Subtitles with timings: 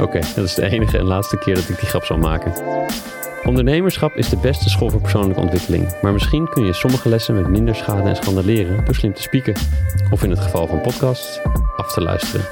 [0.00, 2.52] Oké, dat is de enige en laatste keer dat ik die grap zal maken.
[3.44, 7.48] Ondernemerschap is de beste school voor persoonlijke ontwikkeling, maar misschien kun je sommige lessen met
[7.48, 9.54] minder schade en schande leren door slim te spieken.
[10.10, 11.40] Of in het geval van podcasts,
[11.76, 12.46] af te luisteren.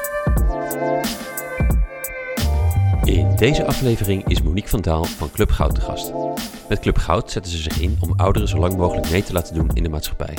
[3.04, 6.12] In deze aflevering is Monique van Daal van Club Goud te gast.
[6.68, 9.54] Met Club Goud zetten ze zich in om ouderen zo lang mogelijk mee te laten
[9.54, 10.34] doen in de maatschappij.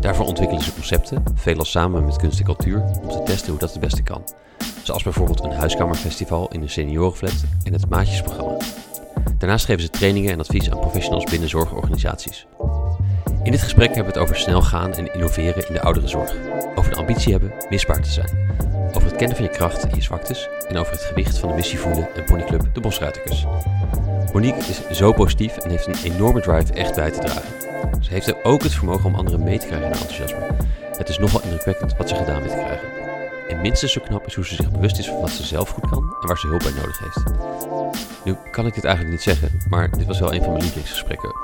[0.00, 3.70] Daarvoor ontwikkelen ze concepten, veelal samen met kunst en cultuur, om te testen hoe dat
[3.70, 4.22] het beste kan.
[4.82, 8.56] Zoals bijvoorbeeld een huiskamerfestival in een seniorenflat en het Maatjesprogramma.
[9.38, 12.46] Daarnaast geven ze trainingen en advies aan professionals binnen zorgorganisaties.
[13.42, 16.34] In dit gesprek hebben we het over snel gaan en innoveren in de ouderenzorg.
[16.74, 18.28] Over de ambitie hebben misbaar te zijn.
[18.88, 20.48] Over het kennen van je kracht en je zwaktes.
[20.68, 23.46] En over het gewicht van de missie voelen en ponyclub De Bosruiterkers.
[24.32, 27.54] Monique is zo positief en heeft een enorme drive echt bij te dragen.
[28.00, 30.46] Ze heeft ook het vermogen om anderen mee te krijgen in haar enthousiasme.
[30.96, 33.03] Het is nogal indrukwekkend wat ze gedaan weet te krijgen.
[33.48, 35.90] En minstens zo knap is hoe ze zich bewust is van wat ze zelf goed
[35.90, 37.22] kan en waar ze hulp bij nodig heeft.
[38.24, 41.34] Nu kan ik dit eigenlijk niet zeggen, maar dit was wel een van mijn lievelingsgesprekken.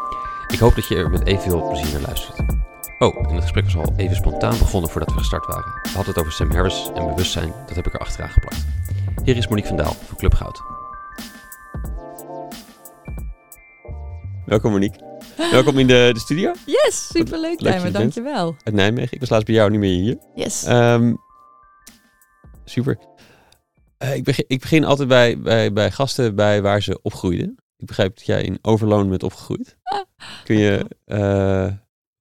[0.49, 2.39] Ik hoop dat je er met evenveel plezier naar luistert.
[2.99, 5.73] Oh, en het gesprek was al even spontaan begonnen voordat we gestart waren.
[5.83, 8.65] We hadden het over Sam Harris en bewustzijn, dat heb ik er achteraan geplakt.
[9.25, 10.63] Hier is Monique van Daal van Club Goud.
[14.47, 15.09] Welkom Monique.
[15.51, 16.53] Welkom in de, de studio.
[16.67, 17.95] Yes, superleuk er bent.
[17.95, 18.57] dankjewel.
[18.65, 19.13] Uit Nijmegen.
[19.13, 20.19] Ik was laatst bij jou, niet meer hier.
[20.35, 20.65] Yes.
[20.65, 21.15] Ehm,
[22.71, 22.99] super.
[23.99, 27.57] Eh, ik, begin, ik begin altijd bij, bij, bij gasten bij waar ze opgroeiden.
[27.77, 29.77] Ik begrijp dat jij in Overloon bent opgegroeid.
[30.45, 31.73] Kun je, eh,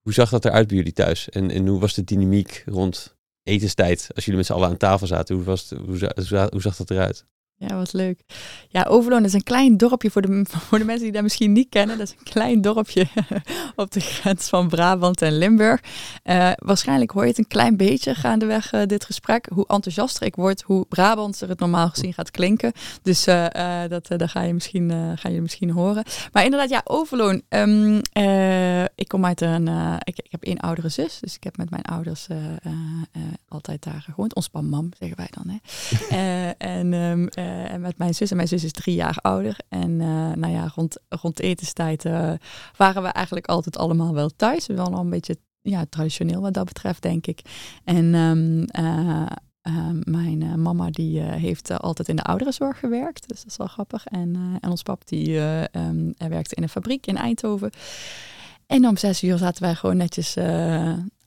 [0.01, 1.29] hoe zag dat eruit bij jullie thuis?
[1.29, 4.09] En, en hoe was de dynamiek rond etenstijd?
[4.15, 6.91] Als jullie met z'n allen aan tafel zaten, hoe, was het, hoe, hoe zag dat
[6.91, 7.25] eruit?
[7.59, 8.19] Ja, wat leuk.
[8.69, 11.69] Ja, Overloon is een klein dorpje voor de, voor de mensen die dat misschien niet
[11.69, 11.97] kennen.
[11.97, 13.07] Dat is een klein dorpje
[13.75, 15.81] op de grens van Brabant en Limburg.
[16.23, 19.49] Eh, waarschijnlijk hoor je het een klein beetje gaandeweg eh, dit gesprek.
[19.53, 22.71] Hoe enthousiaster ik word, hoe Brabantser het normaal gezien gaat klinken.
[23.01, 26.03] Dus eh, dat, dat ga, je misschien, ga je misschien horen.
[26.31, 27.41] Maar inderdaad, ja, Overloon.
[27.49, 29.67] Ehm, eh, ik kom uit een...
[30.03, 32.27] ik, ik heb één oudere zus, dus ik heb met mijn ouders
[33.47, 34.35] altijd daar gewoond.
[34.35, 35.49] Ons mam, zeggen wij dan.
[35.49, 35.57] Hè.
[36.57, 38.29] En, ehm, eh, en met mijn zus.
[38.29, 39.57] En mijn zus is drie jaar ouder.
[39.69, 42.33] En eh, nou ja, rond, rond etenstijd eh,
[42.77, 44.67] waren we eigenlijk altijd allemaal wel thuis.
[44.67, 47.41] Wel al een beetje ja, traditioneel wat dat betreft, denk ik.
[47.83, 49.25] En ehm, eh,
[49.61, 53.27] eh, mijn mama die heeft altijd in de ouderenzorg gewerkt.
[53.27, 54.05] Dus dat is wel grappig.
[54.05, 57.71] En, en ons pap die eh, ehm, hij werkte in een fabriek in Eindhoven.
[58.67, 60.35] En om zes uur zaten wij gewoon netjes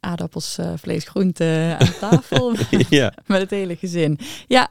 [0.02, 2.54] aardappels, eh, vlees, groente aan tafel
[2.88, 3.12] ja.
[3.26, 4.18] met het hele gezin.
[4.46, 4.68] Ja.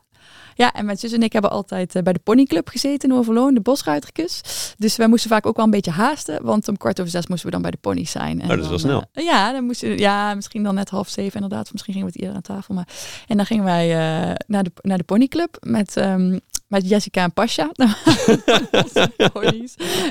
[0.62, 3.54] Ja, en mijn zus en ik hebben altijd eh, bij de ponyclub gezeten in Overloon,
[3.54, 4.42] de bosruitertjes.
[4.78, 7.46] Dus wij moesten vaak ook wel een beetje haasten, want om kwart over zes moesten
[7.46, 8.42] we dan bij de ponies zijn.
[8.42, 9.04] En Oh, dat is wel snel.
[9.14, 11.66] eh, ja, dan moesten, ja, misschien dan net half zeven inderdaad.
[11.66, 12.74] Of misschien gingen we het eerder aan tafel.
[12.76, 12.88] Maar,
[13.28, 16.40] en dan gingen wij eh, naar, de, naar de ponyclub met, ehm,
[16.72, 17.72] met Jessica en Pasha.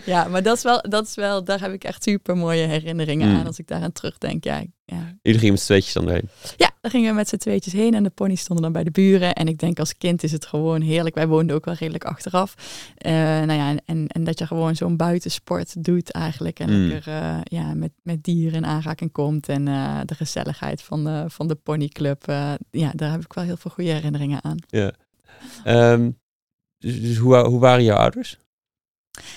[0.07, 3.29] Ja, maar dat is wel, dat is wel, daar heb ik echt super mooie herinneringen
[3.29, 3.37] Mm.
[3.37, 4.45] aan als ik daaraan terugdenk.
[4.45, 6.29] Ja, ja, Jullie gingen met z'n tweetjes dan erheen.
[6.57, 8.91] ja, daar gingen we met z'n tweetjes heen en de ponies stonden dan bij de
[8.91, 9.33] buren.
[9.35, 11.15] En ik denk als kind is het gewoon heerlijk.
[11.15, 12.55] Wij woonden ook wel redelijk achteraf.
[12.97, 16.59] Eh, nou ja, en, en, dat je gewoon zo'n buitensport doet eigenlijk.
[16.59, 16.89] En Mm.
[16.89, 19.49] lekker eh, ja, met, met dieren in aanraking komt.
[19.49, 22.25] En eh, de gezelligheid van de, van de ponyclub.
[22.71, 24.57] ja, daar heb ik wel heel veel goede herinneringen aan.
[24.69, 24.93] Ja.
[25.65, 26.11] Ehm,
[26.81, 28.39] dus dus hoe, hoe waren jouw ouders?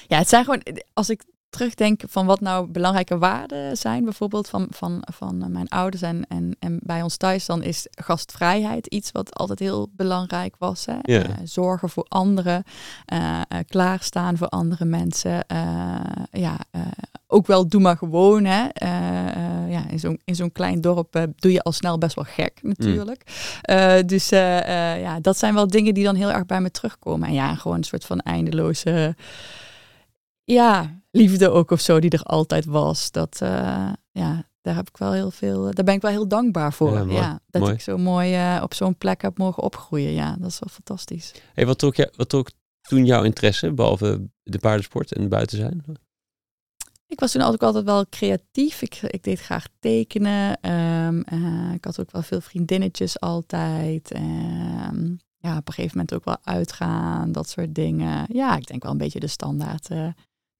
[0.08, 4.68] Ja, het zijn gewoon, als ik terugdenk van wat nou belangrijke waarden zijn, bijvoorbeeld van,
[4.70, 9.36] van, van mijn ouders en, en, en bij ons thuis, dan is gastvrijheid iets wat
[9.36, 10.86] altijd heel belangrijk was.
[10.86, 11.00] Hè?
[11.00, 12.64] Eh, zorgen voor anderen,
[13.06, 15.46] eh, eh, klaarstaan voor andere mensen.
[16.32, 16.58] ja,
[17.28, 18.46] ook wel doe maar gewoon.
[18.46, 18.68] Hè?
[19.70, 23.24] Ja, in zo'n in zo'n klein dorp doe je al snel best wel gek natuurlijk.
[23.62, 27.28] Eh, dus ja, dat zijn wel dingen die dan heel erg bij me terugkomen.
[27.28, 29.16] En ja, gewoon een soort van eindeloze
[30.44, 33.12] ja, liefde ook of zo die er altijd was.
[33.12, 36.74] Dat, eh, ja, daar heb ik wel heel veel, daar ben ik wel heel dankbaar
[36.74, 37.12] voor.
[37.12, 37.74] Ja, dat Mooi.
[37.74, 40.12] ik zo mooi eh, op zo'n plek heb mogen opgroeien.
[40.12, 41.32] Ja, dat is wel fantastisch.
[41.54, 42.50] Hey, wat, trok wat trok
[42.82, 45.84] toen jouw interesse, behalve de paardensport en buiten zijn?
[47.08, 48.82] Ik was toen ook altijd wel creatief.
[48.82, 50.58] Ik, ik deed graag tekenen.
[50.62, 54.12] Ehm, eh, ik had ook wel veel vriendinnetjes altijd.
[54.12, 58.26] Ehm, ja, op een gegeven moment ook wel uitgaan, dat soort dingen.
[58.28, 59.90] Ja, ik denk wel een beetje de standaard.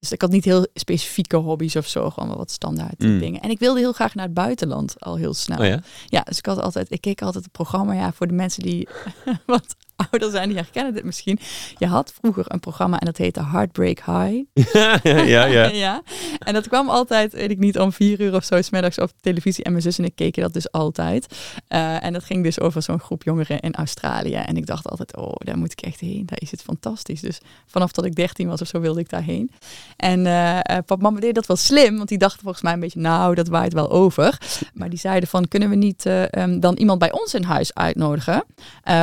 [0.04, 3.18] Dus ik had niet heel specifieke hobby's of zo, gewoon wel wat standaard Mm.
[3.18, 3.40] dingen.
[3.40, 5.58] En ik wilde heel graag naar het buitenland al heel snel.
[5.58, 5.80] Oh ja?
[6.06, 8.88] Ja, dus ik had altijd, ik keek altijd het programma, ja, voor de mensen die
[9.46, 9.76] wat
[10.10, 11.38] ouder zijn, die herkennen dit misschien.
[11.78, 14.42] Je had vroeger een programma en dat heette Heartbreak High.
[15.02, 15.64] ja, ja.
[15.86, 16.02] ja.
[16.38, 19.64] En dat kwam altijd, weet ik niet, om vier uur of zo, smiddags op televisie.
[19.64, 21.38] En mijn zus en ik keken dat dus altijd.
[21.68, 24.34] Eh, en dat ging dus over zo'n groep jongeren in Australië.
[24.34, 26.26] En ik dacht altijd, oh, daar moet ik echt heen.
[26.26, 27.20] Daar is het fantastisch.
[27.20, 29.50] Dus vanaf dat ik 13 was of zo, wilde ik daarheen.
[29.96, 32.80] En eh eh, pap mama deed dat wel slim, want die dachten volgens mij een
[32.80, 34.38] beetje, nou, dat waait wel over.
[34.74, 37.74] Maar die zeiden van, kunnen we niet eh, ehm, dan iemand bij ons in huis
[37.74, 38.44] uitnodigen?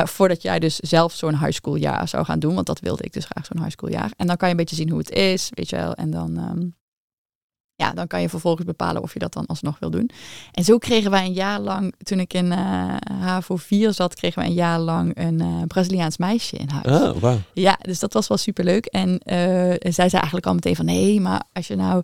[0.04, 2.54] voordat jij dus zelf zo'n high school jaar zou gaan doen.
[2.54, 4.10] Want dat wilde ik dus graag, zo'n high school jaar.
[4.16, 5.94] En dan kan je een beetje zien hoe het is, weet je wel.
[5.94, 6.68] En dan, ehm,
[7.74, 10.10] ja, dan kan je vervolgens bepalen of je dat dan alsnog wil doen.
[10.52, 14.38] En zo kregen wij een jaar lang, toen ik in eh HAVO 4 zat, kregen
[14.38, 17.00] wij een jaar lang een eh, Braziliaans meisje in huis.
[17.02, 17.38] Oh, wauw.
[17.52, 18.86] Ja, dus dat was wel superleuk.
[18.86, 19.36] En eh,
[19.92, 20.84] zij zei eigenlijk al meteen van...
[20.84, 22.02] nee, maar als je nou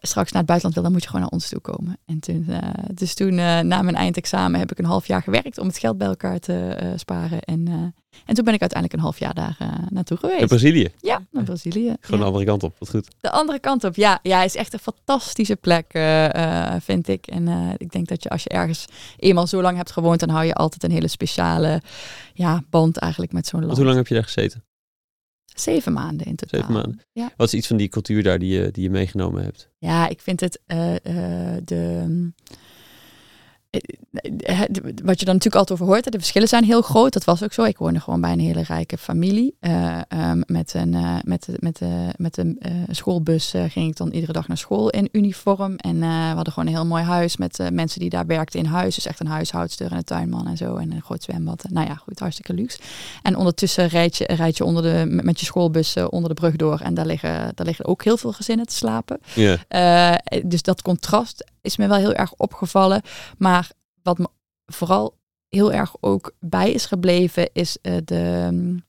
[0.00, 0.82] straks naar het buitenland wil...
[0.82, 1.98] dan moet je gewoon naar ons toe komen.
[2.04, 2.46] En toen,
[2.94, 4.60] dus toen, na mijn eindexamen...
[4.60, 7.40] heb ik een half jaar gewerkt om het geld bij elkaar te sparen.
[7.40, 10.46] En, en toen ben ik uiteindelijk een half jaar daar eh, naartoe In geweest.
[10.46, 10.88] Brazilië.
[11.00, 11.96] Ja, naar Brazilië.
[12.00, 12.24] Gewoon Ja.
[12.24, 12.76] de andere kant op.
[12.78, 13.08] Wat goed.
[13.20, 14.18] De andere kant op, ja.
[14.22, 17.26] Ja, is echt een fantastische plek, eh, eh, vind ik.
[17.26, 18.84] En ik denk dat je als je ergens
[19.16, 20.20] eenmaal zo lang hebt gewoond...
[20.20, 21.82] dan hou je altijd een hele speciale
[22.34, 23.72] ja, band eigenlijk met zo'n land.
[23.72, 24.64] Want hoe lang heb je daar gezeten?
[25.54, 26.60] Zeven maanden in totaal.
[26.60, 27.00] Zeven maanden.
[27.12, 27.32] Ja.
[27.36, 29.68] Wat is iets van die cultuur daar die je, die je meegenomen hebt?
[29.78, 30.60] Ja, ik vind het
[31.64, 32.32] de.
[35.04, 37.12] Wat je dan natuurlijk altijd over hoort, de verschillen zijn heel groot.
[37.12, 37.62] Dat was ook zo.
[37.62, 39.56] Ik woonde gewoon bij een hele rijke familie.
[39.60, 42.58] Eh, ehm, met een, eh, met, met, eh, met een
[42.90, 45.76] schoolbus ging ik dan iedere dag naar school in uniform.
[45.76, 48.94] En we hadden gewoon een heel mooi huis met mensen die daar werkten in huis.
[48.94, 50.76] Dus echt een huishoudster en een tuinman en zo.
[50.76, 51.64] En een groot zwembad.
[51.68, 52.78] Nou ja, goed, hartstikke luxe.
[53.22, 56.80] En ondertussen rijd je, rijd je onder de, met je schoolbus onder de brug door.
[56.80, 59.18] En daar liggen, daar liggen ook heel veel gezinnen te slapen.
[59.34, 60.20] Ja.
[60.44, 63.02] Dus dat contrast is me wel heel erg opgevallen.
[63.38, 63.70] Maar
[64.06, 64.28] wat me
[64.66, 65.18] vooral
[65.48, 68.84] heel erg ook bij is gebleven, is eh, de, mm,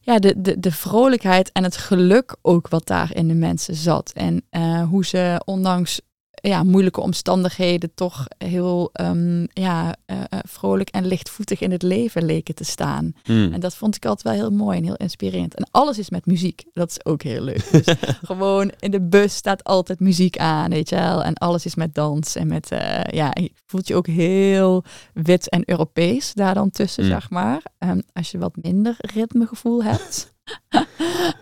[0.00, 4.12] ja, de, de, de vrolijkheid en het geluk ook wat daar in de mensen zat.
[4.12, 6.00] En eh, hoe ze ondanks
[6.48, 12.24] ja, moeilijke omstandigheden toch heel ehm, ja, eh, eh, vrolijk en lichtvoetig in het leven
[12.24, 13.12] leken te staan.
[13.22, 13.52] Hmm.
[13.52, 15.54] En dat vond ik altijd wel heel mooi en heel inspirerend.
[15.54, 16.64] En alles is met muziek.
[16.72, 17.70] Dat is ook heel leuk.
[17.70, 21.22] Dus gewoon in de bus staat altijd muziek aan, weet je wel.
[21.22, 25.48] En alles is met dans en met, eh, ja, je voelt je ook heel wit
[25.48, 27.10] en Europees daar dan tussen, Mm.
[27.10, 27.62] zeg maar.
[27.78, 30.33] Ehm, als je wat minder ritmegevoel hebt.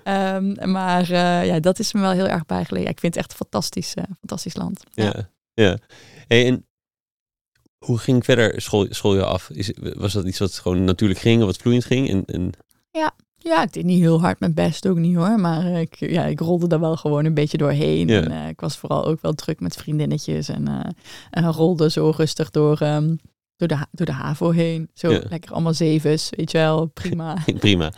[0.05, 2.91] Ehm, maar eh, ja, dat is me wel heel erg bijgelegen.
[2.91, 4.83] Ik vind het echt een fantastisch, eh, fantastisch land.
[4.95, 5.79] Ja, ja.
[6.27, 6.67] Hey, en
[7.85, 9.51] hoe ging verder school, schooljaar af?
[9.51, 12.09] Is, was dat iets wat gewoon natuurlijk ging of wat vloeiend ging?
[12.11, 12.53] En, en,
[13.45, 15.41] Ja, ik deed niet heel hard mijn best, ook niet hoor.
[15.41, 18.09] Maar eh, ik, ja, ik rolde daar wel gewoon een beetje doorheen.
[18.09, 18.23] Ja.
[18.23, 20.49] En eh, ik was vooral ook wel druk met vriendinnetjes.
[20.49, 20.91] En, eh,
[21.31, 23.17] en rolde zo rustig door, ehm,
[23.57, 24.91] door, de, door de HAVO heen.
[24.95, 25.21] Zo Ja.
[25.29, 26.87] lekker allemaal zevens, weet je wel.
[26.87, 27.37] Prima.
[27.59, 27.93] prima.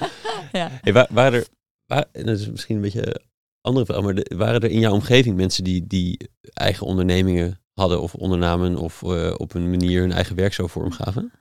[0.60, 0.68] ja.
[0.80, 1.44] Hey, wa- waren
[1.86, 3.22] er, dat is misschien een beetje een
[3.60, 8.00] andere vraag, maar de- waren er in jouw omgeving mensen die, die eigen ondernemingen hadden
[8.00, 11.32] of ondernamen of eh, op een manier hun eigen werk zo vormgaven?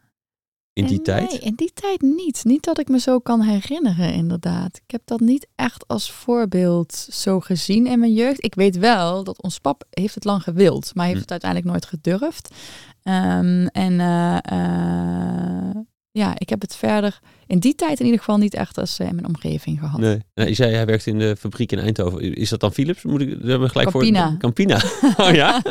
[0.74, 1.30] In die En tijd?
[1.32, 2.44] Nee, in die tijd niet.
[2.44, 4.78] Niet dat ik me zo kan herinneren, inderdaad.
[4.78, 8.44] Ik heb dat niet echt als voorbeeld zo gezien in mijn jeugd.
[8.44, 11.22] Ik weet wel dat ons pap heeft het lang gewild, maar heeft Hm.
[11.22, 12.56] het uiteindelijk nooit gedurfd.
[13.04, 15.76] Ehm, en eh, eh,
[16.14, 19.08] ja, ik heb het verder in die tijd in ieder geval niet echt als eh,
[19.08, 20.00] in mijn omgeving gehad.
[20.00, 20.20] Nee.
[20.34, 22.36] Nou, je zei hij werkt in de fabriek in Eindhoven.
[22.36, 23.04] Is dat dan Philips?
[23.04, 24.30] Moet ik daar gelijk Campina.
[24.30, 24.38] voor?
[24.38, 24.82] Campina.
[25.18, 25.62] Oh ja?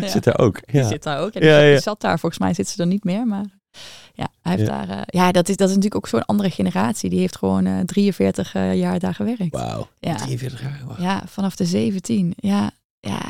[0.00, 0.08] Ja.
[0.08, 0.60] Zit daar ook.
[0.66, 0.88] Die Ja.
[0.88, 1.32] zit daar ook.
[1.32, 1.70] Ja, die, ja.
[1.70, 2.18] die zat daar.
[2.18, 3.26] Volgens mij zit ze er niet meer.
[3.26, 3.44] Maar
[4.14, 4.84] ja, hij heeft Ja.
[4.86, 4.96] daar.
[4.98, 7.10] eh, ja, dat is, dat is natuurlijk ook zo'n andere generatie.
[7.10, 9.46] Die heeft gewoon eh 43 eh, jaar daar gewerkt.
[9.50, 9.88] Wauw.
[9.98, 10.14] Ja.
[10.14, 10.80] 43 jaar.
[10.98, 12.32] Ja, vanaf de 17.
[12.36, 13.20] Ja, ja,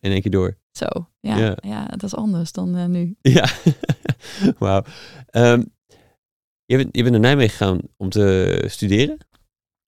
[0.00, 0.56] In één keer door.
[0.78, 0.86] Zo.
[1.20, 1.56] Ja, Ja.
[1.60, 1.86] ja.
[1.86, 3.16] dat is anders dan eh, nu.
[3.36, 3.48] Ja.
[4.58, 4.84] Wauw.
[5.26, 5.62] Ehm,
[6.64, 9.18] je, bent, je bent naar Nijmegen gegaan om te studeren.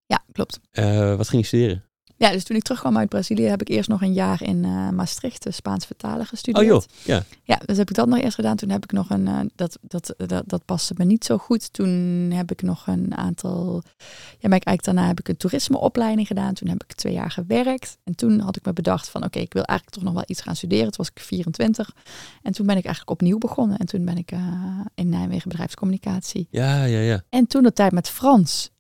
[0.07, 0.61] Ja, klopt.
[0.71, 1.85] Eh, wat ging je studeren?
[2.21, 4.89] Ja, dus toen ik terugkwam uit Brazilië heb ik eerst nog een jaar in eh,
[4.89, 6.67] Maastricht, de Spaans vertalen Oh gestudeerd.
[6.67, 6.83] joh.
[7.05, 7.23] Ja.
[7.45, 8.57] Ja, dus heb ik dat nog eerst gedaan.
[8.57, 11.73] Toen heb ik nog een, eh, dat, dat, dat, dat paste me niet zo goed.
[11.73, 11.89] Toen
[12.35, 13.83] heb ik nog een aantal,
[14.39, 16.55] ja, maar ik eigenlijk daarna heb ik een toerismeopleiding gedaan.
[16.55, 17.99] Toen heb ik twee jaar gewerkt.
[18.05, 20.41] En toen had ik me bedacht van, oké, ik wil eigenlijk toch nog wel iets
[20.41, 20.85] gaan studeren.
[20.85, 21.95] Toen was ik 24.
[22.43, 23.79] En toen ben ik eigenlijk opnieuw begonnen.
[23.79, 24.41] En toen ben ik eh,
[24.95, 26.47] in Nijmegen bedrijfscommunicatie.
[26.51, 27.23] Ja, ja, ja.
[27.29, 28.71] En toen de tijd met Frans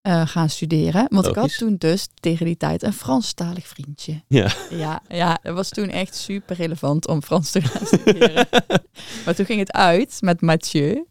[0.00, 1.06] eh, gaan studeren.
[1.08, 4.22] Want ik had toen dus tegen die tijd een Franstalig vriendje.
[4.28, 4.52] Ja.
[4.70, 8.48] Ja, ja, het was toen echt super relevant om Frans te gaan studeren.
[9.24, 11.04] maar toen ging het uit met Mathieu.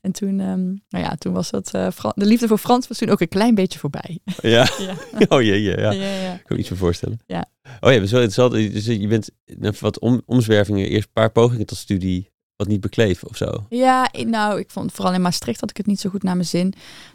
[0.00, 3.08] En toen, ehm, nou ja, toen was dat, Fran- de liefde voor Frans was toen
[3.08, 4.18] ook een klein beetje voorbij.
[4.42, 4.68] Ja.
[4.88, 4.94] ja.
[5.36, 5.80] Oh jee, ja.
[5.80, 5.90] ja.
[5.90, 6.32] Ja, ja.
[6.34, 7.18] Ik kan me iets meer voorstellen.
[7.26, 7.46] Ja.
[7.80, 8.72] Oh ja, dat is wel interessant.
[8.72, 12.80] Dus je bent na wat om, omzwervingen, eerst een paar pogingen tot studie, wat niet
[12.80, 13.66] bekleven of zo.
[13.68, 16.48] Ja, nou, ik vond vooral in Maastricht had ik het niet zo goed naar mijn
[16.48, 16.74] zin.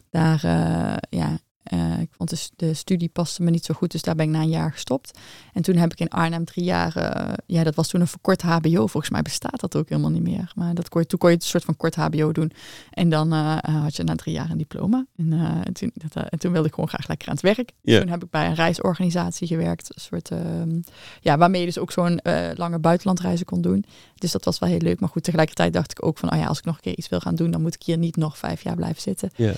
[0.10, 4.02] Daar, eh, ja, eh, ik vond de, de studie paste me niet zo goed, dus
[4.02, 5.20] daar ben ik na een jaar gestopt.
[5.54, 8.42] En toen heb ik in Arnhem drie jaar, eh, ja, dat was toen een verkort
[8.42, 8.88] HBO.
[8.88, 10.52] Volgens mij bestaat dat ook helemaal niet meer.
[10.56, 12.52] Maar dat kon je, toen kon je een soort van kort HBO doen.
[12.90, 15.06] En dan eh, had je na drie jaar een diploma.
[15.18, 17.72] En, en, toen, dat, en toen wilde ik gewoon graag lekker aan het werk.
[17.84, 20.80] Toen heb ik bij een reisorganisatie gewerkt, een soort, ehm,
[21.22, 22.20] ja, waarmee je dus ook zo'n
[22.56, 23.86] lange buitenlandreizen kon doen.
[24.16, 25.00] Dus dat was wel heel leuk.
[25.00, 27.10] Maar goed, tegelijkertijd dacht ik ook van, oh ja, als ik nog een keer iets
[27.10, 29.30] wil gaan doen, dan moet ik hier niet nog vijf jaar blijven zitten.
[29.36, 29.54] Ja.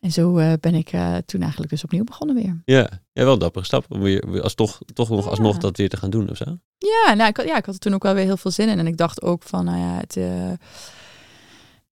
[0.00, 2.62] En zo eh, ben ik eh, toen eigenlijk dus opnieuw begonnen weer.
[2.64, 5.30] Ja, ja wel een dappere stap om weer, als toch, toch nog Ja.
[5.30, 6.58] alsnog dat weer te gaan doen of zo.
[6.78, 8.68] Ja, nou, ik, had, ja, ik had er toen ook wel weer heel veel zin
[8.68, 8.78] in.
[8.78, 10.52] En ik dacht ook van, nou ja, het, eh,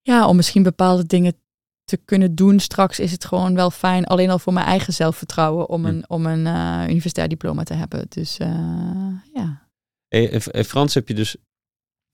[0.03, 1.35] ja, om misschien bepaalde dingen
[1.85, 5.69] te kunnen doen straks is het gewoon wel fijn, alleen al voor mijn eigen zelfvertrouwen,
[5.69, 5.89] om Hm.
[5.89, 6.47] een, om een
[6.91, 8.07] universitair diploma te hebben.
[8.09, 8.37] Dus
[9.33, 9.69] ja.
[10.09, 11.37] En Frans heb je dus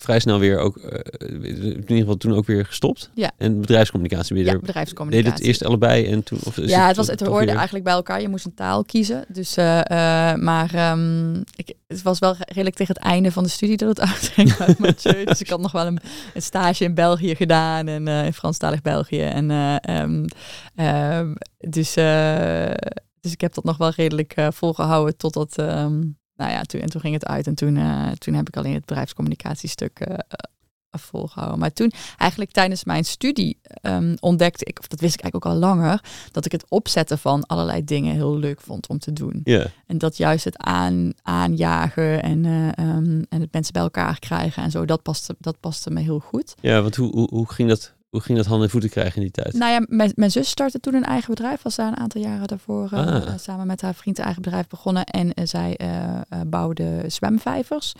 [0.02, 3.10] vrij snel weer ook, eh, in ieder geval toen ook weer gestopt.
[3.14, 3.30] Ja.
[3.36, 5.30] En bedrijfscommunicatie weer ja, bedrijfscommunicatie.
[5.30, 6.38] Deed het eerst allebei en toen?
[6.44, 8.20] Of Ja, het, was, het hoorde weer- eigenlijk bij elkaar.
[8.20, 9.24] Je moest een taal kiezen.
[9.28, 13.48] Dus, eh, eh, maar ehm, ik, het was wel redelijk tegen het einde van de
[13.48, 14.54] studie dat het uitging.
[15.24, 15.98] Dus ik had nog wel een,
[16.34, 17.86] een stage in België gedaan.
[17.88, 19.22] En in Franstalig België.
[19.22, 20.24] En, eh, ehm,
[20.74, 21.94] ehm, dus,
[23.20, 25.58] dus ik heb dat nog wel redelijk eh, volgehouden totdat...
[25.58, 26.00] ehm,
[26.36, 27.46] nou ja, toen, en toen ging het uit.
[27.46, 30.20] En toen, eh, toen heb ik alleen het bedrijfscommunicatiestuk eh, eh,
[30.98, 31.58] volgehouden.
[31.58, 35.52] Maar toen, eigenlijk tijdens mijn studie, ehm, ontdekte ik, of dat wist ik eigenlijk ook
[35.52, 39.40] al langer, dat ik het opzetten van allerlei dingen heel leuk vond om te doen.
[39.44, 44.18] Ja, En dat juist het aan, aanjagen en, eh, ehm, en het mensen bij elkaar
[44.18, 46.54] krijgen en zo, dat paste, dat paste me heel goed.
[46.60, 49.22] ja want hoe, hoe, hoe, ging dat, hoe ging dat handen en voeten krijgen in
[49.22, 49.52] die tijd?
[49.52, 52.46] Nou ja, mijn, mijn zus startte toen een eigen bedrijf, was daar een aantal jaren
[52.46, 53.16] daarvoor eh, Ah.
[53.16, 55.04] eh, samen met haar vriend een eigen bedrijf begonnen.
[55.04, 55.78] En eh, zij
[56.46, 57.92] bouwde zwemvijvers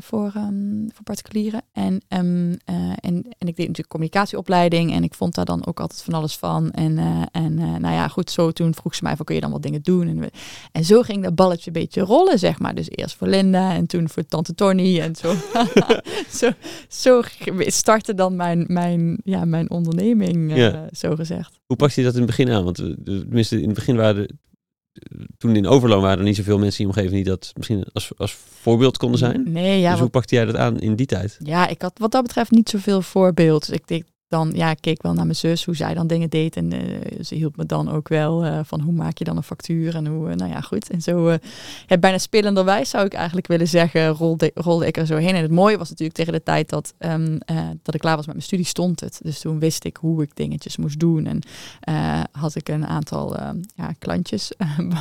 [0.00, 1.62] voor, ehm, voor particulieren.
[1.72, 5.80] En, ehm, eh, en, en ik deed natuurlijk communicatieopleiding en ik vond daar dan ook
[5.80, 6.70] altijd van alles van.
[6.70, 6.98] En,
[7.32, 9.82] en nou ja, goed, zo toen vroeg ze mij van kun je dan wat dingen
[9.82, 10.08] doen?
[10.08, 10.30] En,
[10.72, 12.74] en zo ging dat balletje een beetje rollen, zeg maar.
[12.74, 15.34] Dus eerst voor Linda en toen voor tante Tony en zo.
[16.40, 16.50] zo,
[16.88, 17.22] zo
[17.66, 20.88] startte dan mijn, mijn, ja, mijn onderneming, eh, Ja.
[20.92, 21.60] zo gezegd.
[21.66, 22.64] Hoe pakte je dat in het begin aan?
[22.64, 24.30] Want eh, tenminste, in het begin waren er,
[24.92, 27.84] eh, toen in Overloon waren er niet zoveel mensen in je omgeving die dat misschien
[27.92, 29.42] als, als voorbeeld konden zijn.
[29.52, 31.36] Nee, ja, dus wat- hoe pakte jij dat aan in die tijd?
[31.42, 33.66] Ja, ik had wat dat betreft niet zoveel voorbeeld.
[33.66, 34.02] Dus ik denk
[34.34, 36.56] dan, ja, ik keek wel naar mijn zus, hoe zij dan dingen deed.
[36.56, 39.42] En eh, ze hielp me dan ook wel eh, van hoe maak je dan een
[39.42, 40.90] factuur en hoe, eh, nou ja, goed.
[40.90, 41.36] En zo,
[42.00, 45.34] bijna spelenderwijs zou ik eigenlijk willen zeggen, rolde, rolde ik er zo heen.
[45.34, 48.26] En het mooie was natuurlijk tegen de tijd dat, ehm, eh, dat ik klaar was
[48.26, 49.20] met mijn studie, stond het.
[49.22, 51.26] Dus toen wist ik hoe ik dingetjes moest doen.
[51.26, 51.40] En
[52.32, 54.52] had ik een aantal ehm, ja, klantjes,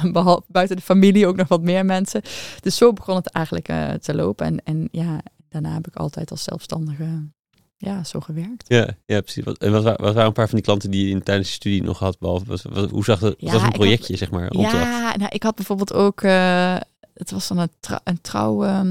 [0.48, 2.22] buiten de familie ook nog wat meer mensen.
[2.60, 3.66] Dus zo begon het eigenlijk
[4.02, 4.46] te lopen.
[4.46, 7.32] En, en ja, daarna heb ik altijd als zelfstandige
[7.77, 8.65] ja, zo gewerkt.
[8.68, 9.44] Ja, ja precies.
[9.58, 11.53] En wat, wa- wat waren een paar van die klanten die je in, tijdens je
[11.53, 12.20] studie nog had?
[12.20, 13.36] Behalve, wat, hoe zag dat?
[13.38, 14.50] Ja, was een had- projectje, zeg maar?
[14.50, 14.74] opdracht?
[14.74, 16.75] Ja, nou, ik had bijvoorbeeld ook, eh,
[17.13, 18.88] het was dan een, trouw, een trouw, ehm,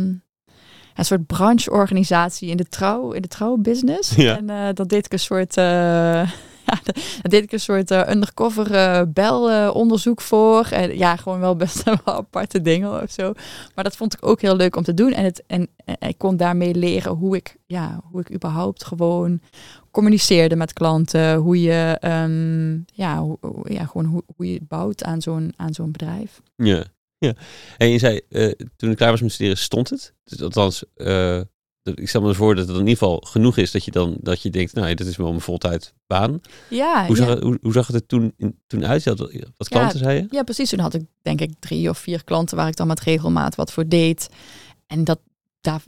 [0.95, 4.15] een soort brancheorganisatie in de trouw, in de trouwbusiness.
[4.15, 4.37] Ja.
[4.37, 6.31] En eh dat deed ik een soort, eh,
[6.66, 6.81] ja,
[7.23, 10.66] deed ik een soort eh, undercover eh, belonderzoek voor.
[10.71, 13.33] En ja, gewoon wel best wel aparte dingen of zo.
[13.75, 15.12] Maar dat vond ik ook heel leuk om te doen.
[15.12, 19.40] En, het, en, ik kon daarmee leren hoe ik, ja, hoe ik überhaupt gewoon
[19.90, 21.35] communiceerde met klanten.
[21.35, 25.92] Hoe je, ehm, ja, hoe, ja, gewoon hoe, hoe je bouwt aan zo'n, aan zo'n
[25.92, 26.40] bedrijf.
[26.57, 26.85] Ja,
[27.19, 27.35] ja.
[27.78, 30.14] En je zei, eh, toen ik klaar was met studeren, stond het?
[30.25, 30.85] Dus althans,
[31.83, 34.43] ik stel me voor dat het in ieder geval genoeg is dat je dan dat
[34.43, 36.41] je denkt, nou, dit is wel mijn voltijd baan.
[36.71, 37.35] Ja, Hoe zag, ja.
[37.35, 39.05] het, hoe, hoe zag het er toen, in- toen uit?
[39.57, 40.27] Wat klanten, zei je?
[40.31, 40.71] ja, precies.
[40.71, 43.73] Toen had ik denk ik drie of vier klanten waar ik dan met regelmaat wat
[43.73, 44.29] voor deed.
[44.87, 45.21] En dat,
[45.61, 45.83] daar,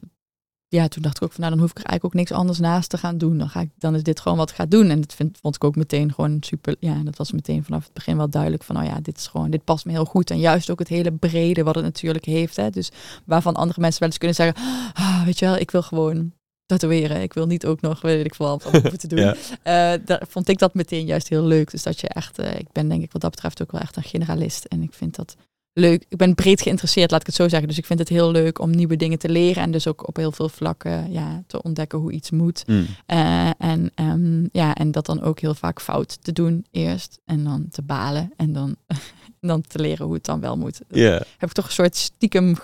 [0.74, 2.58] ja, toen dacht ik ook van, nou, dan hoef ik er eigenlijk ook niks anders
[2.58, 3.38] naast te gaan doen.
[3.38, 4.90] Dan, ga ik, dan is dit gewoon wat ik ga doen.
[4.90, 7.92] En dat vind, vond ik ook meteen gewoon super, ja, dat was meteen vanaf het
[7.92, 10.30] begin wel duidelijk van, nou ja, dit is gewoon, dit past me heel goed.
[10.30, 12.56] En juist ook het hele brede wat het natuurlijk heeft.
[12.56, 12.70] Hè.
[12.70, 12.90] Dus
[13.24, 14.62] waarvan andere mensen wel eens kunnen zeggen,
[14.94, 16.32] ah, weet je wel, ik wil gewoon
[16.66, 17.22] tatoeëren.
[17.22, 19.18] Ik wil niet ook nog, weet ik veel, wat te doen.
[19.24, 19.34] Ja.
[19.62, 21.70] Eh, daar vond ik dat meteen juist heel leuk.
[21.70, 23.96] Dus dat je echt, eh, ik ben denk ik wat dat betreft ook wel echt
[23.96, 24.64] een generalist.
[24.64, 25.36] En ik vind dat
[25.74, 26.04] leuk.
[26.08, 27.68] Ik ben breed geïnteresseerd, laat ik het zo zeggen.
[27.68, 29.62] Dus ik vind het heel leuk om nieuwe dingen te leren.
[29.62, 32.62] En dus ook op heel veel vlakken ja, te ontdekken hoe iets moet.
[32.66, 32.86] Mm.
[33.06, 37.18] Eh, en, ehm, ja, en dat dan ook heel vaak fout te doen eerst.
[37.24, 38.32] En dan te balen.
[38.36, 38.76] En dan,
[39.40, 40.80] dan te leren hoe het dan wel moet.
[40.90, 41.22] Ja.
[41.38, 42.56] Heb ik toch een soort stiekem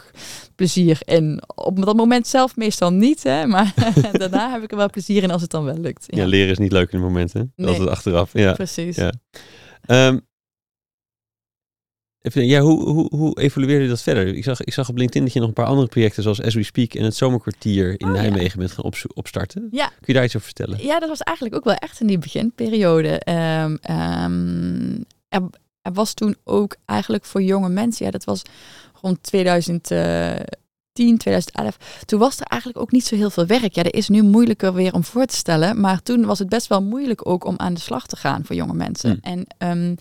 [0.54, 1.42] plezier in.
[1.54, 3.22] Op dat moment zelf meestal niet.
[3.22, 3.74] Hè, maar
[4.12, 6.04] daarna heb ik er wel plezier in als het dan wel lukt.
[6.06, 6.26] Ja.
[6.26, 7.52] leren is niet leuk in de momenten.
[7.56, 7.68] Nee.
[7.68, 8.32] Altijd achteraf.
[8.32, 8.52] Ja.
[8.52, 8.96] Precies.
[8.96, 9.12] Ja.
[9.80, 10.18] Ehm,
[12.22, 14.26] even, ja, hoe, hoe, hoe evolueerde dat verder?
[14.26, 16.54] Ik zag, ik zag op LinkedIn dat je nog een paar andere projecten, zoals As
[16.54, 18.20] We Speak en het Zomerkwartier in Oh, ja.
[18.20, 19.68] Nijmegen bent gaan opstarten.
[19.70, 19.86] Ja.
[19.86, 20.82] Kun je daar iets over vertellen?
[20.82, 23.18] Ja, dat was eigenlijk ook wel echt in die beginperiode.
[23.18, 25.42] Ehm, ehm, er,
[25.82, 28.42] er was toen ook eigenlijk voor jonge mensen, ja, dat was
[29.00, 31.76] rond 2010, 2011.
[32.04, 33.74] Toen was er eigenlijk ook niet zo heel veel werk.
[33.74, 35.80] Ja, dat is nu moeilijker weer om voor te stellen.
[35.80, 38.56] Maar toen was het best wel moeilijk ook om aan de slag te gaan voor
[38.56, 39.20] jonge mensen.
[39.22, 39.32] Hmm.
[39.32, 39.94] En, ehm,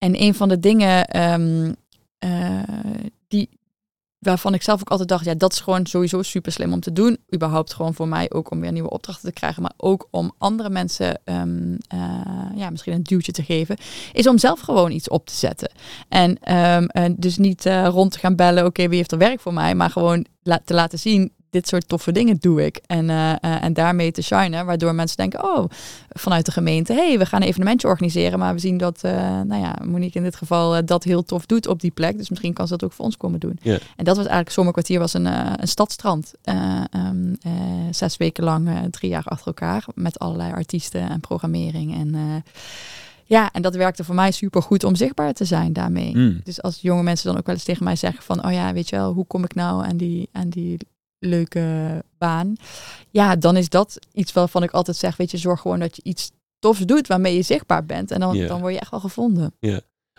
[0.00, 1.72] en een van de dingen ehm,
[2.18, 2.62] eh,
[3.28, 3.48] die,
[4.18, 6.92] waarvan ik zelf ook altijd dacht, ja, dat is gewoon sowieso super slim om te
[6.92, 7.18] doen.
[7.34, 10.70] Überhaupt gewoon voor mij ook om weer nieuwe opdrachten te krijgen, maar ook om andere
[10.70, 13.76] mensen ehm, eh, ja, misschien een duwtje te geven,
[14.12, 15.70] is om zelf gewoon iets op te zetten.
[16.08, 19.40] En ehm, en dus niet eh, rond te gaan bellen, oké, wie heeft er werk
[19.40, 20.26] voor mij, maar gewoon
[20.64, 22.80] te laten zien, dit soort toffe dingen doe ik.
[22.86, 25.64] En, eh, eh, en daarmee te shinen, waardoor mensen denken, oh,
[26.08, 29.60] vanuit de gemeente, hey, we gaan een evenementje organiseren, maar we zien dat, eh, nou
[29.60, 32.66] ja, Monique in dit geval dat heel tof doet op die plek, dus misschien kan
[32.66, 33.58] ze dat ook voor ons komen doen.
[33.62, 35.26] En dat was eigenlijk, Zomerkwartier was een,
[35.60, 36.32] een stadstrand.
[36.42, 37.52] Eh, ehm, eh,
[37.90, 41.94] zes weken lang, drie jaar achter elkaar, met allerlei artiesten en programmering.
[41.94, 42.42] En
[43.24, 46.16] ja, en dat werkte voor mij super goed om zichtbaar te zijn daarmee.
[46.16, 46.40] Mm.
[46.44, 48.88] Dus als jonge mensen dan ook wel eens tegen mij zeggen van, oh ja, weet
[48.88, 50.78] je wel, hoe kom ik nou aan die, aan die
[51.20, 52.56] leuke baan?
[53.10, 56.02] Ja, dan is dat iets waarvan ik altijd zeg, weet je, zorg gewoon dat je
[56.04, 58.10] iets tofs doet waarmee je zichtbaar bent.
[58.10, 58.46] En dan, Ja.
[58.46, 59.54] dan word je echt wel gevonden.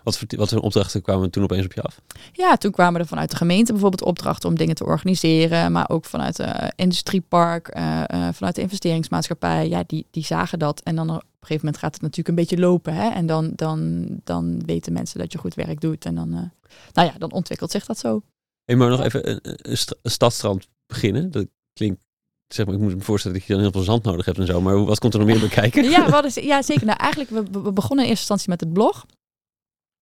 [0.03, 2.01] Wat, voor, wat voor opdrachten kwamen toen opeens op je af?
[2.31, 6.05] Ja, toen kwamen er vanuit de gemeente bijvoorbeeld opdrachten om dingen te organiseren, maar ook
[6.05, 9.69] vanuit de industriepark, eh, eh, vanuit de investeringsmaatschappij.
[9.69, 10.81] Ja, die, die zagen dat.
[10.81, 12.93] En dan op een gegeven moment gaat het natuurlijk een beetje lopen.
[12.93, 13.09] Hè?
[13.09, 16.05] En dan, dan, dan weten mensen dat je goed werk doet.
[16.05, 18.21] En dan, eh, nou ja, dan ontwikkelt zich dat zo.
[18.71, 21.31] Hey, maar nog even een, een, st- een stadstrand beginnen.
[21.31, 21.99] Dat klinkt,
[22.47, 24.45] zeg maar, ik moet me voorstellen dat je dan heel veel zand nodig hebt en
[24.45, 24.61] zo.
[24.61, 25.83] Maar wat komt er nog meer bij kijken?
[25.89, 26.85] Ja, we hadden, ja zeker.
[26.85, 29.05] Nou, eigenlijk, we, we begonnen in eerste instantie met het blog.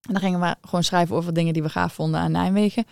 [0.00, 2.84] En dan gingen we gewoon schrijven over dingen die we gaaf vonden aan Nijmegen.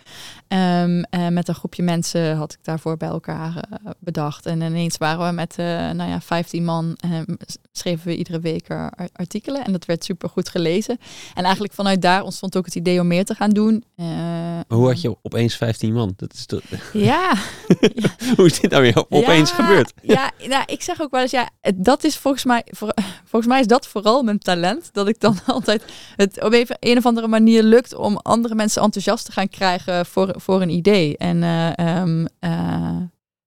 [0.47, 4.45] Ehm, en met een groepje mensen had ik daarvoor bij elkaar eh, bedacht.
[4.45, 7.37] En ineens waren we met eh, nou ja, 15 man en
[7.71, 9.65] schreven we iedere week eh, ar- artikelen.
[9.65, 10.97] En dat werd super goed gelezen.
[11.33, 13.83] En eigenlijk vanuit daar ontstond ook het idee om meer te gaan doen.
[13.95, 16.13] Eh, Maar hoe had je opeens 15 man?
[16.15, 16.61] Dat is toch-
[16.93, 17.33] Ja,
[18.35, 19.93] hoe is dit nou weer opeens Ja, gebeurd?
[20.01, 22.93] Ja, nou, ik zeg ook wel eens, ja, dat is volgens mij, voor,
[23.29, 24.89] volgens mij is dat vooral mijn talent.
[24.93, 25.83] Dat ik dan altijd
[26.15, 30.33] het op even, of andere manier lukt om andere mensen enthousiast te gaan krijgen voor,
[30.37, 31.17] voor een idee.
[31.17, 33.01] En eh, ehm, eh,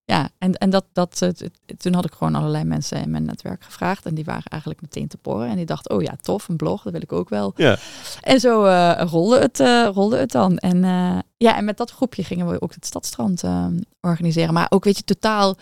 [0.05, 1.27] ja, en, en dat, dat,
[1.77, 4.07] toen had ik gewoon allerlei mensen in mijn netwerk gevraagd.
[4.07, 5.49] En die waren eigenlijk meteen te poren.
[5.49, 7.53] En die dachten, oh ja, tof, een blog, dat wil ik ook wel.
[7.57, 7.77] Ja.
[8.21, 9.59] En zo eh, rolde, het,
[9.95, 10.59] rolde het dan.
[10.59, 10.85] En
[11.43, 13.67] ja, en met dat groepje gingen we ook het stadstrand eh,
[14.01, 14.55] organiseren.
[14.55, 15.57] Maar ook, weet je, totaal...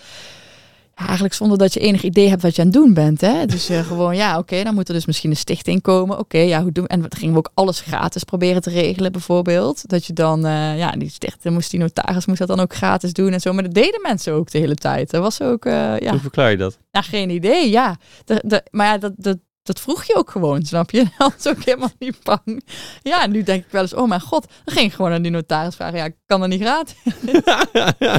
[1.00, 3.20] ja, eigenlijk zonder dat je enig idee hebt wat je aan het doen bent.
[3.20, 3.46] Hè?
[3.46, 6.18] Dus eh, gewoon, ja, oké, dan moet er dus misschien een stichting komen.
[6.18, 9.88] Oké, ja, hoe doen En dan gingen we ook alles gratis proberen te regelen, bijvoorbeeld.
[9.88, 13.12] Dat je dan, eh, ja, die stichting moest, die notaris moest dat dan ook gratis
[13.12, 13.52] doen en zo.
[13.52, 15.10] Maar dat deden mensen ook de hele tijd.
[15.10, 16.78] Dat was ook, eh, ja, Hoe verklaar je dat?
[16.92, 17.96] nou, geen idee, ja.
[18.24, 19.38] De, de, maar ja, dat, dat,
[19.72, 21.04] dat vroeg je ook gewoon, snap je?
[21.18, 22.64] Dat was ook helemaal niet bang.
[23.02, 24.46] Ja, nu denk ik wel eens, oh mijn god.
[24.64, 26.94] Dan ging ik gewoon aan die notaris vragen, ja, kan dat niet gratis?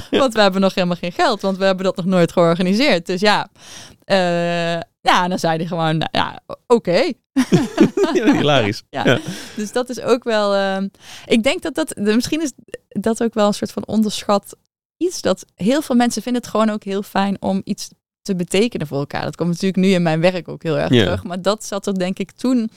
[0.21, 3.05] want we hebben nog helemaal geen geld, want we hebben dat nog nooit georganiseerd.
[3.05, 3.47] Dus ja,
[4.03, 7.11] eh, ja dan zei hij gewoon, nou, ja, oké.
[8.13, 8.83] Hilarisch.
[8.89, 9.05] Ja.
[9.05, 9.19] Ja.
[9.55, 10.55] Dus dat is ook wel.
[10.55, 10.87] ehm,
[11.25, 11.95] ik denk dat dat.
[11.95, 12.51] Misschien is
[12.87, 14.55] dat ook wel een soort van onderschat
[14.97, 15.21] iets.
[15.21, 17.89] Dat heel veel mensen vinden het gewoon ook heel fijn om iets
[18.21, 19.23] te betekenen voor elkaar.
[19.23, 21.23] Dat komt natuurlijk nu in mijn werk ook heel erg terug.
[21.23, 22.69] Maar dat zat er denk ik toen.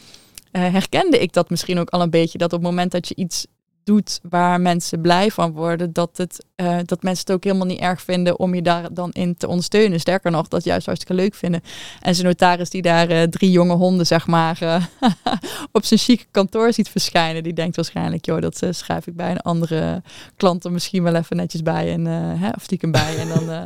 [0.51, 2.39] eh, herkende ik dat misschien ook al een beetje.
[2.39, 3.47] Dat op het moment dat je iets
[3.85, 7.81] doet waar mensen blij van worden, dat, het, eh, dat mensen het ook helemaal niet
[7.81, 10.01] erg vinden om je daar dan in te ondersteunen.
[10.01, 11.61] Sterker nog, dat juist hartstikke leuk vinden.
[12.01, 14.89] En zijn notaris die daar eh, drie jonge honden, zeg maar,
[15.73, 19.41] op zijn chique kantoor ziet verschijnen, die denkt waarschijnlijk, joh, dat schrijf ik bij een
[19.41, 20.03] andere
[20.37, 22.05] klant er misschien wel even netjes bij en
[22.39, 23.19] hè, of stiekem bij.
[23.19, 23.65] En dan,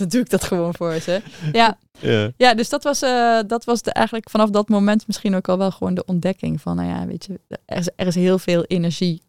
[0.00, 1.22] dan doe ik dat gewoon voor ze.
[1.52, 2.30] Ja, Ja.
[2.36, 5.58] ja, dus dat was, eh, dat was de, eigenlijk vanaf dat moment misschien ook al
[5.58, 8.64] wel gewoon de ontdekking van, nou ja, weet je, er is, er is heel veel
[8.64, 9.22] energie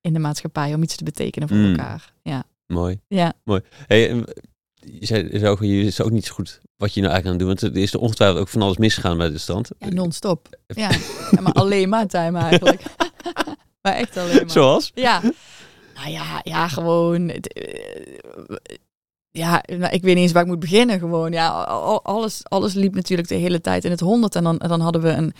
[0.00, 1.70] in de maatschappij om iets te betekenen voor Mm.
[1.70, 2.12] elkaar.
[2.22, 3.00] Ja, Mooi.
[3.08, 3.32] ja.
[3.86, 4.24] Hey, en
[4.74, 7.58] je zei ook, je is ook niet zo goed wat je nou eigenlijk aan het
[7.60, 7.68] doen.
[7.68, 9.70] Want er is er ongetwijfeld ook van alles misgegaan bij de strand.
[9.78, 10.48] ja non-stop.
[10.66, 10.90] Ja.
[11.30, 12.82] ja, maar alleen maar time eigenlijk.
[13.82, 14.50] maar echt alleen maar.
[14.50, 14.90] Zoals?
[14.94, 15.20] Ja.
[15.94, 17.28] Nou ja, ja, gewoon.
[17.28, 18.56] het, eh,
[19.36, 20.98] Ja, nou, ik weet niet eens waar ik moet beginnen.
[20.98, 24.34] Gewoon, ja, al- alles, alles liep natuurlijk de hele tijd in het honderd.
[24.34, 25.32] En dan, dan hadden we een.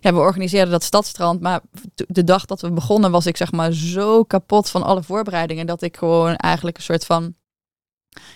[0.00, 1.40] Ja, we organiseerden dat stadstrand.
[1.40, 1.60] Maar
[2.06, 5.66] de dag dat we begonnen was ik zeg maar zo kapot van alle voorbereidingen.
[5.66, 7.34] Dat ik gewoon eigenlijk een soort van.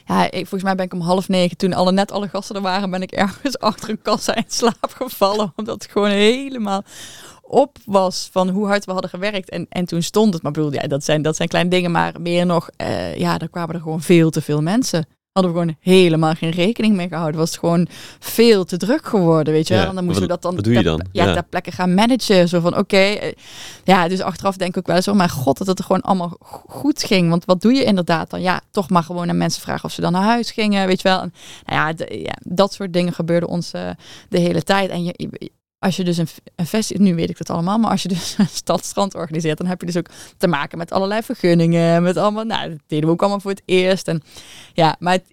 [0.04, 2.62] Ja, ik, volgens mij ben ik om half negen, toen alle, net alle gasten er
[2.62, 5.52] waren, ben ik ergens achter een kassa in slaap gevallen.
[5.56, 6.82] Omdat het gewoon helemaal
[7.54, 9.50] op was van hoe hard we hadden gewerkt.
[9.50, 12.12] En, en toen stond het, maar bedoel, ja, dat zijn, dat zijn kleine dingen, maar
[12.20, 15.06] meer nog, eh, ja, er kwamen er gewoon veel te veel mensen.
[15.32, 17.40] Hadden we gewoon helemaal geen rekening mee gehouden.
[17.40, 17.86] Was het gewoon
[18.18, 19.82] veel te druk geworden, weet je wel.
[19.82, 21.06] Ja, En dan moesten we dat dan, ter- dan?
[21.12, 21.32] Ja, Ja.
[21.32, 22.48] ter plekke gaan managen.
[22.48, 23.32] Zo van, oké, eh,
[23.84, 26.00] ja, dus achteraf denk ik ook wel eens, oh mijn god, dat het er gewoon
[26.00, 27.28] allemaal go- goed ging.
[27.30, 28.40] Want wat doe je inderdaad dan?
[28.42, 31.08] Ja, toch maar gewoon aan mensen vragen of ze dan naar huis gingen, weet je
[31.08, 31.20] wel.
[31.20, 31.32] En,
[31.64, 33.90] nou ja, de- ja, dat soort dingen gebeurden ons eh,
[34.28, 34.90] de hele tijd.
[34.90, 35.50] En je-
[35.84, 38.34] als je dus een, een festival, nu weet ik het allemaal, maar als je dus
[38.38, 42.44] een stadstrand organiseert, dan heb je dus ook te maken met allerlei vergunningen, met allemaal,
[42.44, 44.08] nou, dat deden we ook allemaal voor het eerst.
[44.08, 44.22] En
[44.72, 45.32] ja, maar het-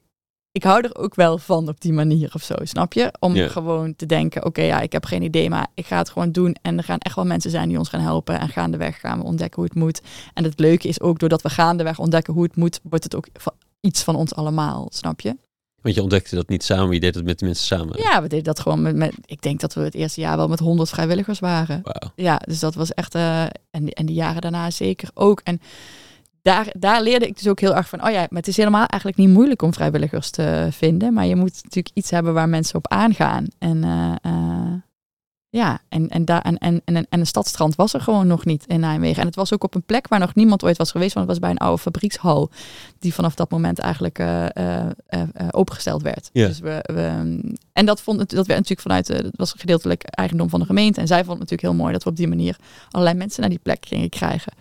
[0.52, 3.14] ik hou er ook wel van op die manier of zo, snap je?
[3.20, 6.32] Om gewoon te denken, oké, ja, ik heb geen idee, maar ik ga het gewoon
[6.32, 6.56] doen.
[6.62, 8.40] En er gaan echt wel mensen zijn die ons gaan helpen.
[8.40, 10.02] En gaandeweg gaan we ontdekken hoe het moet.
[10.34, 13.28] En het leuke is ook, doordat we gaandeweg ontdekken hoe het moet, wordt het ook
[13.34, 15.36] van, iets van ons allemaal, snap je?
[15.82, 18.00] Want je ontdekte dat niet samen, je deed het met de mensen samen.
[18.02, 20.48] Ja, we deden dat gewoon met, met ik denk dat we het eerste jaar wel
[20.48, 21.82] met 100 vrijwilligers waren.
[22.15, 25.41] Ja, dus dat was echt, eh, en, en die jaren daarna zeker ook.
[25.44, 25.62] En
[26.41, 28.86] daar, daar leerde ik dus ook heel erg van, oh ja, maar het is helemaal
[28.86, 31.13] eigenlijk niet moeilijk om vrijwilligers te vinden.
[31.13, 33.48] Maar je moet natuurlijk iets hebben waar mensen op aangaan.
[33.60, 34.74] En eh, eh,
[35.52, 38.66] ja, en, en, daar, en, en, en, en een stadstrand was er gewoon nog niet
[38.68, 39.22] in Nijmegen.
[39.22, 41.40] En het was ook op een plek waar nog niemand ooit was geweest, want het
[41.40, 42.52] was bij een oude fabriekshal.
[43.00, 46.30] Die vanaf dat moment eigenlijk eh, eh, eh, opengesteld werd.
[46.34, 46.48] Ja.
[46.48, 47.40] Dus we, we,
[47.74, 51.00] en dat, vond, dat werd natuurlijk vanuit, dat was gedeeltelijk eigendom van de gemeente.
[51.02, 52.56] En zij vond het natuurlijk heel mooi dat we op die manier
[52.90, 54.54] allerlei mensen naar die plek gingen krijgen.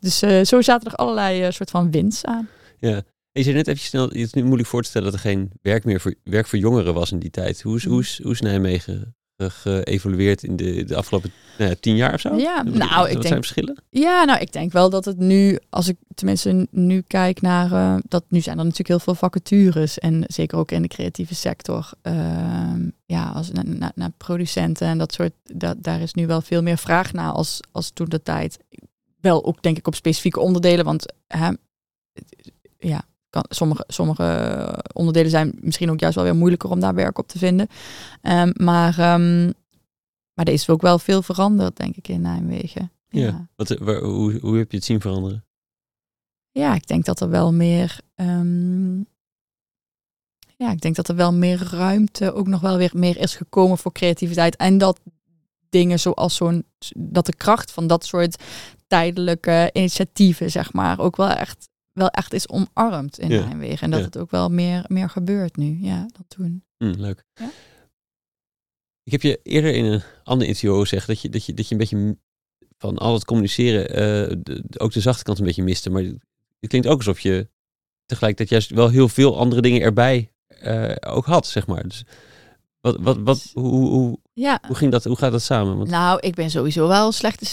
[0.00, 2.48] Dus zo zaten er allerlei soort van wins aan.
[2.78, 3.02] Ja.
[3.32, 5.50] Je zei net even snel, het is nu moeilijk voor te stellen dat er geen
[5.62, 7.62] werk meer voor, werk voor jongeren was in die tijd.
[7.62, 11.96] Hoe is, hoe is, hoe is Nijmegen geëvolueerd in de, de afgelopen nou ja, tien
[11.96, 12.34] jaar of zo?
[12.34, 13.82] Ja, nou, wat ik zijn denk- verschillen?
[13.90, 17.96] Ja, nou, ik denk wel dat het nu, als ik tenminste nu kijk naar, eh,
[18.08, 21.90] dat nu zijn er natuurlijk heel veel vacatures en zeker ook in de creatieve sector.
[22.02, 23.50] Ehm, ja, als
[23.94, 27.60] naar producenten en dat soort, dat, daar is nu wel veel meer vraag naar als,
[27.72, 28.58] als toen de tijd.
[29.20, 31.50] Wel ook denk ik op specifieke onderdelen, want hè,
[32.78, 33.04] ja,
[33.36, 37.28] kan, sommige, sommige onderdelen zijn misschien ook juist wel weer moeilijker om daar werk op
[37.28, 37.68] te vinden.
[38.22, 39.44] Ehm, maar, ehm,
[40.34, 42.90] maar er is ook wel veel veranderd, denk ik, in Nijmegen.
[43.08, 43.48] Ja.
[43.56, 45.44] Wat, eh, waar- hoe, hoe heb je het zien veranderen?
[46.50, 48.00] Ja, ik denk dat er wel meer.
[48.14, 48.96] ehm,
[50.56, 53.78] ja, ik denk dat er wel meer ruimte ook nog wel weer meer is gekomen
[53.78, 54.56] voor creativiteit.
[54.56, 55.00] En dat
[55.68, 56.64] dingen zoals zo'n.
[56.96, 58.42] dat de kracht van dat soort
[58.86, 63.78] tijdelijke initiatieven, zeg maar, ook wel echt, wel echt is omarmd in Ja, Nijmegen.
[63.80, 64.04] En dat ja.
[64.06, 66.64] het ook wel meer, meer gebeurt nu, ja, dan toen.
[66.78, 67.24] Hm, leuk.
[67.34, 67.50] Ja?
[69.02, 71.72] Ik heb je eerder in een ander interview gezegd dat je, dat je, dat je
[71.74, 72.16] een beetje
[72.78, 75.90] van al het communiceren eh, de- ook de zachte kant een beetje miste.
[75.90, 77.48] Maar het klinkt ook alsof je
[78.06, 81.82] tegelijkertijd juist wel heel veel andere dingen erbij eh, ook had, zeg maar.
[81.88, 82.04] Dus
[82.80, 85.76] wat, wat, wat, hoe, hoe, hoe, Ja, hoe ging dat, hoe gaat dat samen?
[85.76, 87.44] Want, nou, ik ben sowieso wel een slechte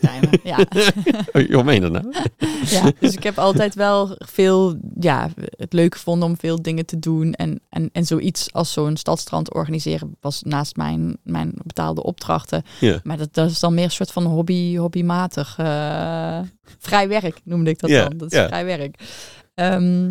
[0.00, 0.40] zijn we.
[0.42, 0.58] ja.
[1.32, 2.14] oh, joh, meen je dat nou?
[2.70, 6.98] Ja, dus ik heb altijd wel veel, ja, het leuk gevonden om veel dingen te
[6.98, 7.32] doen.
[7.32, 12.62] En, en, en zoiets als zo'n stadstrand organiseren was naast mijn, mijn betaalde opdrachten.
[12.80, 13.00] Ja.
[13.02, 15.58] Maar dat, dat is dan meer een soort van hobby, hobbymatig.
[15.58, 16.40] eh,
[16.78, 18.18] vrij werk noemde ik dat Ja, dan.
[18.18, 18.46] Dat is ja.
[18.46, 18.96] vrij werk.
[19.54, 20.10] Ehm,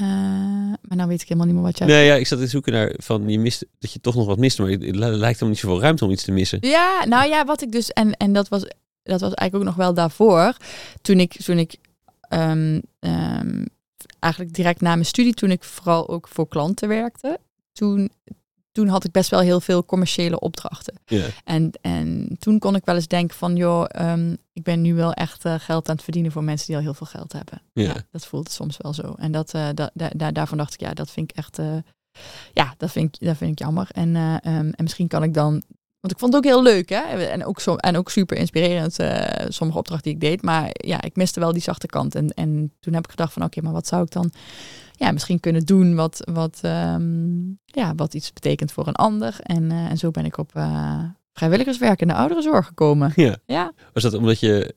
[0.00, 1.86] eh, maar nou weet ik helemaal niet meer wat jij...
[1.86, 4.38] Nee, ja, ik zat te zoeken naar van je mist, dat je toch nog wat
[4.38, 6.58] miste, maar het li- lijkt helemaal niet zoveel ruimte om iets te missen.
[6.60, 8.60] Ja, nou ja, wat ik dus en en dat was
[9.02, 10.56] dat was eigenlijk ook nog wel daarvoor,
[11.02, 11.76] toen ik toen ik
[12.20, 13.64] ehm, ehm,
[14.18, 17.38] eigenlijk direct na mijn studie, toen ik vooral ook voor klanten werkte,
[17.72, 18.10] toen
[18.76, 20.94] toen had ik best wel heel veel commerciële opdrachten.
[21.44, 25.12] En, en toen kon ik wel eens denken van, joh, ehm, ik ben nu wel
[25.12, 27.62] echt eh, geld aan het verdienen voor mensen die al heel veel geld hebben.
[27.72, 27.94] Ja.
[28.10, 29.14] dat voelt soms wel zo.
[29.18, 31.76] En dat, eh, da, da, da- daarvan dacht ik, ja, dat vind ik echt, eh,
[32.52, 33.88] ja, dat vind ik, dat vind ik jammer.
[33.92, 35.50] En, eh, ehm, en misschien kan ik dan,
[36.00, 38.96] want ik vond het ook heel leuk, hè, en ook, zo, en ook super inspirerend,
[39.54, 40.42] sommige opdrachten die ik deed.
[40.42, 42.14] Maar ja, ik miste wel die zachte kant.
[42.14, 44.30] En, en toen heb ik gedacht van, oké, maar wat zou ik dan
[44.96, 49.36] ja, misschien kunnen doen wat, wat, ehm, ja, wat iets betekent voor een ander.
[49.40, 53.12] En, eh, en zo ben ik op eh, vrijwilligerswerk in de ouderenzorg gekomen.
[53.14, 53.36] Ja.
[53.46, 53.72] Ja.
[53.92, 54.74] Was dat omdat je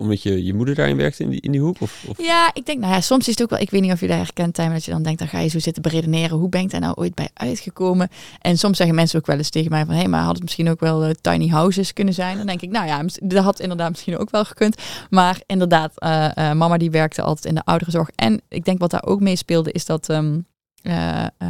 [0.00, 1.80] omdat je, je moeder daarin werkte in die, in die hoek?
[1.80, 2.22] Of, of?
[2.22, 4.06] Ja, ik denk, nou ja, soms is het ook wel, ik weet niet of je
[4.06, 6.60] dat herkent, Tijmen, dat je dan denkt, dan ga je zo zitten beredeneren, hoe ben
[6.60, 8.08] ik daar nou ooit bij uitgekomen?
[8.40, 10.42] En soms zeggen mensen ook wel eens tegen mij van, hé, hey, maar had het
[10.42, 12.36] misschien ook wel uh, tiny houses kunnen zijn?
[12.36, 14.76] Dan denk ik, nou ja, dat had inderdaad misschien ook wel gekund.
[15.10, 18.10] Maar inderdaad, uh, uh, mama die werkte altijd in de ouderenzorg.
[18.14, 20.08] En ik denk wat daar ook mee speelde, is dat...
[20.08, 20.48] Um,
[20.82, 21.48] uh, uh,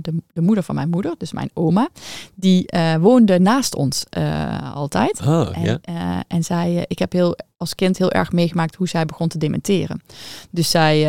[0.00, 1.88] de, de, moeder van mijn moeder, dus mijn oma,
[2.34, 4.04] die uh, woonde naast ons
[4.74, 5.20] altijd.
[5.20, 6.24] Oh, en, ja.
[6.28, 10.02] en zij, ik heb heel, als kind heel erg meegemaakt hoe zij begon te dementeren.
[10.50, 11.00] Dus zij,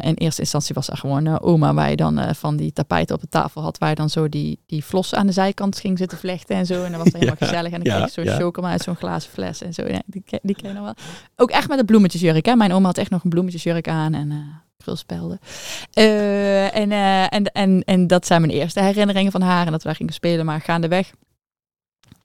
[0.00, 3.28] in eerste instantie was er gewoon oma, waar je dan van die tapijten op de
[3.28, 6.56] tafel had, waar je dan zo die, die flos aan de zijkant ging zitten vlechten
[6.56, 6.84] en zo.
[6.84, 7.46] En dan was helemaal ja.
[7.46, 7.72] gezellig.
[7.72, 8.38] En dan ja, kreeg je zo'n ja.
[8.38, 9.86] chocomel uit zo'n glazen fles en zo.
[9.86, 10.94] Ja, die, die ken je nog wel.
[11.36, 12.46] Ook echt met een bloemetjesjurk.
[12.46, 12.54] Hè?
[12.54, 15.40] Mijn oma had echt nog een bloemetjesjurk aan en krulspelden.
[15.94, 19.66] Uh, en, uh, en, en, en dat zijn mijn eerste herinneringen van haar.
[19.66, 21.12] En dat wij gingen spelen, maar gaandeweg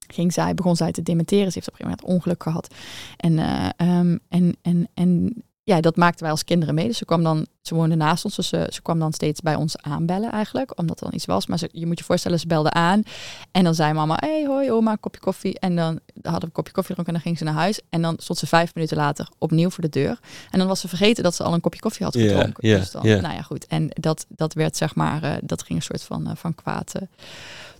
[0.08, 1.52] ging zij, begon zij te dementeren.
[1.52, 2.76] Ze heeft op een gegeven moment ongeluk gehad.
[3.18, 3.70] En, uh,
[4.00, 6.88] um, en, en, en ja, dat maakten wij als kinderen mee.
[6.88, 9.56] Dus ze kwam dan, ze woonde naast ons, dus ze, ze kwam dan steeds bij
[9.56, 11.48] ons aanbellen eigenlijk, omdat er dan iets was.
[11.48, 13.04] Maar ze, je moet je voorstellen, ze belde aan
[13.52, 15.60] en dan zei mama, hey, hoi oma, een kopje koffie.
[15.60, 17.80] En dan hadden we een kopje koffie gedronken en dan ging ze naar huis.
[17.90, 20.20] En dan stond ze vijf minuten later opnieuw voor de deur.
[20.50, 22.54] En dan was ze vergeten dat ze al een kopje koffie had gedronken.
[22.68, 23.22] Yeah, yeah, dus dan, yeah.
[23.22, 23.68] nou ja, goed.
[23.68, 26.94] En dat, dat werd zeg maar, uh, dat ging een soort van, uh, van kwaad
[26.96, 27.08] uh,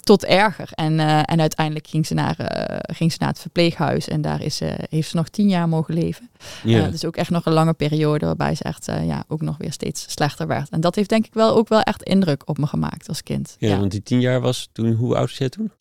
[0.10, 0.70] tot erger.
[0.72, 4.08] En, uh, en uiteindelijk ging ze, naar, uh, ging ze naar het verpleeghuis.
[4.08, 6.30] En daar is, uh, heeft ze nog tien jaar mogen leven.
[6.64, 6.88] Ja.
[6.88, 10.12] dus ook echt nog een lange periode waarbij ze echt ja, ook nog weer steeds
[10.12, 10.70] slechter werd.
[10.70, 13.56] En dat heeft denk ik wel ook wel echt indruk op me gemaakt als kind.
[13.60, 13.80] Ja, ja.
[13.80, 15.72] want die tien jaar was toen, hoe oud was jij toen?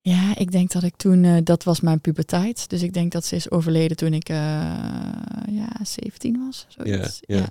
[0.00, 2.68] Ja, ik denk dat ik toen, dat was mijn puberteit.
[2.68, 6.66] Dus ik denk dat ze is overleden toen ik ja, 17 was.
[6.68, 7.18] Zoiets.
[7.20, 7.48] Ja, ja.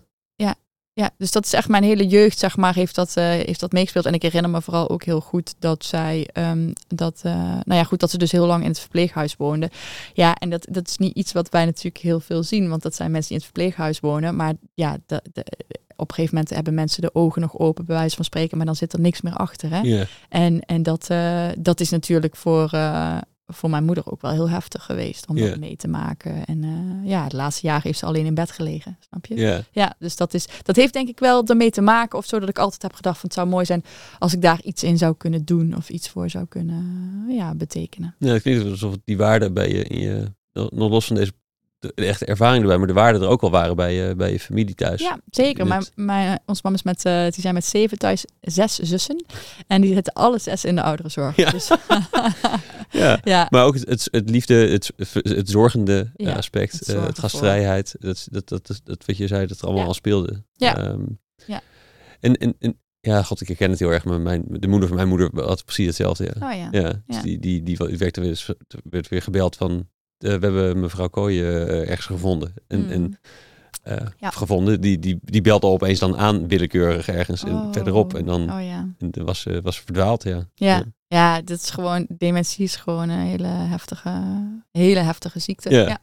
[0.98, 1.10] Ja.
[1.18, 4.06] dus dat is echt mijn hele jeugd, zeg maar, heeft dat, uh, heeft dat meegespeeld.
[4.06, 7.84] En ik herinner me vooral ook heel goed dat zij, um, dat, uh, nou ja,
[7.84, 9.70] goed, dat ze dus heel lang in het verpleeghuis woonde.
[10.14, 12.96] Ja, en dat, dat is niet iets wat wij natuurlijk heel veel zien, want dat
[12.96, 14.36] zijn mensen die in het verpleeghuis wonen.
[14.36, 15.46] Maar ja, de, de,
[15.96, 18.66] op een gegeven moment hebben mensen de ogen nog open, bij wijze van spreken, maar
[18.66, 19.70] dan zit er niks meer achter.
[19.70, 20.06] Hè?
[20.30, 22.70] En, en dat, uh, dat is natuurlijk voor,
[23.48, 26.46] voor mijn moeder ook wel heel heftig geweest om dat mee te maken.
[26.46, 29.36] En uh, ja, de laatste jaren heeft ze alleen in bed gelegen, snap je?
[29.36, 29.64] Ja.
[29.72, 32.18] Ja, dus dat, is, dat heeft denk ik wel ermee te maken.
[32.18, 33.84] Of zo dat ik altijd heb gedacht van het zou mooi zijn
[34.20, 35.76] als ik daar iets in zou kunnen doen.
[35.76, 38.16] Of iets voor zou kunnen ja, betekenen.
[38.20, 41.32] Ja, het klinkt alsof die waarden bij je, in je nog los van deze
[41.80, 44.32] de, de echte ervaring erbij, maar de waarden er ook al waren bij je, bij
[44.32, 45.02] je familie thuis.
[45.02, 45.68] Ja, zeker.
[45.68, 49.26] Mijn, mijn, ons mam is met, uh, die zijn met zeven thuis, zes zussen.
[49.68, 51.36] En die zitten alle zes in de ouderenzorg.
[51.36, 51.50] Ja.
[51.50, 51.70] Dus,
[52.90, 53.20] Ja.
[53.24, 57.06] ja, Maar ook het, het, het liefde, het, het zorgende Ja, aspect, het het, uh,
[57.14, 59.88] gastvrijheid, dat, dat, dat, dat, dat wat je zei, dat er allemaal Ja.
[59.88, 60.44] al speelde.
[60.54, 60.78] Ja.
[60.78, 61.02] Ehm,
[61.46, 61.62] Ja.
[62.20, 64.98] En, en, en ja, god, ik herken het heel erg, maar mijn, de moeder van
[64.98, 66.24] mijn moeder had precies hetzelfde.
[66.40, 66.48] Ja.
[66.52, 66.68] oh ja.
[66.72, 67.22] Ja, dus Ja.
[67.22, 68.46] die, die, die, werkte weer,
[68.84, 69.80] werd weer gebeld van, eh,
[70.18, 72.54] we hebben mevrouw Kooijen eh, ergens gevonden.
[72.68, 72.90] En, Mm.
[72.90, 73.20] en
[73.84, 74.30] eh, Ja.
[74.30, 77.72] gevonden, die, die, die belt al opeens dan aan willekeurig ergens en Oh.
[77.74, 78.14] verderop.
[78.14, 78.88] En dan Oh ja.
[79.00, 80.48] en was ze was verdwaald, ja.
[80.56, 80.84] Ja.
[81.08, 84.24] Ja, dat is gewoon, dementie is gewoon een hele heftige,
[84.72, 85.70] hele heftige ziekte.
[85.70, 85.88] Ja.
[85.88, 86.00] ja.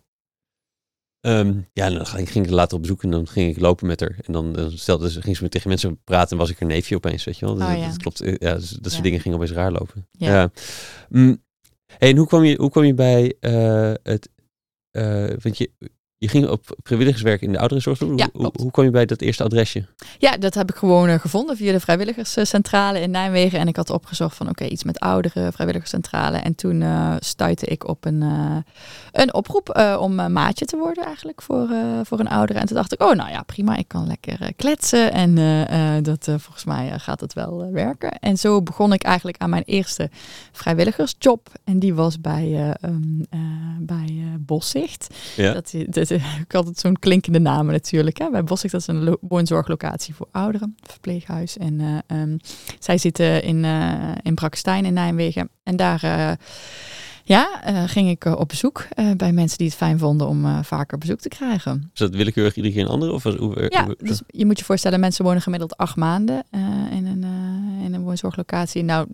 [1.20, 4.00] Ehm, ja, dan ging ging ik later op bezoek en dan ging ik lopen met
[4.00, 4.16] haar.
[4.24, 6.68] En dan, dan stelde ze, ging ze met tegen mensen praten en was ik haar
[6.68, 7.54] neefje opeens, weet je wel.
[7.54, 7.86] Oh, dat, ja.
[7.86, 8.20] dat klopt.
[8.20, 10.06] eh, Ja, dus dat soort dingen gingen opeens raar lopen.
[10.10, 10.28] Ja.
[10.28, 10.50] Ja.
[11.98, 14.28] Hey, en hoe kwam je, hoe kwam je bij eh, het...
[14.90, 15.70] eh, want je,
[16.24, 18.16] je ging op vrijwilligerswerk in de ouderenzorg doen.
[18.16, 19.86] Ja, hoe, hoe kwam je bij dat eerste adresje?
[20.18, 23.58] Ja, dat heb ik gewoon uh, gevonden via de vrijwilligerscentrale in Nijmegen.
[23.58, 26.36] En ik had opgezocht van oké, iets met oudere vrijwilligerscentrale.
[26.36, 28.56] En toen uh, stuitte ik op een, uh,
[29.12, 31.68] een oproep om maatje te worden eigenlijk voor,
[32.02, 32.58] voor een oudere.
[32.58, 35.12] En toen dacht ik, oh nou ja, prima, ik kan lekker kletsen.
[35.12, 35.34] En
[36.02, 38.18] dat, volgens mij gaat het wel werken.
[38.18, 40.10] En zo begon ik eigenlijk aan mijn eerste
[40.52, 41.48] vrijwilligersjob.
[41.64, 43.26] En die was bij, um,
[43.78, 45.14] bij Bossicht.
[45.36, 45.52] Ja.
[45.52, 46.08] Dat, dat,
[46.46, 48.18] ik had het zo'n klinkende namen natuurlijk.
[48.18, 48.30] Hè?
[48.30, 51.56] Bij Bossicht, dat is een woonzorglocatie voor ouderen, verpleeghuis.
[51.56, 52.36] En uh, um,
[52.78, 55.50] zij zitten in, uh, in Brakstein in Nijmegen.
[55.62, 56.30] En daar uh,
[57.24, 61.28] ja, ging ik op bezoek bij mensen die het fijn vonden om vaker bezoek te
[61.28, 61.90] krijgen.
[61.92, 63.12] Is dat willekeurig iedere keer een andere?
[63.12, 66.44] Of was, hoe, ja, hoe, dus je moet je voorstellen, mensen wonen gemiddeld acht maanden
[66.90, 67.24] in, een,
[67.84, 68.82] in een woonzorglocatie.
[68.82, 69.06] Nou,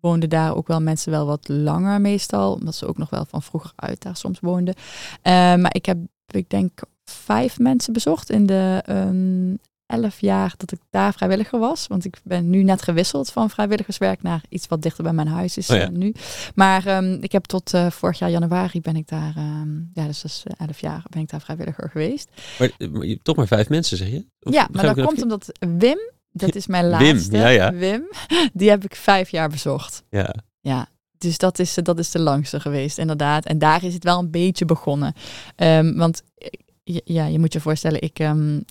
[0.00, 2.52] woonden daar ook wel mensen wel wat langer meestal.
[2.52, 4.74] Omdat ze ook nog wel van vroeger uit daar soms woonden.
[4.76, 5.98] Uh, maar ik heb,
[6.36, 11.86] ik denk, vijf mensen bezocht in de um, elf jaar dat ik daar vrijwilliger was.
[11.86, 15.56] Want ik ben nu net gewisseld van vrijwilligerswerk naar iets wat dichter bij mijn huis
[15.56, 15.90] is oh ja.
[15.90, 16.14] uh, nu.
[16.54, 20.22] Maar um, ik heb tot uh, vorig jaar januari ben ik daar, um, ja, dus
[20.22, 22.30] dat is elf jaar ben ik daar vrijwilliger geweest.
[22.58, 24.26] Maar, maar je, toch maar vijf mensen, zeg je?
[24.40, 25.98] Of ja, maar dat komt omdat Wim,
[26.30, 27.72] dat is mijn Wim, laatste, ja, ja.
[27.72, 28.08] Wim,
[28.52, 30.02] die heb ik vijf jaar bezocht.
[30.10, 30.34] Ja.
[30.60, 30.88] Ja,
[31.18, 33.44] dus dat is, dat is de langste geweest, inderdaad.
[33.44, 35.14] En daar is het wel een beetje begonnen.
[35.56, 36.22] Ehm, want
[37.04, 38.64] ja, je moet je voorstellen, ik um,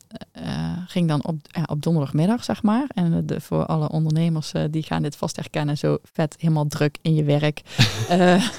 [0.87, 2.85] ging dan op, ja, op donderdagmiddag, zeg maar.
[2.93, 6.97] En de, voor alle ondernemers uh, die gaan dit vast herkennen, zo vet helemaal druk
[7.01, 7.61] in je werk.
[8.11, 8.49] uh,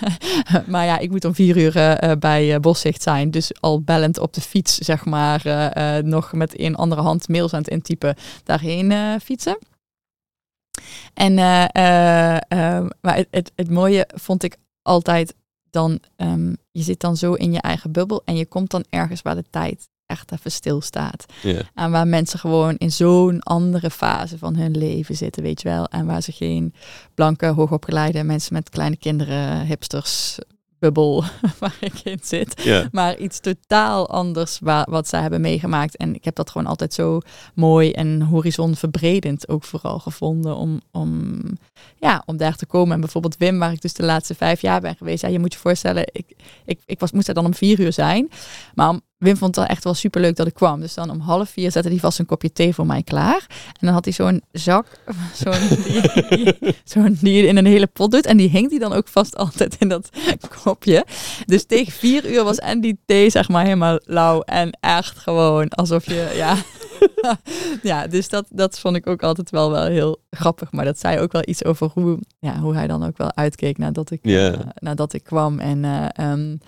[0.66, 1.72] maar ja, ik moet om vier uur
[2.18, 3.30] bij Boszicht zijn.
[3.30, 5.42] Dus al bellend op de fiets, zeg maar,
[6.04, 9.58] nog met een andere hand mails aan het intypen, daarheen fietsen.
[11.14, 11.34] En
[13.00, 15.34] maar het, het, het mooie vond ik altijd
[15.70, 19.22] dan um, je zit dan zo in je eigen bubbel en je komt dan ergens
[19.22, 21.24] waar de tijd echt even stilstaat.
[21.42, 21.60] Yeah.
[21.74, 25.86] En waar mensen gewoon in zo'n andere fase van hun leven zitten, weet je wel.
[25.86, 26.74] En waar ze geen
[27.14, 30.38] blanke, hoogopgeleide mensen met kleine kinderen, hipsters,
[30.78, 31.24] bubbel
[31.58, 32.68] waar ik in zit.
[32.92, 35.96] Maar iets totaal anders waar, wat zij hebben meegemaakt.
[35.96, 37.20] En ik heb dat gewoon altijd zo
[37.54, 41.40] mooi en horizonverbredend ook vooral gevonden om, om,
[41.96, 42.94] ja, om daar te komen.
[42.94, 45.22] En bijvoorbeeld Wim, waar ik dus de laatste vijf jaar ben geweest.
[45.22, 47.92] Ja, je moet je voorstellen, ik, ik, ik was, moest er dan om vier uur
[47.92, 48.30] zijn.
[48.74, 50.80] Maar om Wim vond het echt wel super leuk dat ik kwam.
[50.80, 53.46] Dus dan om half vier zette hij vast een kopje thee voor mij klaar.
[53.48, 54.86] En dan had hij zo'n zak,
[56.84, 58.26] zo'n die, je in een hele pot doet.
[58.26, 60.10] En die hingt hij dan ook vast altijd in dat
[60.62, 61.06] kopje.
[61.46, 64.40] Dus tegen vier uur was en die thee zeg maar helemaal lauw.
[64.40, 66.56] En echt gewoon alsof je, ja...
[67.82, 70.72] ja, dus dat, dat vond ik ook altijd wel, wel heel grappig.
[70.72, 73.78] Maar dat zei ook wel iets over hoe, ja, hoe hij dan ook wel uitkeek
[73.78, 74.52] nadat ik, yeah.
[74.52, 75.58] uh, nadat ik kwam.
[75.58, 76.58] En, uh, um,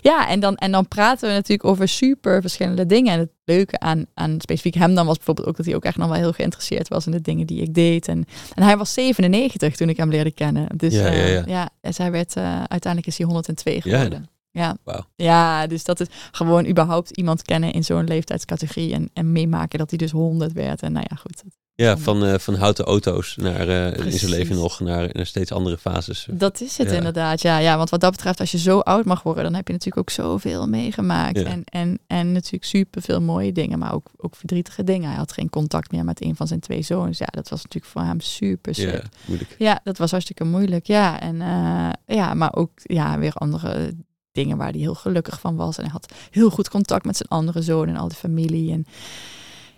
[0.00, 3.12] ja, en, dan, en dan praten we natuurlijk over super verschillende dingen.
[3.12, 5.96] En het leuke aan, aan specifiek hem dan was bijvoorbeeld ook dat hij ook echt
[5.96, 8.08] nog wel heel geïnteresseerd was in de dingen die ik deed.
[8.08, 8.24] En,
[8.54, 10.66] en hij was 97 toen ik hem leerde kennen.
[10.76, 11.42] Dus ja, ja, ja.
[11.46, 14.28] ja dus hij werd, uiteindelijk is hij 102 geworden.
[14.50, 14.76] Ja.
[14.84, 15.00] Wow.
[15.16, 19.90] ja, dus dat is gewoon überhaupt iemand kennen in zo'n leeftijdscategorie en, en meemaken dat
[19.90, 20.82] hij dus 100 werd.
[20.82, 21.42] En nou ja, goed.
[21.82, 25.52] Ja, van, uh, van houten auto's naar uh, in zijn leven nog naar, naar steeds
[25.52, 26.28] andere fases.
[26.30, 27.76] Dat is het inderdaad, ja, ja.
[27.76, 30.14] Want wat dat betreft, als je zo oud mag worden, dan heb je natuurlijk ook
[30.14, 31.38] zoveel meegemaakt.
[31.38, 31.44] Ja.
[31.44, 35.08] En, en, en natuurlijk super veel mooie dingen, maar ook, ook verdrietige dingen.
[35.08, 37.18] Hij had geen contact meer met een van zijn twee zoons.
[37.18, 39.54] Ja, dat was natuurlijk voor hem super Ja, moeilijk.
[39.58, 40.86] Ja, dat was hartstikke moeilijk.
[40.86, 43.94] Ja, en uh, ja, maar ook ja, weer andere
[44.42, 45.76] dingen waar hij heel gelukkig van was.
[45.76, 48.72] En hij had heel goed contact met zijn andere zoon en al die familie.
[48.72, 48.86] En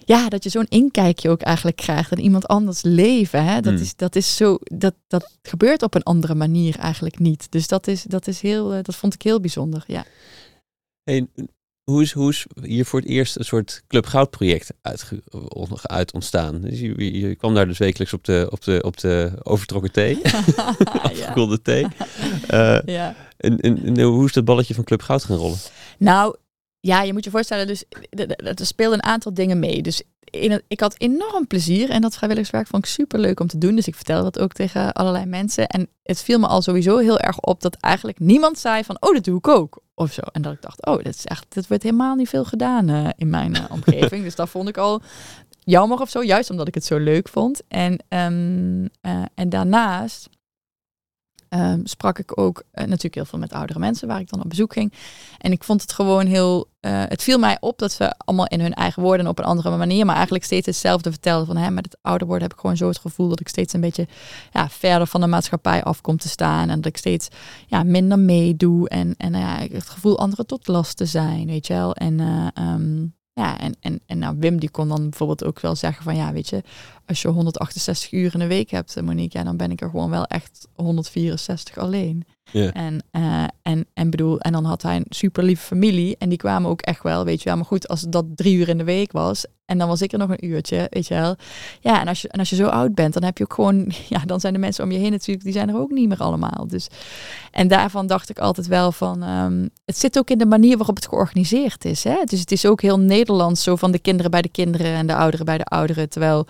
[0.05, 3.45] ja, dat je zo'n inkijkje ook eigenlijk krijgt in iemand anders leven.
[3.45, 3.61] Hè?
[3.61, 3.81] Dat, mm.
[3.81, 7.47] is, dat is zo, dat, dat gebeurt op een andere manier eigenlijk niet.
[7.51, 9.85] Dus dat is, dat is heel, uh, dat vond ik heel bijzonder.
[9.87, 10.05] Ja.
[11.03, 11.29] Hey,
[11.85, 15.11] hoe is, hoe is hier voor het eerst een soort Club Goud project uit,
[15.83, 16.61] uit ontstaan?
[16.61, 20.21] Dus je, je, kwam daar dus wekelijks op de, op de, op de overtrokken thee,
[21.03, 21.87] afgekoelde thee.
[22.51, 23.15] Uh, ja.
[23.37, 25.59] En, en, en, hoe is dat balletje van Club Goud gaan rollen?
[25.99, 26.37] Nou,
[26.81, 27.85] ja, je moet je voorstellen, dus
[28.39, 29.83] er speelden een aantal dingen mee.
[29.83, 33.47] Dus in het, ik had enorm plezier en dat vrijwilligerswerk vond ik super leuk om
[33.47, 33.75] te doen.
[33.75, 35.67] Dus ik vertelde dat ook tegen allerlei mensen.
[35.67, 39.15] En het viel me al sowieso heel erg op dat eigenlijk niemand zei van, oh,
[39.15, 39.83] dat doe ik ook.
[40.01, 40.23] Of zo.
[40.33, 43.09] En dat ik dacht, oh, dat is echt, dat wordt helemaal niet veel gedaan uh,
[43.17, 44.25] in mijn uh, omgeving.
[44.25, 45.03] dus dat vond ik al
[45.59, 47.63] jammer of zo, juist omdat ik het zo leuk vond.
[47.69, 50.29] En, um, uh, en daarnaast
[51.51, 54.49] um, sprak ik ook uh, natuurlijk heel veel met oudere mensen waar ik dan op
[54.49, 54.93] bezoek ging.
[55.39, 56.69] En ik vond het gewoon heel.
[56.81, 59.77] Uh, het viel mij op dat ze allemaal in hun eigen woorden op een andere
[59.77, 61.47] manier, maar eigenlijk steeds hetzelfde vertelden.
[61.47, 63.73] Van hè, met het ouder worden heb ik gewoon zo het gevoel dat ik steeds
[63.73, 64.09] een beetje
[64.53, 66.69] ja, verder van de maatschappij af kom te staan.
[66.69, 67.29] En dat ik steeds
[67.67, 68.89] ja, minder meedoe.
[68.89, 71.95] En, en ja, het gevoel anderen tot last te zijn, weet je wel.
[71.95, 75.75] En uh, um, ja, en, en, en nou, Wim die kon dan bijvoorbeeld ook wel
[75.75, 76.63] zeggen van ja, weet je,
[77.07, 79.91] als je 168 uur in de week hebt, eh, Monique, ja, dan ben ik er
[79.91, 82.25] gewoon wel echt 164 alleen.
[82.53, 86.39] En, uh, en, en bedoel, en dan had hij een super lieve familie en die
[86.39, 87.57] kwamen ook echt wel, weet je wel.
[87.57, 90.19] Maar goed, als dat drie uur in de week was en dan was ik er
[90.19, 91.37] nog een uurtje, weet je wel.
[91.81, 93.93] Ja, en als je, en als je zo oud bent, dan heb je ook gewoon,
[94.09, 96.19] ja, dan zijn de mensen om je heen natuurlijk, die zijn er ook niet meer
[96.19, 96.67] allemaal.
[96.69, 96.89] Dus,
[97.51, 100.95] en daarvan dacht ik altijd wel van, um, het zit ook in de manier waarop
[100.95, 102.05] het georganiseerd is.
[102.05, 102.25] Hè?
[102.25, 105.15] Dus het is ook heel Nederlands, zo van de kinderen bij de kinderen en de
[105.15, 106.09] ouderen bij de ouderen.
[106.09, 106.47] Terwijl,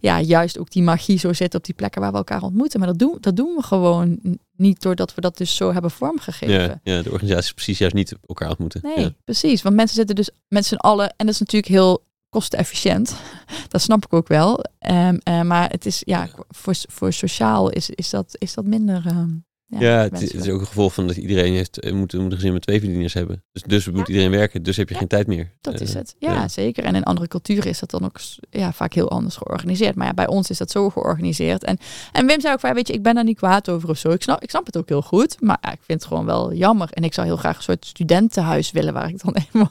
[0.00, 2.78] ja, juist ook die magie zo zit op die plekken waar we elkaar ontmoeten.
[2.78, 4.18] Maar dat doen, dat doen we gewoon
[4.62, 6.54] niet doordat we dat dus zo hebben vormgegeven.
[6.54, 8.80] Ja, ja de organisatie precies juist niet elkaar ontmoeten.
[8.82, 9.14] Nee, ja.
[9.24, 9.62] precies.
[9.62, 13.14] Want mensen zitten dus met z'n allen, en dat is natuurlijk heel kostenefficiënt.
[13.68, 14.64] Dat snap ik ook wel.
[14.90, 19.06] Um, uh, maar het is ja, voor, voor sociaal is, is, dat, is dat minder.
[19.06, 19.44] Um,
[19.78, 22.32] ja, het, het, is ook een gevolg van dat iedereen heeft, eh, moet, moet een
[22.32, 23.44] gezin met twee verdieners hebben.
[23.52, 25.52] Dus, dus moet iedereen werken, dus heb je geen tijd meer.
[25.60, 26.14] Dat is het.
[26.18, 26.84] Ja, zeker.
[26.84, 29.94] En in andere culturen is dat dan ook ja, vaak heel anders georganiseerd.
[29.94, 31.64] Maar ja, bij ons is dat zo georganiseerd.
[31.64, 31.78] En,
[32.12, 34.10] en Wim zei ook van, weet je, ik ben daar niet kwaad over of zo.
[34.10, 35.40] Ik snap, ik snap het ook heel goed.
[35.40, 36.88] Maar ik vind het gewoon wel jammer.
[36.90, 39.70] En ik zou heel graag een soort studentenhuis willen waar ik dan even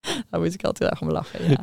[0.30, 1.60] Daar moet ik altijd erg om lachen, ja.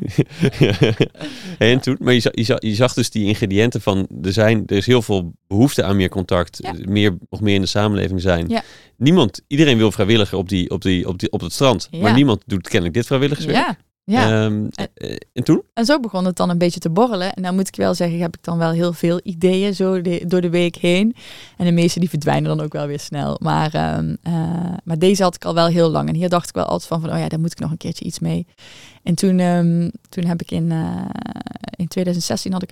[1.58, 4.64] en toen, maar je zag, je, zag, je zag dus die ingrediënten van, er, zijn,
[4.66, 6.74] er is heel veel behoefte aan meer contact, Ja.
[6.86, 8.48] meer, nog meer in de samenleving zijn.
[8.50, 8.64] Ja.
[8.98, 12.44] Niemand, iedereen wil vrijwilliger op, die, op, die, op, die, op het strand, maar niemand
[12.46, 13.58] doet kennelijk dit vrijwilligerswerk.
[13.58, 14.46] Ja, ja.
[14.46, 15.64] Ehm, En- eh, en toen?
[15.74, 17.34] En zo begon het dan een beetje te borrelen.
[17.34, 20.24] En dan moet ik wel zeggen, heb ik dan wel heel veel ideeën zo de-
[20.28, 21.16] door de week heen.
[21.58, 23.38] En de meeste die verdwijnen dan ook wel weer snel.
[23.42, 26.10] Maar, ehm, eh, maar deze had ik al wel heel lang.
[26.10, 27.78] En hier dacht ik wel altijd van, van oh ja, daar moet ik nog een
[27.78, 28.48] keertje iets mee.
[29.04, 31.06] En toen, ehm, toen heb ik in, eh,
[31.76, 32.70] in 2016 had ik,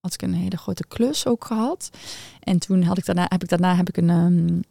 [0.00, 1.90] had ik een hele grote klus ook gehad.
[2.40, 4.64] En toen had ik daarna, heb ik daarna heb ik een...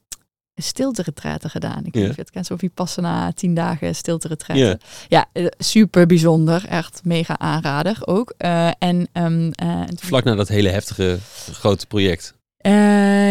[0.55, 1.03] ehm een stilte
[1.49, 1.85] gedaan.
[1.85, 4.27] Ik weet niet of je het zo Vipassana, tien dagen stilte
[4.59, 4.77] Ja.
[5.07, 6.65] ja, eh, super bijzonder.
[6.67, 8.33] Echt mega aanrader ook.
[8.37, 11.19] Eh, en, ehm, eh, Vlak na dat hele heftige
[11.51, 12.33] grote project.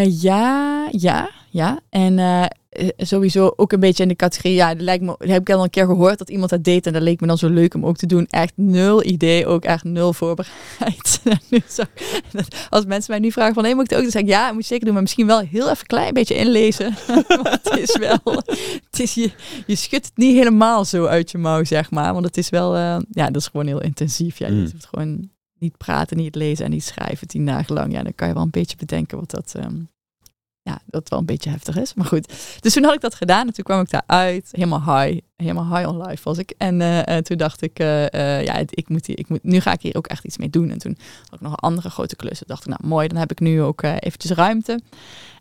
[0.07, 1.81] Ja, ja, ja.
[1.91, 5.29] En eh, eh, sowieso ook een beetje in de categorie, ja, dat lijkt me, dat
[5.29, 7.39] heb ik al een keer gehoord dat iemand dat deed en dat leek me dan
[7.39, 8.27] zo leuk om ook te doen.
[8.31, 11.21] Echt nul idee, ook echt nul voorbereid.
[12.71, 14.05] Als mensen mij nu vragen van, nee, moet ik het ook?
[14.05, 16.15] Dan zeg ik, ja, moet je zeker doen, maar misschien wel heel even een klein
[16.15, 16.95] beetje inlezen.
[17.29, 18.19] want het is wel,
[18.91, 19.31] het is, je,
[19.67, 22.13] je schudt het niet helemaal zo uit je mouw, zeg maar.
[22.13, 24.39] Want het is wel, eh, ja, dat is gewoon heel intensief.
[24.39, 24.61] Ja, je Mm.
[24.73, 27.93] hoeft gewoon niet praten, niet lezen en niet schrijven tien dagen lang.
[27.93, 29.75] Ja, dan kan je wel een beetje bedenken wat dat, ehm,
[30.63, 31.95] ja, dat wel een beetje heftig is.
[31.95, 35.21] Maar goed, dus toen had ik dat gedaan en toen kwam ik daaruit, helemaal high,
[35.37, 36.55] helemaal high on life was ik.
[36.59, 39.73] En eh, eh, toen dacht ik, eh, ja, ik moet, hier, ik moet, nu ga
[39.73, 40.71] ik hier ook echt iets mee doen.
[40.71, 42.39] En toen had ik nog een andere grote klus.
[42.39, 44.81] Toen dacht ik, nou mooi, dan heb ik nu ook eventjes ruimte.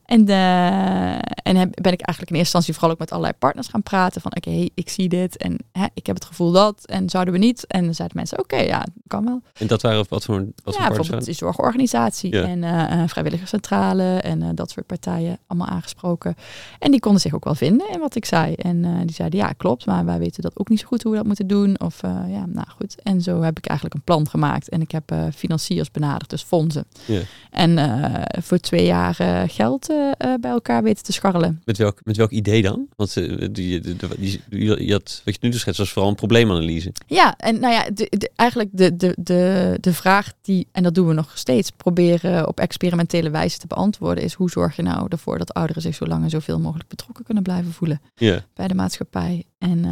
[0.05, 1.11] En, eh,
[1.43, 4.21] en heb, ben ik eigenlijk in eerste instantie vooral ook met allerlei partners gaan praten.
[4.21, 6.85] Van oké, ik zie dit en hè, ik heb het gevoel dat.
[6.85, 7.67] En zouden we niet?
[7.67, 9.41] En dan zeiden mensen, oké, ja, kan wel.
[9.53, 12.43] En dat waren wat voor, wat ja, voor partners bijvoorbeeld die zorgorganisatie Ja.
[12.43, 16.35] en eh, eh, vrijwilligerscentrale en dat soort partijen allemaal aangesproken.
[16.79, 18.53] En die konden zich ook wel vinden in wat ik zei.
[18.53, 21.17] En die zeiden, ja, klopt, maar wij weten dat ook niet zo goed hoe we
[21.17, 21.79] dat moeten doen.
[21.79, 23.01] Of ja, nou goed.
[23.01, 24.69] En zo heb ik eigenlijk een plan gemaakt.
[24.69, 26.85] En ik heb financiers benaderd, dus fondsen.
[27.05, 27.21] Ja.
[27.51, 27.79] En
[28.43, 29.15] voor twee jaar
[29.49, 31.61] geld eh, eh, bij elkaar weten te scharrelen.
[31.65, 32.87] Met welk, met welk idee dan?
[32.95, 33.95] Want eh, die, die,
[34.49, 36.93] die, had, wat je nu dus schetst, was vooral een probleemanalyse.
[37.05, 40.93] Ja, en nou ja, de, de- eigenlijk de, de, de, de vraag die, en dat
[40.95, 45.05] doen we nog steeds, proberen op experimentele wijze te beantwoorden, is hoe zorg je nou
[45.09, 48.43] ervoor dat ouderen zich zo lang en zoveel mogelijk betrokken kunnen blijven voelen Ja.
[48.53, 49.43] bij de maatschappij.
[49.57, 49.85] En,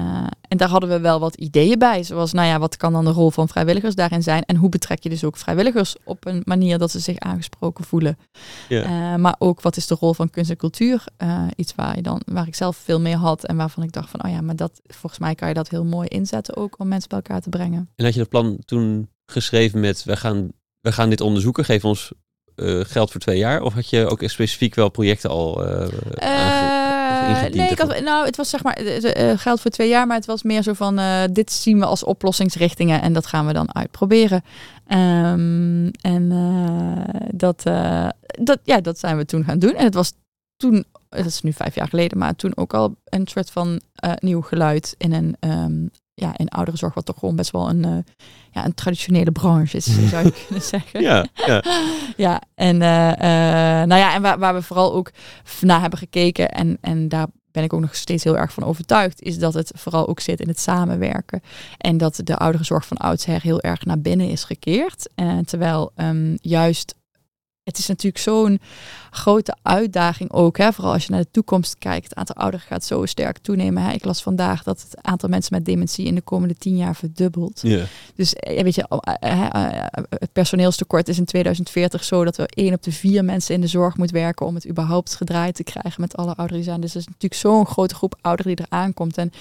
[0.47, 3.11] en daar hadden we wel wat ideeën bij, zoals, nou ja, wat kan dan de
[3.11, 4.43] rol van vrijwilligers daarin zijn?
[4.45, 8.17] En hoe betrek je dus ook vrijwilligers op een manier dat ze zich aangesproken voelen?
[8.69, 9.17] Ja.
[9.17, 11.03] Maar ook wat is de rol van kunst en cultuur?
[11.17, 14.09] Eh, iets waar, je dan, waar ik zelf veel mee had en waarvan ik dacht
[14.09, 16.87] van, oh ja, maar dat, volgens mij kan je dat heel mooi inzetten ook om
[16.87, 17.89] mensen bij elkaar te brengen.
[17.95, 21.85] En had je dat plan toen geschreven met, we gaan, we gaan dit onderzoeken, geef
[21.85, 22.11] ons
[22.55, 23.61] eh, geld voor twee jaar?
[23.61, 26.78] Of had je ook specifiek wel projecten al Eh,
[27.29, 30.07] ingediend nee, ik had, nou, het was zeg maar eh, eh, geld voor twee jaar,
[30.07, 33.47] maar het was meer zo van eh, dit zien we als oplossingsrichtingen en dat gaan
[33.47, 34.43] we dan uitproberen.
[34.89, 39.75] Ehm, en eh, dat, eh, dat, ja, dat zijn we toen gaan doen.
[39.75, 40.13] En het was
[40.57, 44.11] toen, dat is nu vijf jaar geleden, maar toen ook al een soort van eh,
[44.19, 45.87] nieuw geluid in een ehm,
[46.19, 48.13] ja, in ouderenzorg, wat toch gewoon best wel een, eh,
[48.51, 51.01] ja, een traditionele branche is, zou je kunnen zeggen.
[51.01, 51.63] Ja, ja.
[52.17, 55.11] Ja, en, eh, eh, nou ja, en waar, waar we vooral ook
[55.61, 59.21] naar hebben gekeken, en, en daar ben ik ook nog steeds heel erg van overtuigd,
[59.21, 61.41] is dat het vooral ook zit in het samenwerken.
[61.77, 65.09] En dat de ouderenzorg van oudsher heel erg naar binnen is gekeerd.
[65.15, 66.95] Eh, terwijl ehm, juist,
[67.69, 68.59] het is natuurlijk zo'n
[69.11, 72.09] grote uitdaging ook, hè, vooral als je naar de toekomst kijkt.
[72.09, 73.83] Het aantal ouderen gaat zo sterk toenemen.
[73.83, 73.91] Hè.
[73.91, 77.59] Ik las vandaag dat het aantal mensen met dementie in de komende tien jaar verdubbelt.
[77.63, 77.85] ja.
[78.15, 78.87] Dus eh, weet je,
[79.19, 83.55] eh, eh, het personeelstekort is in 2040 zo dat er één op de vier mensen
[83.55, 86.63] in de zorg moet werken om het überhaupt gedraaid te krijgen met alle ouderen die
[86.63, 86.81] zijn.
[86.81, 89.17] Dus er is natuurlijk zo'n grote groep ouderen die er aankomt.
[89.17, 89.31] En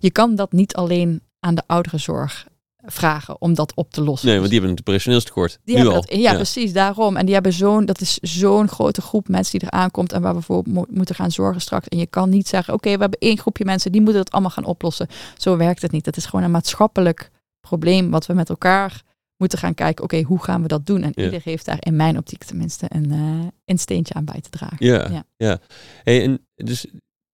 [0.00, 2.46] je kan dat niet alleen aan de ouderenzorg
[2.84, 4.28] vragen om dat op te lossen.
[4.28, 5.58] Nee, want die hebben een personeelstekort.
[5.64, 5.92] Die nu al.
[5.92, 7.16] dat, ja, precies, daarom.
[7.16, 10.34] En die hebben zo'n, dat is zo'n grote groep mensen die er aankomt en waar
[10.34, 11.88] we voor mo- moeten gaan zorgen straks.
[11.88, 14.50] En je kan niet zeggen, oké, we hebben één groepje mensen, die moeten het allemaal
[14.50, 15.08] gaan oplossen.
[15.36, 16.06] Zo werkt het niet.
[16.06, 17.30] Het is gewoon een maatschappelijk
[17.60, 19.02] probleem wat we met elkaar
[19.36, 20.04] moeten gaan kijken.
[20.04, 21.02] Oké, hoe gaan we dat doen?
[21.02, 21.24] En Ja.
[21.24, 24.76] ieder heeft daar in mijn optiek tenminste een, eh, een steentje aan bij te dragen.
[24.78, 25.24] Ja, Ja.
[25.36, 25.58] ja.
[26.02, 26.86] Hey, en dus,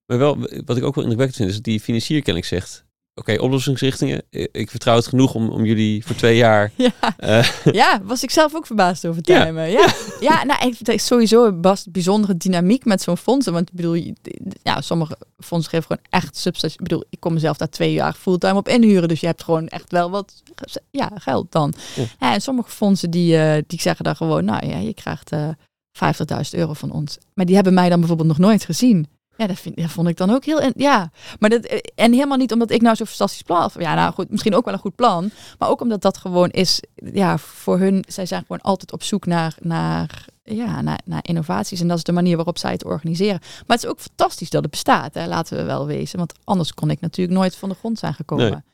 [0.06, 2.84] maar wel, wat ik ook wel indrukwekkend vind, is dat die financier kennelijk zegt,
[3.18, 6.72] oké, oplossingsrichtingen, ik vertrouw het genoeg om, om jullie voor twee jaar...
[6.76, 6.92] Ja.
[7.16, 7.48] eh,
[7.80, 9.70] Ja, was ik zelf ook verbaasd over timen.
[9.70, 9.86] Ja,
[10.20, 10.44] ja.
[10.44, 13.52] nou, ik, is sowieso een bas- bijzondere dynamiek met zo'n fondsen.
[13.52, 14.14] Want ik bedoel,
[14.62, 16.78] ja, sommige fondsen geven gewoon echt substantie.
[16.78, 19.08] Ik bedoel, ik kom mezelf daar twee jaar fulltime op inhuren.
[19.08, 20.42] Dus je hebt gewoon echt wel wat
[20.90, 21.74] ja, geld dan.
[21.94, 22.04] Ja.
[22.20, 25.48] Ja, en sommige fondsen die, eh, die zeggen dan gewoon, nou ja, je krijgt eh
[25.92, 27.18] 50.000 euro van ons.
[27.34, 29.06] Maar die hebben mij dan bijvoorbeeld nog nooit gezien.
[29.38, 30.60] Ja, dat, vind, dat vond ik dan ook heel...
[30.60, 33.64] En, ja, maar dat, eh, en helemaal niet omdat ik nou zo'n fantastisch plan...
[33.64, 35.30] Of, ja, nou goed, misschien ook wel een goed plan.
[35.58, 36.82] Maar ook omdat dat gewoon is...
[36.94, 38.04] Ja, voor hun...
[38.08, 39.54] Zij zijn gewoon altijd op zoek naar...
[39.60, 41.80] naar ja, naar, naar innovaties.
[41.80, 43.38] En dat is de manier waarop zij het organiseren.
[43.40, 46.18] Maar het is ook fantastisch dat het bestaat, hè, laten we wel wezen.
[46.18, 48.64] Want anders kon ik natuurlijk nooit van de grond zijn gekomen.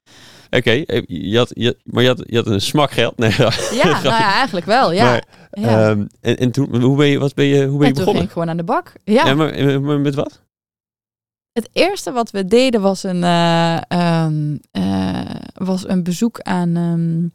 [0.50, 3.16] Oké, eh, je had, je, maar je had, je had een smak geld.
[3.16, 3.50] Nee, ja,
[4.02, 5.04] nou ja, eigenlijk wel, ja.
[5.04, 5.90] Maar, ja.
[5.90, 8.04] Um, en, en toen, hoe ben je, wat ben je, hoe ben je begonnen?
[8.04, 8.92] toen ging ik gewoon aan de bak.
[9.04, 10.42] Ja, ja maar, maar, met wat?
[11.54, 15.20] Het eerste wat we deden was een, uh, um, uh,
[15.54, 17.32] was een bezoek aan um,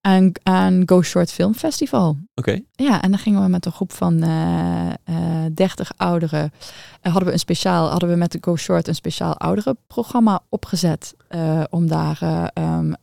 [0.00, 2.16] aan, aan Go Short Film Festival.
[2.34, 2.60] Oké.
[2.72, 6.52] Ja, en dan gingen we met een groep van uh, uh, 30 ouderen.
[7.00, 11.14] Hadden we een speciaal, hadden we met de Go Short een speciaal ouderenprogramma opgezet.
[11.70, 12.94] Om daar um,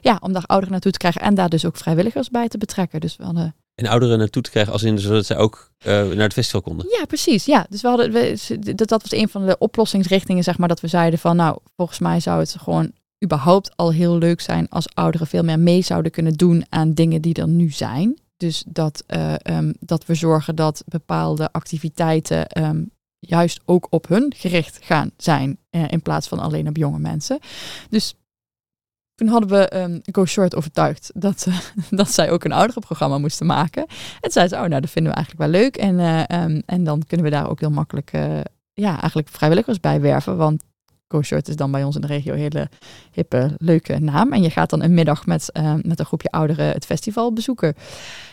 [0.00, 3.00] ja, om daar ouderen naartoe te krijgen en daar dus ook vrijwilligers bij te betrekken.
[3.00, 3.54] Dus we hadden.
[3.80, 6.86] En ouderen naartoe te krijgen als in zodat zij ook naar het festival konden.
[6.98, 7.44] Ja, precies.
[7.44, 10.80] Ja, dus we hadden we, dat, dat was een van de oplossingsrichtingen, zeg maar, dat
[10.80, 12.92] we zeiden van nou, volgens mij zou het gewoon
[13.24, 17.22] überhaupt al heel leuk zijn als ouderen veel meer mee zouden kunnen doen aan dingen
[17.22, 18.18] die er nu zijn.
[18.36, 24.32] Dus dat, uh, um, dat we zorgen dat bepaalde activiteiten um, juist ook op hun
[24.36, 27.38] gericht gaan zijn, uh, in plaats van alleen op jonge mensen.
[27.90, 28.14] Dus
[29.20, 31.58] toen hadden we um, Go Short overtuigd dat, uh,
[32.00, 33.86] dat zij ook een ouderenprogramma moesten maken.
[34.20, 35.76] En zei ze, oh nou, dat vinden we eigenlijk wel leuk.
[35.76, 35.98] En,
[36.42, 38.10] um, en dan kunnen we daar ook heel makkelijk
[38.72, 40.36] ja, eigenlijk vrijwilligers bij werven.
[40.36, 40.64] Want
[41.08, 42.68] Go-Short is dan bij ons in de regio een hele
[43.12, 44.32] hippe, leuke naam.
[44.32, 45.50] En je gaat dan een middag met,
[45.82, 47.74] met een groepje ouderen het festival bezoeken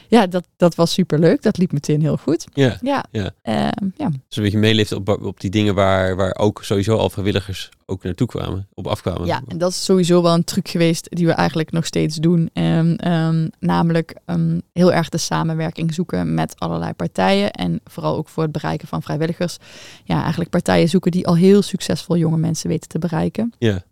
[0.08, 1.42] ja, dat, dat was super leuk.
[1.42, 2.46] Dat liep meteen heel goed.
[2.54, 2.78] Ja.
[2.82, 3.06] Ja.
[3.12, 3.32] ja.
[3.44, 4.10] Uh, ja.
[4.10, 8.04] Dus een beetje meeleeft op, op die dingen waar, waar ook sowieso al vrijwilligers ook
[8.04, 9.26] naartoe kwamen, op afkwamen.
[9.26, 12.50] Ja, en dat is sowieso wel een truc geweest die we eigenlijk nog steeds doen.
[12.54, 17.52] Um, um, namelijk um, heel erg de samenwerking zoeken met allerlei partijen.
[17.52, 19.58] En vooral ook voor het bereiken van vrijwilligers.
[20.04, 23.54] Ja, eigenlijk partijen zoeken die al heel succesvol jonge mensen weten te bereiken.
[23.58, 23.84] Ja.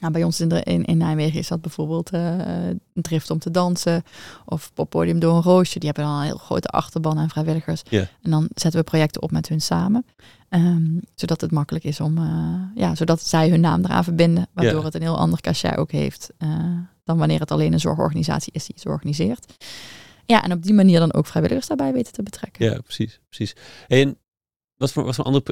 [0.00, 3.38] Nou, bij ons in, de, in, in Nijmegen is dat bijvoorbeeld uh, een drift om
[3.38, 4.02] te dansen.
[4.44, 5.78] Of op podium door een roosje.
[5.78, 7.82] Die hebben dan een heel grote achterban aan vrijwilligers.
[7.88, 8.06] Yeah.
[8.22, 10.06] En dan zetten we projecten op met hun samen.
[10.48, 12.24] Um, zodat het makkelijk is om, uh,
[12.74, 14.46] ja, zodat zij hun naam eraan verbinden.
[14.52, 14.84] Waardoor yeah.
[14.84, 16.30] het een heel ander cachet ook heeft.
[16.38, 16.48] Uh,
[17.04, 19.54] dan wanneer het alleen een zorgorganisatie is die iets organiseert.
[20.26, 22.64] Ja, en op die manier dan ook vrijwilligers daarbij weten te betrekken.
[22.64, 23.20] Ja, precies.
[23.28, 23.56] precies.
[23.88, 24.16] En
[24.80, 25.44] wat voor, wat voor andere,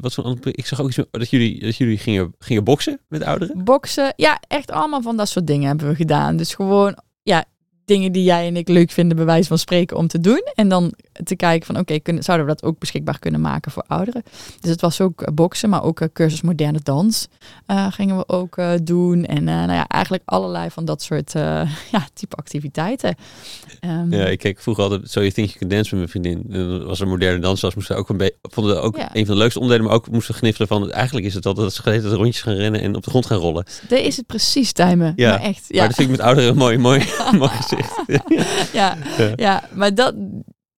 [0.00, 3.22] wat voor andere, ik zag ook iets dat jullie, dat jullie gingen, gingen boksen met
[3.22, 3.64] ouderen.
[3.64, 6.36] Boksen, ja, echt allemaal van dat soort dingen hebben we gedaan.
[6.36, 7.44] Dus gewoon, ja,
[7.84, 10.42] dingen die jij en ik leuk vinden, bij wijze van spreken, om te doen.
[10.54, 10.94] En dan
[11.24, 14.22] te kijken van, oké, okay, zouden we dat ook beschikbaar kunnen maken voor ouderen?
[14.60, 17.28] Dus het was ook uh, boksen, maar ook uh, cursus moderne dans
[17.66, 19.24] uh, gingen we ook doen.
[19.24, 21.32] En nou ja, eigenlijk allerlei van dat soort
[21.94, 23.14] ja, type activiteiten.
[23.80, 26.54] Um, ja, ik keek vroeger altijd So You Think You Can Dance met mijn vriendin.
[26.54, 29.40] En was er moderne dansers, moesten ook een beetje, vonden we ook een van de
[29.40, 32.54] leukste onderdelen, maar ook moesten gniffelen van, eigenlijk is het altijd dat ze rondjes gaan
[32.54, 33.64] rennen en op de grond gaan rollen.
[33.88, 35.12] Dat is het precies, timen.
[35.16, 35.64] Ja, maar echt.
[35.68, 35.78] Ja.
[35.78, 37.04] Maar dat vind ik met ouderen mooi, mooi,
[37.38, 38.02] mooi gezicht.
[38.72, 40.14] ja, ja, ja, maar dat,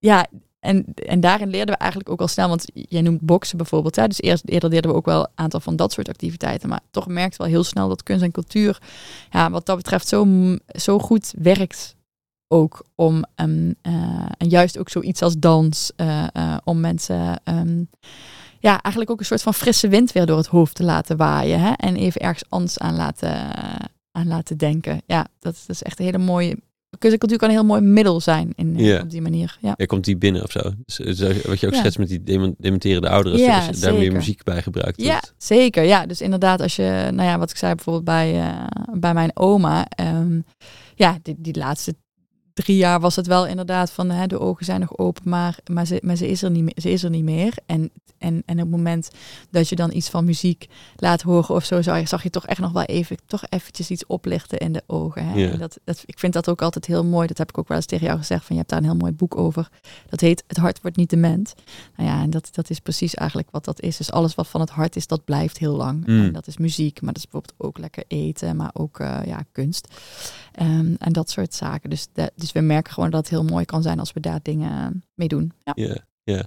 [0.05, 0.27] ja,
[0.61, 3.97] en, en daarin leerden we eigenlijk ook al snel, want jij noemt boksen bijvoorbeeld.
[3.97, 4.07] Hè?
[4.07, 6.69] Dus eerst, eerder leerden we ook wel een aantal van dat soort activiteiten.
[6.69, 8.79] Maar toch merkte wel heel snel dat kunst en cultuur,
[9.31, 10.27] ja, wat dat betreft, zo,
[10.67, 11.97] zo goed werkt
[12.49, 17.89] ook om, um, uh, en juist ook zoiets als dans, uh, uh, om mensen, um,
[18.59, 21.61] ja, eigenlijk ook een soort van frisse wind weer door het hoofd te laten waaien.
[21.61, 21.73] Hè?
[21.73, 23.37] En even ergens anders aan laten,
[24.13, 25.03] aan laten denken.
[25.07, 26.57] Ja, dat, dat is echt een hele mooie
[26.99, 29.01] kunst en cultuur kan een heel mooi middel zijn in, ja.
[29.01, 29.59] op die manier.
[29.61, 29.75] Ja.
[29.77, 30.61] Er komt die binnen of zo.
[30.87, 31.79] Dus, wat je ook ja.
[31.79, 32.23] schetst met die
[32.59, 35.03] dementerende ouderen, ja, je daar weer muziek bij gebruikt.
[35.03, 35.83] Ja, zeker.
[35.83, 39.31] Ja, dus inderdaad, als je, nou ja, wat ik zei bijvoorbeeld bij, uh, bij mijn
[39.35, 40.45] oma, um,
[40.95, 41.95] ja, die, die laatste
[42.55, 45.87] drie jaar was het wel inderdaad van hè, de ogen zijn nog open, maar, maar,
[45.87, 47.55] ze, maar ze, is er niet meer, ze is er niet meer.
[47.67, 49.11] En, en, en op het moment
[49.51, 52.73] dat je dan iets van muziek laat horen of zo, zag, je toch echt nog
[52.73, 55.27] wel even, toch eventjes iets oplichten in de ogen.
[55.27, 55.35] Hè?
[55.39, 55.57] Ja.
[55.57, 57.27] Dat, dat, ik vind dat ook altijd heel mooi.
[57.27, 58.45] Dat heb ik ook wel eens tegen jou gezegd.
[58.45, 59.69] Van, je hebt daar een heel mooi boek over.
[60.09, 61.55] Dat heet Het hart wordt niet dement.
[61.97, 63.97] Nou ja, en dat, dat is precies eigenlijk wat dat is.
[63.97, 66.07] Dus alles wat van het hart is, dat blijft heel lang.
[66.07, 66.25] Mm.
[66.25, 69.45] En dat is muziek, maar dat is bijvoorbeeld ook lekker eten, maar ook uh, ja,
[69.53, 69.89] kunst.
[70.61, 71.91] Um, en dat soort zaken.
[71.91, 74.41] Dus, de, dus we merken gewoon dat het heel mooi kan zijn als we daar
[74.43, 75.53] dingen mee doen.
[75.63, 76.07] Ja, ja.
[76.23, 76.45] ja.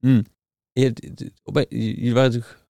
[0.00, 0.24] Mm.
[0.72, 2.66] Jullie waren natuurlijk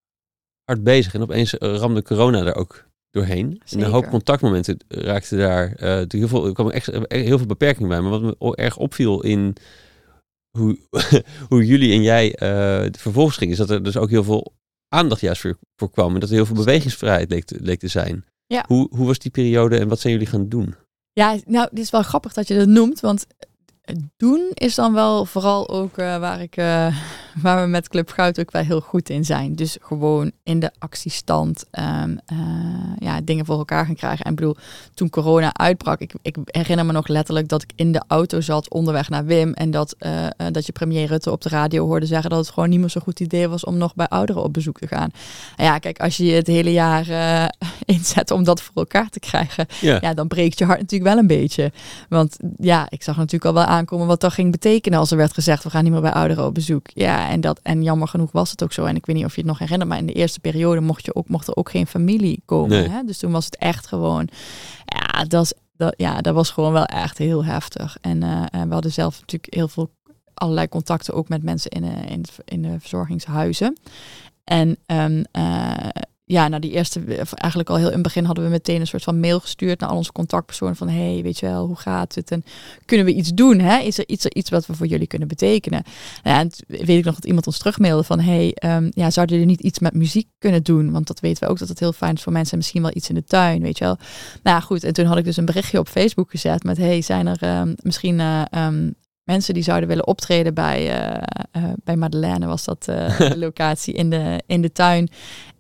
[0.64, 3.60] hard bezig en opeens ramde corona er ook doorheen.
[3.64, 3.78] Zeker.
[3.78, 5.82] En een hoop contactmomenten raakten daar.
[5.82, 8.00] Uh, heel veel, er kwamen echt heel veel beperkingen bij.
[8.00, 9.56] Maar wat me erg opviel in
[10.58, 10.78] hoe,
[11.48, 14.52] hoe jullie en jij uh, vervolgens gingen, is dat er dus ook heel veel
[14.88, 16.14] aandacht juist voor, voor kwam.
[16.14, 18.24] En dat er heel veel bewegingsvrijheid leek te, leek te zijn.
[18.46, 18.64] Ja.
[18.66, 20.74] Hoe, hoe was die periode en wat zijn jullie gaan doen?
[21.18, 23.26] Ja, nou, dit is wel grappig dat je dat noemt, want
[24.16, 26.96] doen is dan wel vooral ook uh, waar, ik, uh,
[27.42, 29.54] waar we met Club Goud ook wel heel goed in zijn.
[29.54, 31.64] Dus gewoon in de actiestand
[32.02, 32.38] um, uh,
[32.98, 34.24] ja, dingen voor elkaar gaan krijgen.
[34.24, 34.56] En ik bedoel,
[34.94, 38.70] toen corona uitbrak, ik, ik herinner me nog letterlijk dat ik in de auto zat
[38.70, 39.52] onderweg naar Wim.
[39.52, 39.96] En dat,
[40.52, 43.02] dat je premier Rutte op de radio hoorde zeggen dat het gewoon niet meer zo'n
[43.02, 45.10] goed idee was om nog bij ouderen op bezoek te gaan.
[45.56, 47.06] ja, kijk, als je je het hele jaar
[47.84, 49.98] inzet om dat voor elkaar te krijgen, ja.
[50.00, 51.72] ja, dan breekt je hart natuurlijk wel een beetje.
[52.08, 55.34] Want ja, ik zag natuurlijk al wel aankomen wat dat ging betekenen als er werd
[55.34, 56.86] gezegd we gaan niet meer bij ouderen op bezoek.
[56.94, 58.84] Ja, en dat en jammer genoeg was het ook zo.
[58.84, 61.04] En ik weet niet of je het nog herinnert, maar in de eerste periode mocht
[61.04, 62.90] je ook mocht er ook geen familie komen.
[62.90, 63.02] Hè?
[63.04, 64.28] Dus toen was het echt gewoon,
[64.84, 67.96] ja, dat, is, dat, ja, dat was gewoon wel echt heel heftig.
[68.00, 69.90] En, uh, en we hadden zelf natuurlijk heel veel
[70.34, 73.76] allerlei contacten ook met mensen in, uh, in, in de verzorgingshuizen.
[74.44, 75.74] En um, uh,
[76.28, 77.00] ja, nou die eerste,
[77.34, 79.88] eigenlijk al heel in het begin hadden we meteen een soort van mail gestuurd naar
[79.88, 82.30] al onze contactpersonen van hey, weet je wel, hoe gaat het?
[82.30, 82.44] En
[82.84, 83.58] kunnen we iets doen?
[83.58, 83.78] Hè?
[83.78, 85.82] Is er iets, iets wat we voor jullie kunnen betekenen?
[86.22, 89.50] Nou, en weet ik nog dat iemand ons terugmailde van hey, um, ja, zouden jullie
[89.50, 90.92] niet iets met muziek kunnen doen?
[90.92, 92.94] Want dat weten we ook dat het heel fijn is voor mensen en misschien wel
[92.94, 93.98] iets in de tuin, weet je wel.
[94.42, 97.26] Nou goed, en toen had ik dus een berichtje op Facebook gezet met hey, zijn
[97.26, 102.46] er um, misschien uh, um, mensen die zouden willen optreden bij, uh, uh, bij Madeleine,
[102.46, 105.08] was dat uh, de locatie in de, in de tuin.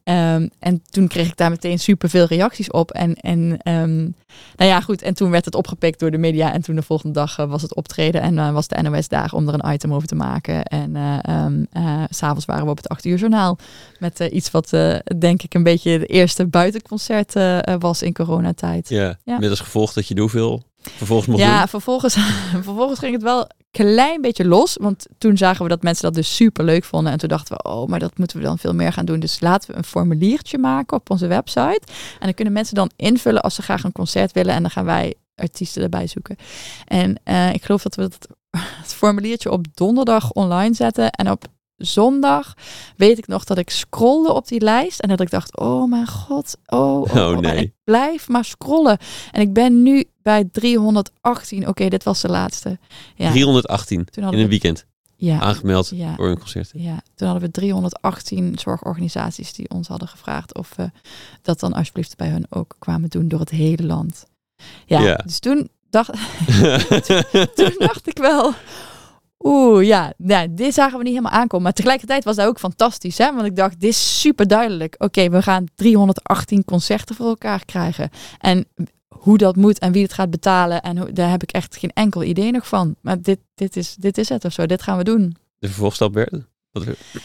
[0.08, 2.90] Um, en toen kreeg ik daar meteen superveel reacties op.
[2.90, 3.38] En, en
[3.72, 4.14] um,
[4.56, 5.02] nou ja, goed.
[5.02, 6.52] En toen werd het opgepikt door de media.
[6.52, 8.20] En toen de volgende dag uh, was het optreden.
[8.20, 10.64] En uh, was de NOS daar om er een item over te maken.
[10.64, 11.66] En uh, um,
[12.10, 13.58] s'avonds waren we op het 8 uur journaal.
[13.98, 14.70] Met iets wat
[15.18, 17.32] denk ik een beetje het eerste buitenconcert
[17.78, 18.88] was in coronatijd.
[18.88, 20.62] Ja, ja, met als gevolg dat je hoeveel
[20.96, 21.68] vervolgens ja?
[21.68, 22.14] Vervolgens,
[22.62, 24.76] vervolgens ging het wel klein beetje los.
[24.80, 27.12] Want toen zagen we dat mensen dat dus super leuk vonden.
[27.12, 29.20] En toen dachten we, oh, maar dat moeten we dan veel meer gaan doen.
[29.20, 31.82] Dus laten we een formuliertje maken op onze website.
[32.18, 34.54] En dan kunnen mensen dan invullen als ze graag een concert willen.
[34.54, 36.36] En dan gaan wij artiesten erbij zoeken.
[36.84, 38.28] En uh, ik geloof dat we het,
[38.82, 41.10] het formuliertje op donderdag online zetten.
[41.10, 41.44] En op
[41.76, 42.54] zondag
[42.96, 46.06] weet ik nog dat ik scrolde op die lijst en dat ik dacht, oh mijn
[46.06, 47.56] god, oh, oh, oh nee.
[47.56, 48.98] ik blijf maar scrollen.
[49.30, 51.68] En ik ben nu bij 318.
[51.68, 52.78] Oké, dit was de laatste.
[53.14, 53.30] Ja.
[53.30, 54.86] 318 in een we, weekend.
[55.16, 56.70] Ja, aangemeld ja, voor een concert.
[56.74, 60.90] Ja, toen hadden we 318 zorgorganisaties die ons hadden gevraagd of we
[61.42, 64.26] dat dan alsjeblieft bij hun ook kwamen doen door het hele land.
[64.86, 65.14] Ja, ja.
[65.24, 66.10] dus toen dacht,
[67.56, 68.52] toen dacht ik wel,
[69.38, 70.12] Oeh, ja,
[70.50, 71.62] dit zagen we niet helemaal aankomen.
[71.62, 73.18] Maar tegelijkertijd was dat ook fantastisch.
[73.18, 73.34] Hè?
[73.34, 74.94] Want ik dacht, dit is super duidelijk.
[74.98, 78.10] Oké, we gaan 318 concerten voor elkaar krijgen.
[78.38, 78.66] En
[79.08, 80.82] hoe dat moet en wie het gaat betalen.
[80.82, 82.96] En hoe, daar heb ik echt geen enkel idee nog van.
[83.00, 84.66] Maar dit, dit, is, dit is het of zo.
[84.66, 85.36] Dit gaan we doen.
[85.58, 86.32] De vervolgstap werd?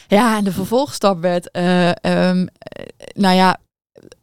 [0.07, 2.47] Ja, en de vervolgstap werd, uh, um,
[3.13, 3.57] nou ja,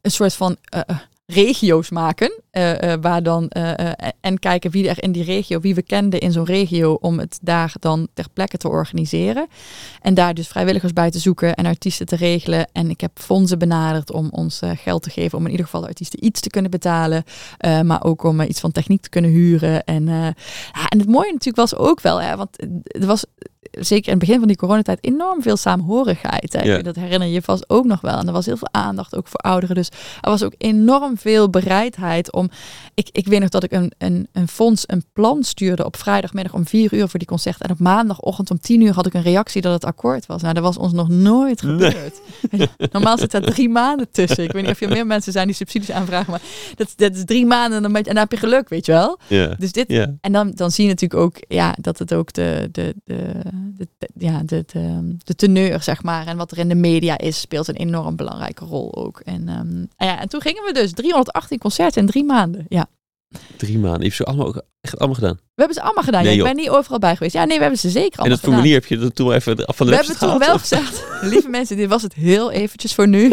[0.01, 0.99] een soort van uh,
[1.31, 2.43] regio's maken.
[2.53, 6.21] Uh, uh, waar dan, uh, en kijken wie er in die regio, wie we kenden
[6.21, 9.47] in zo'n regio, om het daar dan ter plekke te organiseren.
[10.03, 12.69] En daar dus vrijwilligers bij te zoeken en artiesten te regelen.
[12.73, 15.87] En ik heb fondsen benaderd om ons geld te geven, om in ieder geval de
[15.87, 17.25] artiesten iets te kunnen betalen.
[17.83, 19.85] maar ook om iets van techniek te kunnen huren.
[19.85, 23.25] En, ja, en het mooie natuurlijk was ook wel, hè, want er was
[23.71, 26.53] zeker in het begin van die coronatijd enorm veel saamhorigheid.
[26.53, 26.83] Hè?
[26.83, 28.19] Dat herinner je vast ook nog wel.
[28.19, 29.75] En er was heel veel aandacht ook voor ouderen.
[29.75, 29.89] Dus
[30.21, 32.51] er was ook enorm veel bereidheid om.
[32.95, 36.55] Ik, ik weet nog dat ik een, een, een fonds een plan stuurde op vrijdagmiddag
[36.55, 37.63] om vier uur voor die concert.
[37.63, 40.43] En op maandagochtend om tien uur had ik een reactie dat het akkoord was.
[40.43, 42.21] Nou, dat was ons nog nooit gebeurd.
[42.51, 42.69] Nee.
[42.93, 44.45] Normaal zit er drie maanden tussen.
[44.45, 46.31] Ik weet niet of er meer mensen zijn die subsidies aanvragen.
[46.31, 46.43] Maar
[46.75, 49.19] dat, dat is drie maanden en dan, en dan heb je geluk, weet je wel.
[49.27, 49.55] Ja.
[49.59, 49.89] Dus dit.
[49.89, 50.15] Ja.
[50.21, 53.33] En dan, dan zie je natuurlijk ook ja, dat het ook de, de, de
[53.77, 56.27] de, ja, de, de, de, teneur, zeg maar.
[56.27, 59.21] En wat er in de media is, speelt een enorm belangrijke rol ook.
[59.21, 62.67] En, um, ja, en toen gingen we dus 318 concerten in drie maanden.
[62.69, 62.87] Ja.
[63.57, 63.99] Drie maanden.
[63.99, 65.39] Je hebt ze allemaal ook echt allemaal gedaan.
[65.59, 66.23] We hebben ze allemaal gedaan.
[66.23, 67.35] Nee, ja, ik ben niet overal bij geweest.
[67.35, 69.77] Ja, nee, we hebben ze zeker allemaal En dat formulier heb je toen even af
[69.77, 73.09] van de We hebben toen wel gezegd, lieve mensen, dit was het heel eventjes voor
[73.09, 73.33] nu.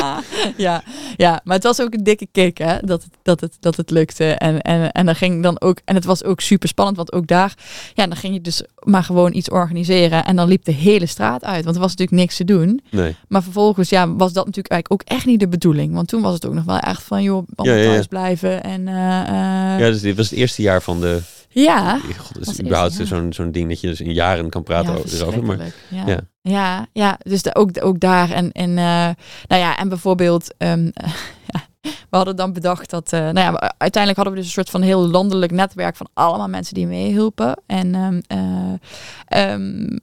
[0.56, 0.82] ja,
[1.16, 3.90] ja, maar het was ook een dikke kick, hè, dat het, dat het, dat het
[3.90, 4.24] lukte.
[4.24, 7.26] En, en, en dan ging dan ook, en het was ook super spannend, want ook
[7.26, 7.54] daar,
[7.94, 11.44] ja, dan ging je dus maar gewoon iets organiseren en dan liep de hele straat
[11.44, 12.80] uit, want er was natuurlijk niks te doen.
[12.90, 13.16] Nee.
[13.28, 16.34] Maar vervolgens, ja, was dat natuurlijk eigenlijk ook echt niet de bedoeling, want toen was
[16.34, 18.80] het ook nog wel echt van, joh, ja, ja, thuis blijven en...
[18.80, 21.22] Uh, uh, ja, dus dit was het eerste jaar van de
[21.52, 22.00] ja.
[22.18, 25.44] God, is überhaupt zo'n zo'n ding dat je dus in jaren kan praten ja, erover.
[25.44, 25.58] Maar,
[25.88, 26.06] ja.
[26.06, 26.20] ja.
[26.42, 28.30] Ja, ja, dus de, ook, ook daar.
[28.30, 28.76] En, en, uh,
[29.46, 30.92] nou ja, en bijvoorbeeld, um,
[31.52, 34.70] ja, we hadden dan bedacht dat, uh, nou ja, uiteindelijk hadden we dus een soort
[34.70, 37.62] van heel landelijk netwerk van allemaal mensen die meehielpen.
[37.66, 38.22] En, um,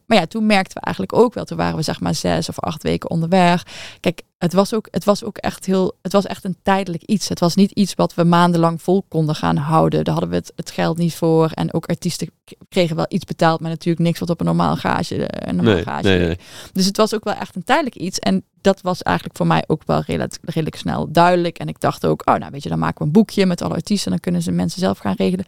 [0.05, 2.59] maar ja, toen merkten we eigenlijk ook wel, toen waren we zeg maar zes of
[2.59, 3.63] acht weken onderweg.
[3.99, 7.29] Kijk, het was ook, het was ook echt heel, het was echt een tijdelijk iets.
[7.29, 10.03] Het was niet iets wat we maandenlang vol konden gaan houden.
[10.03, 11.51] Daar hadden we het, het geld niet voor.
[11.51, 12.29] En ook artiesten
[12.69, 15.47] kregen wel iets betaald, maar natuurlijk niks wat op een normaal gage.
[15.47, 16.37] Een normaal nee, gage nee, nee.
[16.73, 18.19] Dus het was ook wel echt een tijdelijk iets.
[18.19, 21.57] En dat was eigenlijk voor mij ook wel redelijk, redelijk snel duidelijk.
[21.57, 23.73] En ik dacht ook, oh nou weet je, dan maken we een boekje met alle
[23.73, 24.11] artiesten.
[24.11, 25.45] Dan kunnen ze mensen zelf gaan regelen.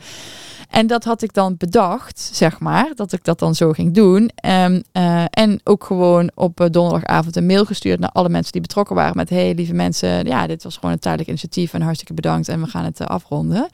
[0.70, 4.32] En dat had ik dan bedacht, zeg maar, dat ik dat dan zo ging doen.
[4.46, 8.62] Um, uh, en ook gewoon op uh, donderdagavond een mail gestuurd naar alle mensen die
[8.62, 9.16] betrokken waren.
[9.16, 12.48] Met, hey lieve mensen, ja, dit was gewoon een tijdelijk initiatief en hartstikke bedankt.
[12.48, 13.70] En we gaan het uh, afronden.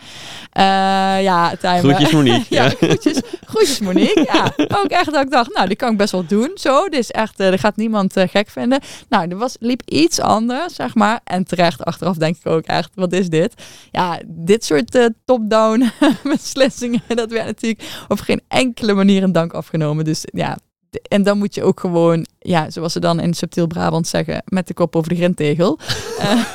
[1.21, 2.45] ja, time, Groetjes Monique.
[2.55, 4.27] ja, groetjes, groetjes Monique.
[4.33, 4.51] Ja,
[4.81, 6.51] ook echt dat ik dacht, nou, die kan ik best wel doen.
[6.55, 8.79] Zo, dit is echt, er gaat niemand gek vinden.
[9.09, 11.19] Nou, er was, liep iets anders, zeg maar.
[11.23, 13.53] En terecht, achteraf denk ik ook echt, wat is dit?
[13.91, 15.91] Ja, dit soort top-down
[16.23, 20.05] beslissingen dat werd natuurlijk op geen enkele manier een dank afgenomen.
[20.05, 20.57] Dus ja,
[21.01, 24.67] en dan moet je ook gewoon, ja, zoals ze dan in subtiel Brabant zeggen, met
[24.67, 25.79] de kop over de grindtegel.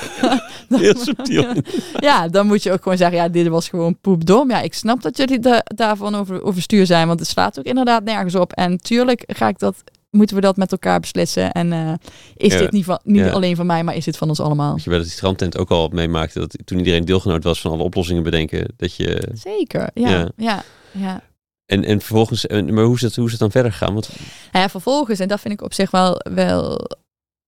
[0.78, 1.55] Heel subtiel.
[2.09, 4.51] ja, dan moet je ook gewoon zeggen, ja, dit was gewoon poepdom.
[4.51, 8.34] Ja, ik snap dat jullie daarvan over, overstuur zijn, want het slaat ook inderdaad nergens
[8.34, 8.53] op.
[8.53, 11.53] En tuurlijk ga ik dat moeten we dat met elkaar beslissen.
[11.53, 11.93] En uh,
[12.36, 14.78] is dit niet, van, niet alleen van mij, maar is dit van ons allemaal?
[14.82, 17.82] je wel dat die strandtent ook al meemaakte, dat toen iedereen deelgenoot was van alle
[17.82, 19.28] oplossingen bedenken, dat je...
[19.32, 20.28] Zeker, ja.
[20.36, 20.62] ja.
[20.91, 21.22] ja,
[21.71, 23.95] En, en vervolgens, maar hoe is, het, hoe is het dan verder gegaan?
[23.95, 24.09] Want...
[24.53, 26.89] Nou ja, vervolgens, en dat vind ik op zich wel, wel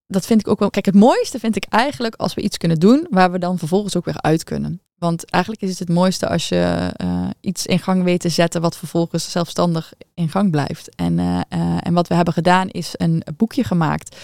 [0.07, 0.71] dat vind ik ook wel.
[0.71, 3.97] Kijk, het mooiste vind ik eigenlijk als we iets kunnen doen waar we dan vervolgens
[3.97, 4.81] ook weer uit kunnen.
[5.03, 8.61] Want eigenlijk is het het mooiste als je uh, iets in gang weet te zetten
[8.61, 10.95] wat vervolgens zelfstandig in gang blijft.
[10.95, 14.17] En, uh, uh, en wat we hebben gedaan is een boekje gemaakt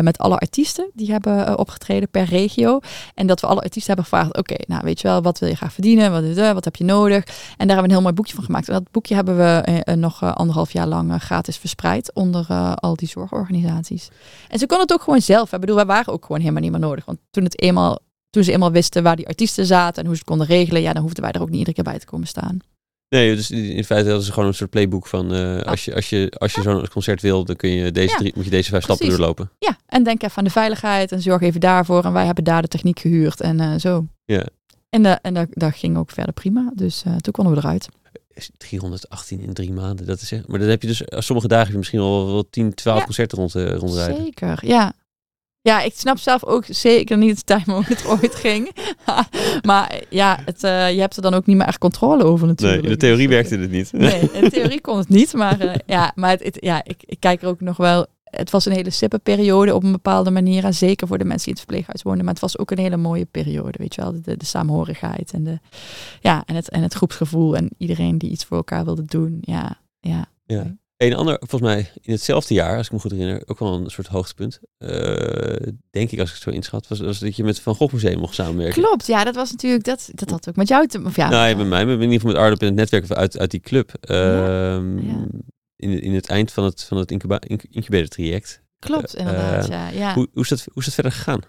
[0.00, 2.80] met alle artiesten die hebben opgetreden per regio.
[3.14, 5.56] En dat we alle artiesten hebben gevraagd, oké, nou weet je wel, wat wil je
[5.56, 6.12] graag verdienen?
[6.12, 7.24] Wat, wat heb je nodig?
[7.24, 8.68] En daar hebben we een heel mooi boekje van gemaakt.
[8.68, 14.08] En dat boekje hebben we nog anderhalf jaar lang gratis verspreid onder al die zorgorganisaties.
[14.48, 15.52] En ze konden het ook gewoon zelf.
[15.52, 17.04] Ik bedoel, wij waren ook gewoon helemaal niet meer nodig.
[17.04, 17.98] Want toen het eenmaal
[18.34, 20.92] toen ze eenmaal wisten waar die artiesten zaten en hoe ze het konden regelen, ja,
[20.92, 22.58] dan hoefden wij er ook niet iedere keer bij te komen staan.
[23.08, 26.10] Nee, dus in feite hadden ze gewoon een soort playbook van uh, als je, als
[26.10, 28.82] je, als je zo'n concert wil, dan kun je deze drie, moet je deze vijf
[28.82, 29.50] stappen doorlopen.
[29.58, 32.04] Ja, en denk even aan de veiligheid en zorg even daarvoor.
[32.04, 34.06] En wij hebben daar de techniek gehuurd en uh, zo.
[34.24, 34.46] Ja.
[34.90, 36.72] En, uh, en dat, dat ging ook verder prima.
[36.74, 37.88] Dus toen konden we eruit.
[38.56, 40.46] 318 in drie maanden, dat is echt.
[40.46, 43.04] Maar dan heb je dus sommige dagen heb je misschien al wel 10, 12 ja.
[43.04, 44.24] concerten rond, rondrijden.
[44.24, 44.92] Zeker, ja.
[45.64, 48.70] Ja, ik snap zelf ook zeker niet het time hoe het ooit ging.
[49.62, 52.82] maar ja, het, uh, je hebt er dan ook niet meer echt controle over natuurlijk.
[52.82, 53.92] Nee, in de theorie werkte het niet.
[53.92, 55.32] nee, in de theorie kon het niet.
[55.32, 58.06] Maar uh, ja, maar het, het, ja, ik, ik kijk er ook nog wel...
[58.24, 60.64] Het was een hele sippe periode op een bepaalde manier.
[60.64, 62.24] En zeker voor de mensen die in het verpleeghuis woonden.
[62.24, 64.12] Maar het was ook een hele mooie periode, weet je wel.
[64.22, 65.58] De, de, samenhorigheid en, de,
[66.20, 67.56] ja, en, het, en het groepsgevoel.
[67.56, 69.38] En iedereen die iets voor elkaar wilde doen.
[69.40, 70.26] Ja, ja.
[70.46, 70.76] ja.
[70.96, 73.90] Een ander, volgens mij in hetzelfde jaar, als ik me goed herinner, ook wel een
[73.90, 74.60] soort hoogtepunt.
[74.78, 74.88] Uh,
[75.90, 78.18] denk ik, als ik het zo inschat, was, was dat je met Van Gogh Museum
[78.18, 78.82] mocht samenwerken.
[78.82, 81.02] Klopt, ja, dat was natuurlijk, dat, dat had ook met jou te...
[81.04, 83.10] Of ja, nou, ja, met mij, met in ieder geval met Ardep in het netwerk
[83.10, 83.92] uit, uit die club.
[84.10, 85.26] Uh, ja, ja.
[85.76, 87.40] In, in het eind van het, van het incuba,
[87.70, 88.62] incubator traject.
[88.78, 89.88] Klopt, inderdaad, uh, ja.
[89.88, 90.14] ja.
[90.14, 91.40] Hoe, hoe, is dat, hoe is dat verder gegaan?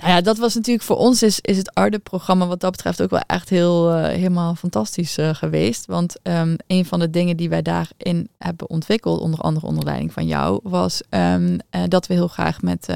[0.00, 3.10] Nou ja, dat was natuurlijk voor ons is, is het ARDE-programma wat dat betreft ook
[3.10, 5.86] wel echt heel uh, helemaal fantastisch uh, geweest.
[5.86, 10.12] Want um, een van de dingen die wij daarin hebben ontwikkeld, onder andere onder leiding
[10.12, 12.88] van jou, was um, uh, dat we heel graag met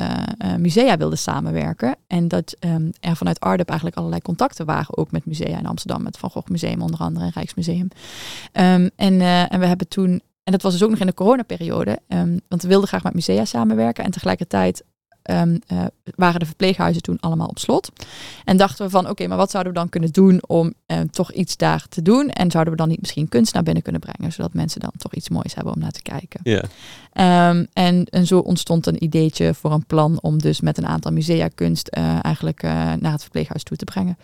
[0.58, 1.96] musea wilden samenwerken.
[2.06, 6.02] En dat um, er vanuit ARDE eigenlijk allerlei contacten waren, ook met musea in Amsterdam,
[6.02, 7.88] met Van Gogh Museum onder andere en Rijksmuseum.
[8.52, 11.98] en, en we hebben toen en dat was dus ook nog in de coronaperiode.
[12.48, 14.04] Want we wilden graag met musea samenwerken.
[14.04, 14.84] En tegelijkertijd
[15.30, 17.90] um, uh, waren de verpleeghuizen toen allemaal op slot.
[18.44, 21.32] En dachten we van, oké, maar wat zouden we dan kunnen doen om uh, toch
[21.32, 22.28] iets daar te doen?
[22.28, 25.14] En zouden we dan niet misschien kunst naar binnen kunnen brengen, zodat mensen dan toch
[25.14, 26.40] iets moois hebben om naar te kijken?
[26.42, 26.62] Ja.
[27.50, 31.12] Um, en, en zo ontstond een ideetje voor een plan om dus met een aantal
[31.12, 34.16] musea kunst uh, eigenlijk naar het verpleeghuis toe te brengen.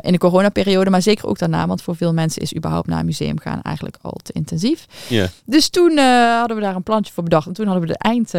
[0.00, 3.06] in de coronaperiode, maar zeker ook daarna, want voor veel mensen is überhaupt naar een
[3.06, 4.86] museum gaan eigenlijk al te intensief.
[5.08, 5.28] Ja.
[5.44, 5.98] Dus toen
[6.38, 7.46] hadden we daar een plantje voor bedacht.
[7.46, 8.32] En toen hadden we de eind...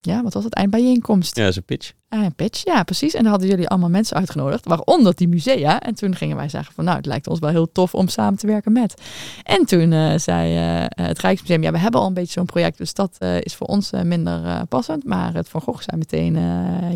[0.00, 0.54] Ja, wat was het?
[0.54, 1.36] Eindbijeenkomst.
[1.36, 1.92] Ja, dat pitch.
[2.08, 3.14] Een pitch, ja, precies.
[3.14, 5.80] En dan hadden jullie allemaal mensen uitgenodigd, waaronder die musea.
[5.80, 8.38] En toen gingen wij zeggen van, nou, het lijkt ons wel heel tof om samen
[8.38, 9.02] te werken met.
[9.42, 12.78] En toen uh, zei uh, het Rijksmuseum, ja, we hebben al een beetje zo'n project,
[12.78, 15.04] dus dat uh, is voor ons minder passend.
[15.04, 16.38] Maar het Van Gogh zei meteen,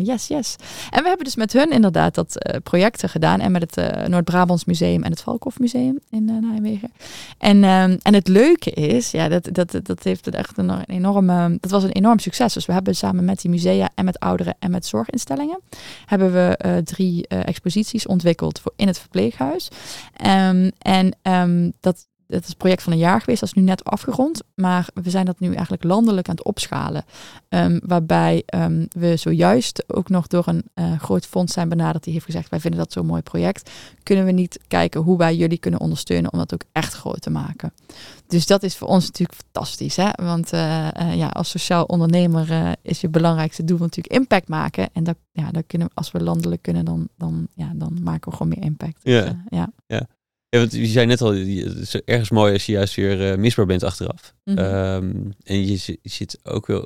[0.03, 0.55] yes, yes.
[0.89, 3.39] En we hebben dus met hun inderdaad dat projecten gedaan.
[3.39, 6.91] En met het Noord-Brabants Museum en het Valkhof Museum in Nijmegen.
[7.37, 11.71] En, ehm, en het leuke is, ja, dat, dat, dat heeft echt een enorme, dat
[11.71, 12.53] was een enorm succes.
[12.53, 15.61] Dus we hebben samen met die musea en met ouderen en met zorg zorginstellingen.
[16.05, 19.67] Hebben we uh, drie exposities ontwikkeld voor in het verpleeghuis.
[20.25, 23.61] Um, en um, dat het is een project van een jaar geweest, dat is nu
[23.61, 24.41] net afgerond.
[24.55, 27.05] Maar we zijn dat nu eigenlijk landelijk aan het opschalen.
[27.49, 32.03] Um, waarbij um, we zojuist ook nog door een uh, groot fonds zijn benaderd.
[32.03, 33.71] Die heeft gezegd, wij vinden dat zo'n mooi project.
[34.03, 37.29] Kunnen we niet kijken hoe wij jullie kunnen ondersteunen om dat ook echt groot te
[37.29, 37.73] maken.
[38.27, 39.95] Dus dat is voor ons natuurlijk fantastisch.
[39.95, 40.09] Hè?
[40.15, 44.89] Want uh, uh, ja, als sociaal ondernemer is je belangrijkste doel natuurlijk impact maken.
[44.93, 48.37] En dat, ja, dat kunnen, als we landelijk kunnen, dan, dan, ja, dan maken we
[48.37, 48.99] gewoon meer impact.
[49.03, 49.21] Ja.
[49.21, 49.71] Dus, ja.
[49.85, 50.07] ja.
[50.53, 53.37] Ja, want je zei net al, het is ergens mooi als je juist weer uh,
[53.37, 54.33] misbaar bent achteraf.
[54.43, 54.65] Mm -hmm.
[54.65, 56.85] um, en je, je zit ook wel.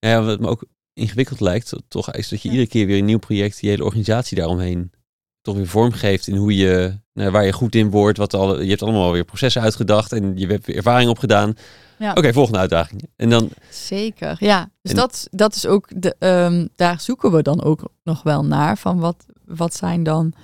[0.00, 2.54] Nou ja, wat me ook ingewikkeld lijkt, toch is dat je ja.
[2.54, 4.92] iedere keer weer een nieuw project, die hele organisatie daaromheen,
[5.40, 8.18] toch weer vormgeeft in hoe je, nou, waar je goed in wordt.
[8.18, 11.54] Wat al, je hebt allemaal weer processen uitgedacht en je hebt weer ervaring opgedaan.
[11.98, 12.10] Ja.
[12.10, 13.08] Oké, okay, volgende uitdaging.
[13.16, 13.50] En dan...
[13.70, 14.70] Zeker, ja.
[14.82, 14.96] Dus en...
[14.96, 18.78] dat, dat is ook, de, um, daar zoeken we dan ook nog wel naar.
[18.78, 20.34] Van wat, wat zijn dan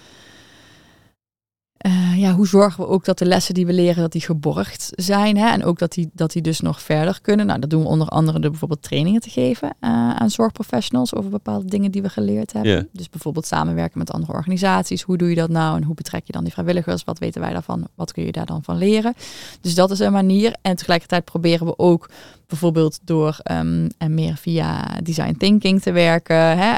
[1.87, 4.93] uh, ja, hoe zorgen we ook dat de lessen die we leren, dat die geborgd
[4.95, 5.37] zijn.
[5.37, 5.49] Hè?
[5.49, 7.47] En ook dat die, dat die dus nog verder kunnen.
[7.47, 11.31] Nou, dat doen we onder andere door bijvoorbeeld trainingen te geven uh, aan zorgprofessionals over
[11.31, 12.73] bepaalde dingen die we geleerd hebben.
[12.73, 12.85] Yeah.
[12.93, 15.03] Dus bijvoorbeeld samenwerken met andere organisaties.
[15.03, 17.05] Hoe doe je dat nou en hoe betrek je dan die vrijwilligers?
[17.05, 17.89] Wat weten wij daarvan?
[17.95, 19.15] Wat kun je daar dan van leren?
[19.61, 20.57] Dus dat is een manier.
[20.63, 22.11] En tegelijkertijd proberen we ook
[22.47, 26.59] bijvoorbeeld door um, en meer via design thinking te werken.
[26.59, 26.77] Hè?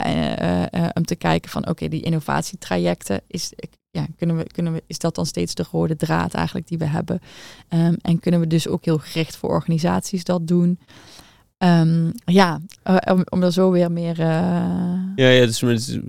[0.74, 3.52] Uh, om te kijken van oké, okay, die innovatietrajecten is
[3.90, 6.84] ja, kunnen we, kunnen we, is dat dan steeds de rode draad eigenlijk die we
[6.84, 7.20] hebben?
[7.68, 10.78] Um, en kunnen we dus ook heel gericht voor organisaties dat doen?
[11.58, 14.20] Um, ja, uh, om, om er zo weer meer.
[14.20, 14.26] Uh...
[15.16, 15.62] Ja, ja, dus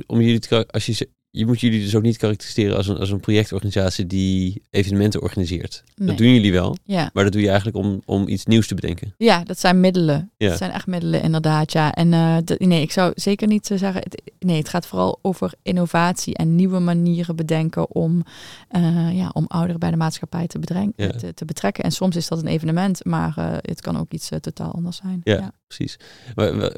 [0.06, 3.10] om jullie te, als je je moet jullie dus ook niet karakteriseren als een, als
[3.10, 5.84] een projectorganisatie die evenementen organiseert.
[5.96, 6.08] Nee.
[6.08, 7.10] Dat doen jullie wel, ja.
[7.14, 9.14] maar dat doe je eigenlijk om, om iets nieuws te bedenken.
[9.18, 10.32] Ja, dat zijn middelen.
[10.38, 10.50] Ja.
[10.50, 11.94] Dat zijn echt middelen inderdaad, ja.
[11.94, 15.54] En uh, dat, nee, ik zou zeker niet zeggen, het, nee, het gaat vooral over
[15.62, 18.24] innovatie en nieuwe manieren bedenken om,
[18.72, 21.10] uh, ja, om ouderen bij de maatschappij te, bedrengen, ja.
[21.10, 21.84] te, te, betrekken.
[21.84, 25.22] En soms is dat een evenement, maar uh, het kan ook iets totaal anders zijn.
[25.24, 25.98] Ja, precies.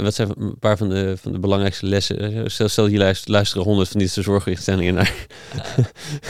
[0.03, 2.51] Wat zijn een paar van de, van de belangrijkste lessen?
[2.51, 5.13] Stel, stel je luisteren honderd van deze zorg zorginstellingen naar.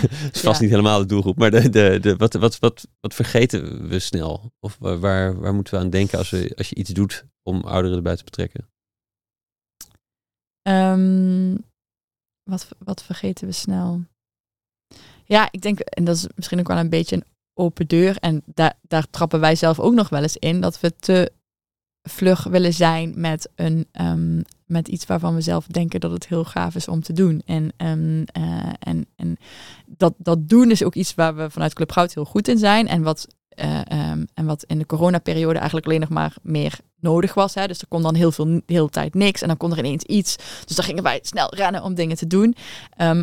[0.02, 0.62] Het is vast ja.
[0.62, 4.52] niet helemaal de doelgroep, maar de, de, de, wat, wat, wat, wat vergeten we snel?
[4.60, 7.98] Of waar, waar moeten we aan denken als, we, als je iets doet om ouderen
[7.98, 8.68] erbij te betrekken?
[10.68, 11.66] Um,
[12.44, 14.02] wat, wat vergeten we snel?
[15.26, 18.18] Ja, ik denk, en dat is misschien ook wel een beetje een open deur.
[18.18, 20.62] En daar, daar trappen wij zelf ook nog wel eens in.
[20.62, 21.32] Dat we te
[22.04, 26.44] vlug willen zijn met, een, um, met iets waarvan we zelf denken dat het heel
[26.44, 27.42] gaaf is om te doen.
[27.46, 28.26] En, um,
[28.80, 29.38] en, en
[29.86, 32.88] dat, dat doen is ook iets waar we vanuit Club Goud heel goed in zijn.
[32.88, 33.28] En wat,
[33.64, 33.80] uh,
[34.12, 37.54] um, en wat in de coronaperiode eigenlijk alleen nog maar meer nodig was.
[37.54, 37.68] Hè.
[37.68, 39.42] Dus er kon dan heel veel, de hele tijd niks.
[39.42, 40.36] En dan kon er ineens iets.
[40.66, 42.56] Dus dan gingen wij snel rennen om dingen te doen.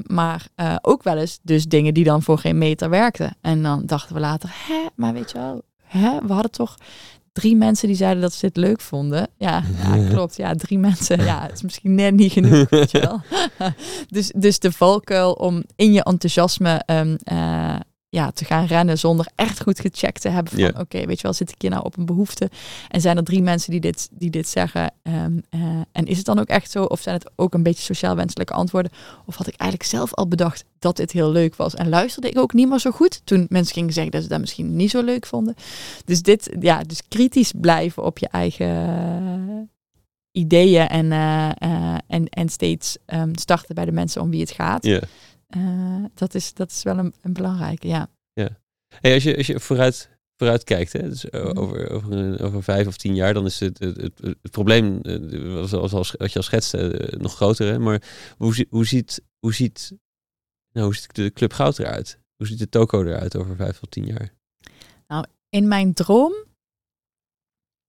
[0.07, 3.37] Maar uh, ook wel eens dus dingen die dan voor geen meter werkten.
[3.41, 6.77] En dan dachten we later, hè, maar weet je wel, hè, we hadden toch
[7.33, 9.29] drie mensen die zeiden dat ze dit leuk vonden.
[9.37, 10.37] Ja, ja klopt.
[10.37, 11.25] Ja, drie mensen.
[11.25, 12.69] Ja, het is misschien net niet genoeg.
[12.69, 13.21] weet je wel.
[14.09, 17.75] dus, dus de valkuil om in je enthousiasme um, uh,
[18.11, 20.81] ja, te gaan rennen zonder echt goed gecheckt te hebben van yeah.
[20.81, 22.51] oké, weet je wel, zit ik hier nou op een behoefte?
[22.89, 24.93] En zijn er drie mensen die dit, die dit zeggen?
[25.03, 25.61] Um, uh,
[25.93, 26.85] en is het dan ook echt zo?
[26.85, 28.93] Of zijn het ook een beetje sociaal wenselijke antwoorden?
[29.27, 31.75] Of had ik eigenlijk zelf al bedacht dat dit heel leuk was?
[31.75, 34.41] En luisterde ik ook niet meer zo goed toen mensen gingen zeggen dat ze dat
[34.41, 35.55] misschien niet zo leuk vonden?
[36.05, 39.71] Dus dit, ja, dus kritisch blijven op je eigen
[40.33, 44.51] ideeën en, uh, uh, en, en steeds um, starten bij de mensen om wie het
[44.51, 44.85] gaat.
[44.85, 45.03] Yeah.
[45.57, 48.11] Uh, dat, is, dat is wel een, een belangrijke, ja.
[48.33, 48.59] Ja.
[48.89, 52.87] Hey, als, je, als je vooruit, vooruit kijkt, hè, dus over, over, een, over vijf
[52.87, 55.01] of tien jaar, dan is het, het, het, het probleem,
[55.67, 57.73] zoals als, wat je al schetste, nog groter.
[57.73, 57.79] Hè?
[57.79, 58.03] Maar
[58.37, 59.93] hoe, hoe, ziet, hoe, ziet,
[60.73, 62.19] nou, hoe ziet de Club Goud eruit?
[62.37, 64.35] Hoe ziet de toko eruit over vijf of tien jaar?
[65.07, 66.33] Nou, in mijn droom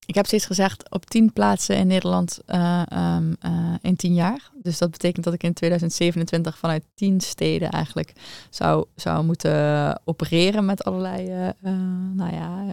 [0.06, 4.52] ik heb steeds gezegd op tien plaatsen in Nederland uh, um, uh, in tien jaar.
[4.62, 8.14] Dus dat betekent dat ik in 2027 vanuit tien steden eigenlijk
[8.50, 11.72] zou, zou moeten opereren met allerlei uh,
[12.14, 12.72] nou ja,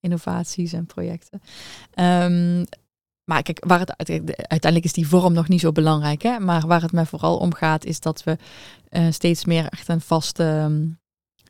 [0.00, 1.40] innovaties en projecten.
[1.94, 2.64] Um,
[3.24, 6.22] maar kijk, waar het uiteindelijk is die vorm nog niet zo belangrijk.
[6.22, 6.38] Hè?
[6.38, 8.36] Maar waar het mij vooral om gaat, is dat we
[9.10, 10.42] steeds meer echt een vaste,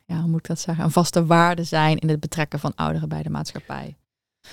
[0.05, 3.09] ja, hoe moet ik dat zeggen, een vaste waarde zijn in het betrekken van ouderen
[3.09, 3.95] bij de maatschappij.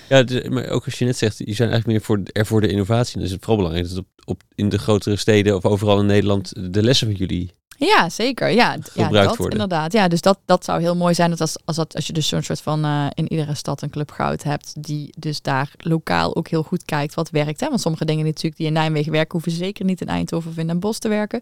[0.09, 2.67] Ja, maar ook als je net zegt, je zijn eigenlijk meer voor, er voor de
[2.67, 3.19] innovatie.
[3.19, 6.73] Dus het vooral belangrijk dat op, op, in de grotere steden of overal in Nederland
[6.73, 8.49] de lessen van jullie Ja, zeker.
[8.49, 9.59] Ja, ja dat worden.
[9.59, 9.93] inderdaad.
[9.93, 12.27] Ja, dus dat, dat zou heel mooi zijn dat als, als, dat, als je dus
[12.27, 16.35] zo'n soort van eh, in iedere stad een club goud hebt, die dus daar lokaal
[16.35, 17.59] ook heel goed kijkt wat werkt.
[17.59, 17.67] Hè?
[17.67, 20.67] Want sommige dingen natuurlijk die in Nijmegen werken, hoeven zeker niet in Eindhoven of in
[20.67, 21.41] Den Bosch te werken.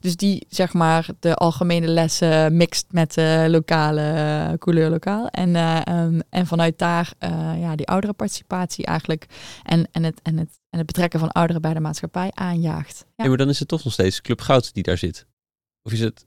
[0.00, 5.28] Dus die zeg maar de algemene lessen mixt met de lokale eh, couleur lokaal.
[5.28, 7.12] En, eh, ehm, en vanuit daar
[7.58, 9.26] ja, die oudere participatie eigenlijk
[9.62, 12.98] en, en, het, en, het, en het betrekken van ouderen bij de maatschappij aanjaagt.
[12.98, 13.24] Ja.
[13.24, 15.26] Ja, maar dan is het toch nog steeds Club Goud die daar zit.
[15.88, 16.26] Of is het...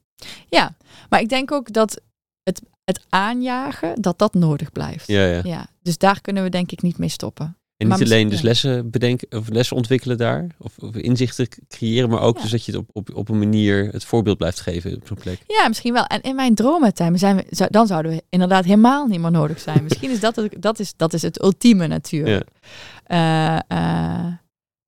[0.49, 0.75] Ja,
[1.09, 2.01] maar ik denk ook dat
[2.43, 5.07] het, het aanjagen, dat dat nodig blijft.
[5.07, 5.41] Ja, ja.
[5.43, 7.55] Ja, dus daar kunnen we denk ik niet mee stoppen.
[7.77, 12.09] En Maar niet alleen dus lessen bedenken of lessen ontwikkelen daar, of, of inzichten creëren,
[12.09, 12.41] maar ook Ja.
[12.41, 15.17] dus dat je het op, op, op een manier het voorbeeld blijft geven op zo'n
[15.17, 15.39] plek.
[15.47, 16.05] Ja, misschien wel.
[16.05, 19.59] En in mijn droomtijd zijn we, zou- dan zouden we inderdaad helemaal niet meer nodig
[19.59, 19.83] zijn.
[19.87, 22.47] misschien is dat het, dat is, dat is het ultieme natuurlijk.
[23.03, 24.25] Eh, eh,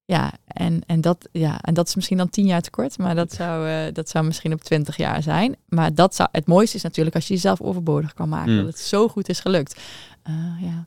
[0.05, 3.15] ja, en, en, dat, ja, en dat is misschien dan tien jaar te kort, maar
[3.15, 5.55] dat zou, eh, dat zou misschien op twintig jaar zijn.
[5.67, 8.51] Maar dat zou, het mooiste is natuurlijk als je jezelf overbodig kan maken.
[8.51, 8.57] Mm.
[8.57, 9.81] Dat het zo goed is gelukt.
[10.23, 10.85] Eh, ja.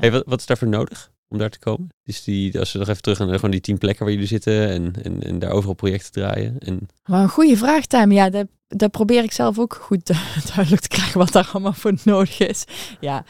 [0.00, 1.88] Hey, wat, wat is daarvoor nodig om daar te komen?
[2.02, 4.28] Dus die, als we nog even terug gaan naar gewoon die tien plekken waar jullie
[4.28, 6.58] zitten en, en, en daar overal projecten draaien.
[6.58, 8.12] En, Maar een goede vraag, Tim.
[8.12, 10.06] Ja, dat, dat probeer ik zelf ook goed
[10.54, 12.64] duidelijk te krijgen wat daar allemaal voor nodig is.
[13.00, 13.24] Ja,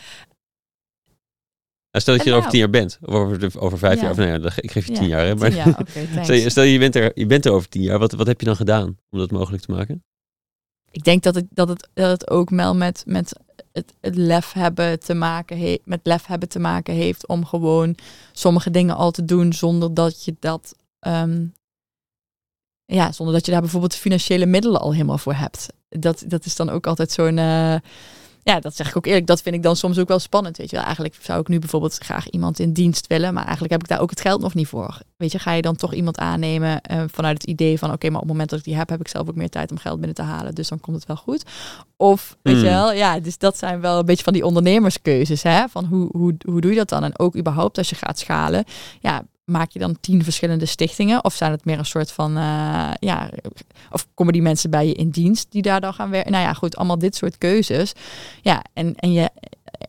[2.00, 4.00] stel dat je er over nou- tien jaar bent, of over, over vijf Ja.
[4.02, 5.26] jaar, of nou ja, ik geef je tien jaar.
[5.26, 6.22] Hè, maar ja, oké, thanks.
[6.22, 8.40] stel, je, stel je, bent er, je bent er over tien jaar, wat, wat heb
[8.40, 10.04] je dan gedaan om dat mogelijk te maken?
[10.90, 13.40] Ik denk dat het, dat het, dat het ook wel met, met
[13.72, 17.94] het, het lef hebben te maken heeft, met lef hebben te maken heeft om gewoon
[18.32, 21.46] sommige dingen al te doen zonder dat je dat, ehm,
[22.84, 25.66] ja, zonder dat je daar bijvoorbeeld de financiële middelen al helemaal voor hebt.
[25.88, 27.76] Dat, dat is dan ook altijd zo'n, eh,
[28.52, 30.70] ja, dat zeg ik ook eerlijk, dat vind ik dan soms ook wel spannend, weet
[30.70, 30.84] je wel.
[30.84, 34.00] Eigenlijk zou ik nu bijvoorbeeld graag iemand in dienst willen, maar eigenlijk heb ik daar
[34.00, 34.98] ook het geld nog niet voor.
[35.16, 38.14] Weet je, ga je dan toch iemand aannemen eh, vanuit het idee van, oké, maar
[38.14, 39.96] op het moment dat ik die heb, heb ik zelf ook meer tijd om geld
[39.96, 41.44] binnen te halen, dus dan komt het wel goed.
[41.96, 42.60] Of, weet Mm.
[42.62, 46.08] je wel, ja, dus dat zijn wel een beetje van die ondernemerskeuzes, hè, van hoe,
[46.12, 47.04] hoe, hoe doe je dat dan?
[47.04, 48.64] En ook überhaupt als je gaat schalen,
[49.00, 51.24] ja, maak je dan tien verschillende stichtingen?
[51.24, 53.30] Of zijn het meer een soort van, eh, ja,
[53.90, 56.32] of komen die mensen bij je in dienst die daar dan gaan werken?
[56.32, 57.92] Nou ja, goed, allemaal dit soort keuzes.
[58.42, 59.30] Ja, en, en je,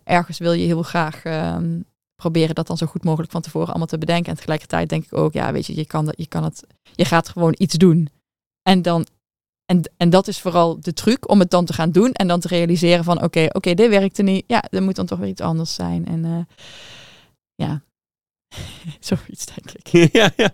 [0.03, 1.79] ergens wil je heel graag ehm,
[2.15, 4.31] proberen dat dan zo goed mogelijk van tevoren allemaal te bedenken.
[4.31, 6.63] En tegelijkertijd denk ik ook, ja, weet je, je kan, dat, je kan het,
[6.95, 8.09] je gaat gewoon iets doen.
[8.61, 9.05] En dan,
[9.65, 12.39] en, en dat is vooral de truc om het dan te gaan doen en dan
[12.39, 14.43] te realiseren van, oké, oké, dit werkte niet.
[14.47, 16.05] Ja, er moet dan toch weer iets anders zijn.
[16.05, 16.65] En eh,
[17.55, 17.81] ja,
[18.99, 20.11] zoiets denk ik.
[20.19, 20.51] ja, ja.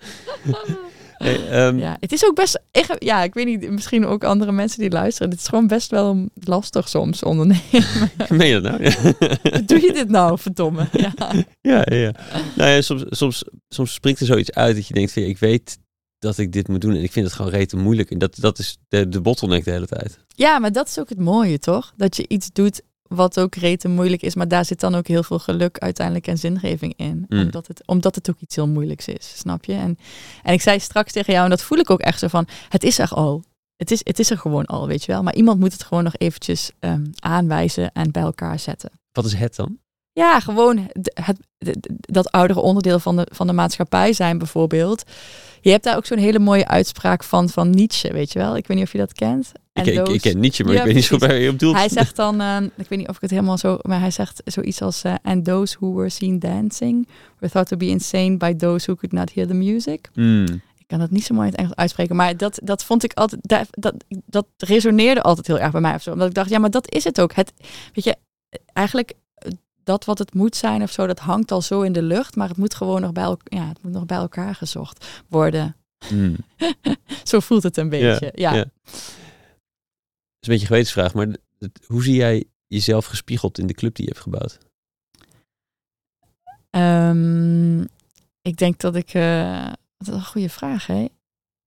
[1.17, 2.59] Hey, ehm, Ja, het is ook best.
[2.71, 5.29] Ik, ja, ik weet niet, misschien ook andere mensen die luisteren.
[5.29, 8.11] Het is gewoon best wel lastig soms ondernemen.
[8.29, 8.83] Meen je dat nou?
[8.83, 9.59] Ja.
[9.65, 10.87] Doe je dit nou, verdomme?
[10.91, 11.13] Ja.
[11.61, 12.11] Ja, ja, ja.
[12.55, 15.77] Nou ja, soms, soms, soms springt er zoiets uit dat je denkt van ik weet
[16.19, 18.11] dat ik dit moet doen en ik vind het gewoon rete moeilijk.
[18.11, 20.19] En dat, dat is de, de bottleneck de hele tijd.
[20.27, 21.93] ja, maar dat is ook het mooie, toch?
[21.97, 22.81] Dat je iets doet
[23.16, 26.38] wat ook rete moeilijk is, maar daar zit dan ook heel veel geluk uiteindelijk en
[26.38, 27.26] zingeving in.
[27.30, 27.39] Mm.
[27.39, 29.74] Omdat, het, omdat het ook iets heel moeilijks is, snap je?
[29.74, 29.97] En,
[30.43, 32.84] en ik zei straks tegen jou, en dat voel ik ook echt zo van, het
[32.84, 33.43] is er al.
[33.76, 35.24] Het is, het is er gewoon al, weet je wel.
[35.24, 38.89] Maar iemand moet het gewoon nog eventjes ehm, aanwijzen en bij elkaar zetten.
[39.11, 39.78] Wat is het dan?
[40.11, 45.03] Ja, gewoon het, d- dat oudere onderdeel van de, van de maatschappij zijn bijvoorbeeld.
[45.61, 48.57] Je hebt daar ook zo'n hele mooie uitspraak van, van Nietzsche, weet je wel?
[48.57, 49.51] Ik weet niet of je dat kent.
[49.74, 51.36] Ik, ik, ik ken Nietzsche, maar Ja, ik weet niet zo precies.
[51.36, 51.76] waar je op doelt.
[51.76, 54.41] Hij zegt dan, eh, ik weet niet of ik het helemaal zo, maar hij zegt
[54.45, 57.07] zoiets als: eh, And those who were seen dancing
[57.39, 60.09] were thought to be insane by those who could not hear the music.
[60.13, 60.45] Hmm.
[60.78, 63.13] Ik kan dat niet zo mooi in het Engels uitspreken, maar dat, dat vond ik
[63.13, 63.95] altijd, dat, dat,
[64.26, 66.11] dat resoneerde altijd heel erg bij mij of zo.
[66.11, 67.34] Omdat ik dacht, ja, maar dat is het ook.
[67.34, 67.53] Het,
[67.93, 68.15] weet je,
[68.74, 69.51] eigenlijk eh,
[69.84, 72.47] dat wat het moet zijn of zo, dat hangt al zo in de lucht, maar
[72.47, 75.76] het moet gewoon nog bij, ja, het moet nog bij elkaar gezocht worden.
[76.07, 76.36] Hmm.
[77.24, 78.32] Zo voelt het een beetje.
[78.36, 78.65] Ja,
[80.43, 81.35] is een beetje een gewetensvraag, maar
[81.87, 84.57] hoe zie jij jezelf gespiegeld in de club die je hebt gebouwd?
[86.69, 87.81] Ehm,
[88.41, 89.13] ik denk dat ik.
[89.13, 89.65] eh,
[89.97, 91.07] dat is een goede vraag, hè?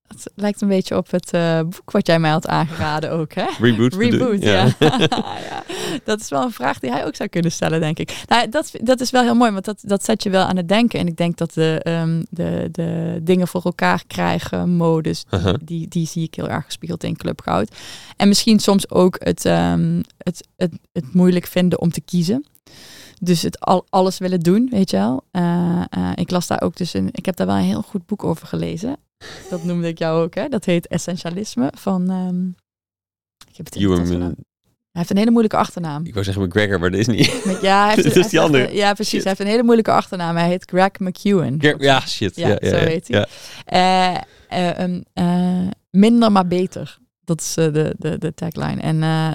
[0.07, 3.45] Het lijkt een beetje op het eh, boek wat jij mij had aangeraden ook, hè?
[3.59, 3.93] Reboot?
[3.93, 4.65] Reboot, ja.
[4.79, 5.63] ja.
[6.03, 8.23] Dat is wel een vraag die hij ook zou kunnen stellen, denk ik.
[8.27, 10.67] Nou, dat, dat is wel heel mooi, want dat, dat zet je wel aan het
[10.67, 10.99] denken.
[10.99, 15.55] En ik denk dat de, ehm, de, de dingen voor elkaar krijgen, modus, Aha.
[15.63, 17.75] die, die zie ik heel erg gespiegeld in Club Goud.
[18.17, 22.45] En misschien soms ook het, ehm, het, het, het moeilijk vinden om te kiezen.
[23.19, 25.23] Dus het al, alles willen doen, weet je wel.
[25.31, 28.05] Eh, eh, ik las daar ook dus een, ik heb daar wel een heel goed
[28.05, 28.97] boek over gelezen.
[29.49, 30.47] Dat noemde ik jou ook, hè?
[30.47, 32.09] Dat heet Essentialisme van.
[32.09, 32.47] ehm,
[33.49, 34.35] ik heb het Ewan-.
[34.91, 36.05] Hij heeft een hele moeilijke achternaam.
[36.05, 37.45] ik wou zeggen McGregor, maar dat is niet.
[37.45, 38.73] Met- Ja, hij heeft, Dat is die andere.
[38.73, 39.11] Ja, precies.
[39.13, 39.19] Shit.
[39.23, 40.35] Hij heeft een hele moeilijke achternaam.
[40.35, 41.57] Hij heet Greg McEwen.
[41.79, 42.35] Ja, shit.
[42.35, 43.27] Ja, Ja, ja, zo ja, heet hij.
[43.65, 44.21] Eh,
[44.79, 46.97] eh, eh, minder maar beter.
[47.23, 48.81] dat is de, de, de tagline.
[48.81, 49.31] En eh,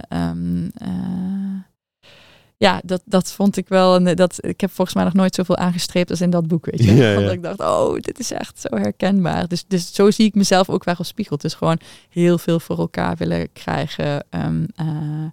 [2.62, 3.94] ja, dat, dat vond ik wel.
[3.96, 6.64] Een, dat, ik heb volgens mij nog nooit zoveel aangestreept als in dat boek.
[6.64, 6.94] Weet je?
[6.94, 7.14] Ja, ja.
[7.14, 9.48] Want ik dacht, oh, dit is echt zo herkenbaar.
[9.48, 11.40] Dus, dus zo zie ik mezelf ook wel gespiegeld.
[11.40, 14.24] Dus gewoon heel veel voor elkaar willen krijgen.
[14.30, 15.24] ehm, eh,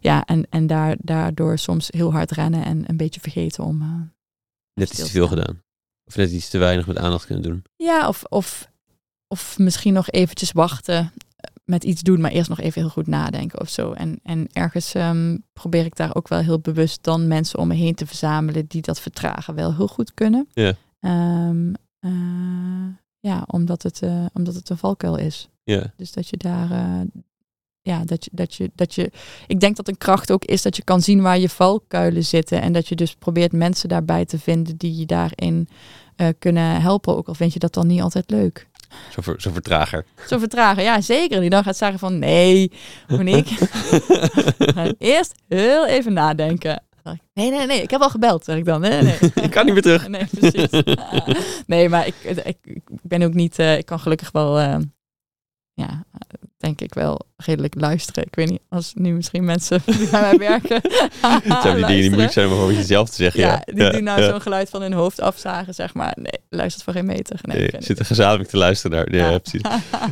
[0.00, 3.82] ja, en, en daar, daardoor soms heel hard rennen en een beetje vergeten om.
[3.82, 3.88] eh,
[4.74, 5.62] Net iets te veel gedaan.
[6.04, 7.62] Of net iets te weinig met aandacht kunnen doen.
[7.76, 8.68] Ja, of, of,
[9.28, 11.06] of misschien nog eventjes wachten eh,
[11.70, 13.92] met iets doen, maar eerst nog even heel goed nadenken of zo.
[13.92, 17.74] En, en ergens ehm, probeer ik daar ook wel heel bewust dan mensen om me
[17.74, 20.48] heen te verzamelen die dat vertragen wel heel goed kunnen.
[20.52, 20.74] Ja.
[21.00, 22.88] Ehm, eh,
[23.20, 25.48] ja, omdat het, eh, omdat het een valkuil is.
[25.64, 27.00] Ja, Dus dat je daar, eh,
[27.80, 29.10] ja, dat je, dat je, dat je,
[29.46, 32.62] ik denk dat een kracht ook is dat je kan zien waar je valkuilen zitten
[32.62, 35.68] en dat je dus probeert mensen daarbij te vinden die je daarin
[36.38, 38.69] kunnen helpen, ook al vind je dat dan niet altijd leuk.
[39.10, 40.04] Zo, ver, zo vertrager.
[40.26, 41.40] Zo vertragen, ja zeker.
[41.40, 42.72] Die dan gaat zeggen van nee,
[43.08, 43.54] Monique,
[44.58, 46.82] we gaan eerst heel even nadenken.
[47.32, 48.80] Nee, nee, nee, ik heb al gebeld, zeg ik dan.
[48.80, 49.18] Nee, nee.
[49.42, 50.08] ik kan niet meer terug.
[50.08, 50.82] Nee, precies.
[51.66, 54.76] nee, maar ik, ik, ik ben ook niet, eh, ik kan gelukkig wel, eh,
[55.80, 56.04] ja,
[56.58, 58.24] denk ik wel redelijk luisteren.
[58.24, 60.80] Ik weet niet, als nu misschien mensen die bij mij werken.
[61.52, 63.40] Het zijn die dingen die moeilijk zijn om over jezelf te zeggen.
[63.40, 64.28] Ja, Ja, die doen nou ja.
[64.28, 66.16] zo'n geluid van hun hoofd afzagen, zeg maar.
[66.20, 67.38] Nee, luistert voor geen meter.
[67.42, 69.14] Nee, Nee, zitten gezamenlijk te luisteren naar.
[69.14, 69.38] Ja, Ja.
[69.38, 69.60] precies.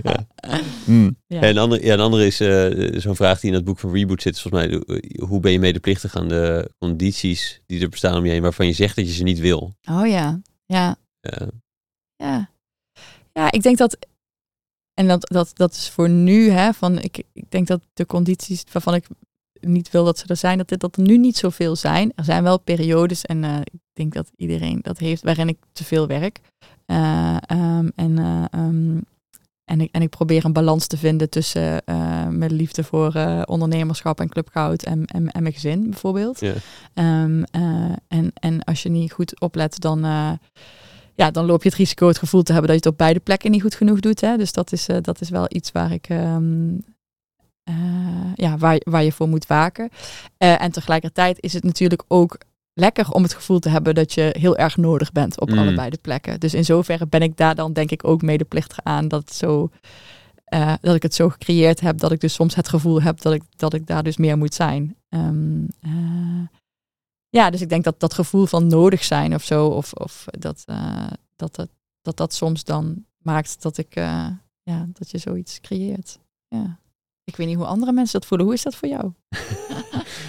[0.03, 0.27] Ja.
[0.85, 1.17] Hmm.
[1.27, 1.41] Ja.
[1.41, 3.93] En een andere, ja, een andere is eh, zo'n vraag die in het boek van
[3.95, 4.35] Reboot zit.
[4.35, 8.25] is Volgens mij, eh, hoe ben je medeplichtig aan de condities die er bestaan om
[8.25, 9.75] je heen, waarvan je zegt dat je ze niet wil?
[9.91, 11.49] Oh ja, ja, Ja,
[12.17, 12.51] ja.
[13.33, 13.97] Ja, ik denk dat,
[14.99, 18.65] en dat, dat, dat is voor nu, hè, van ik, ik denk dat de condities
[18.73, 19.07] waarvan ik
[19.61, 22.13] niet wil dat ze er zijn, dat, dit, dat er nu niet zoveel zijn.
[22.15, 25.85] Er zijn wel periodes en eh, ik denk dat iedereen dat heeft waarin ik te
[25.85, 26.41] veel werk.
[26.87, 29.01] Eh, ehm, en, eh, ehm,
[29.65, 31.83] en, ik, en ik probeer een balans te vinden tussen
[32.29, 36.43] mijn liefde voor ondernemerschap en Club Goud en, en, en mijn gezin bijvoorbeeld.
[36.95, 40.05] Ehm, eh, en, en als je niet goed oplet, dan,
[41.19, 43.21] ja, dan loop je het risico het gevoel te hebben dat je het op beide
[43.21, 44.21] plekken niet goed genoeg doet.
[44.21, 44.37] Hè?
[44.37, 46.09] Dus dat is, eh, dat is wel iets waar ik.
[46.09, 46.77] ehm,
[47.65, 47.75] eh,
[48.35, 49.89] ja, waar, waar je voor moet waken.
[50.37, 52.39] Eh, en tegelijkertijd is het natuurlijk ook
[52.75, 55.59] lekker om het gevoel te hebben dat je heel erg nodig bent op Mm.
[55.59, 56.41] allebei de plekken.
[56.41, 59.71] Dus in zoverre ben ik daar dan denk ik ook medeplichtig aan dat zo.
[60.81, 63.43] dat ik het zo gecreëerd heb dat ik dus soms het gevoel heb dat ik,
[63.57, 64.97] dat ik daar dus meer moet zijn.
[65.09, 65.91] Ehm, eh,
[67.31, 70.63] ja, dus ik denk dat dat gevoel van nodig zijn of zo, of, of dat,
[70.67, 71.07] eh,
[71.37, 71.69] dat, dat,
[72.03, 74.27] dat dat soms dan maakt dat ik, eh,
[74.63, 76.19] ja, dat je zoiets creëert.
[76.49, 76.79] Ja.
[77.25, 78.47] Ik weet niet hoe andere mensen dat voelen.
[78.47, 79.13] Hoe is dat voor jou?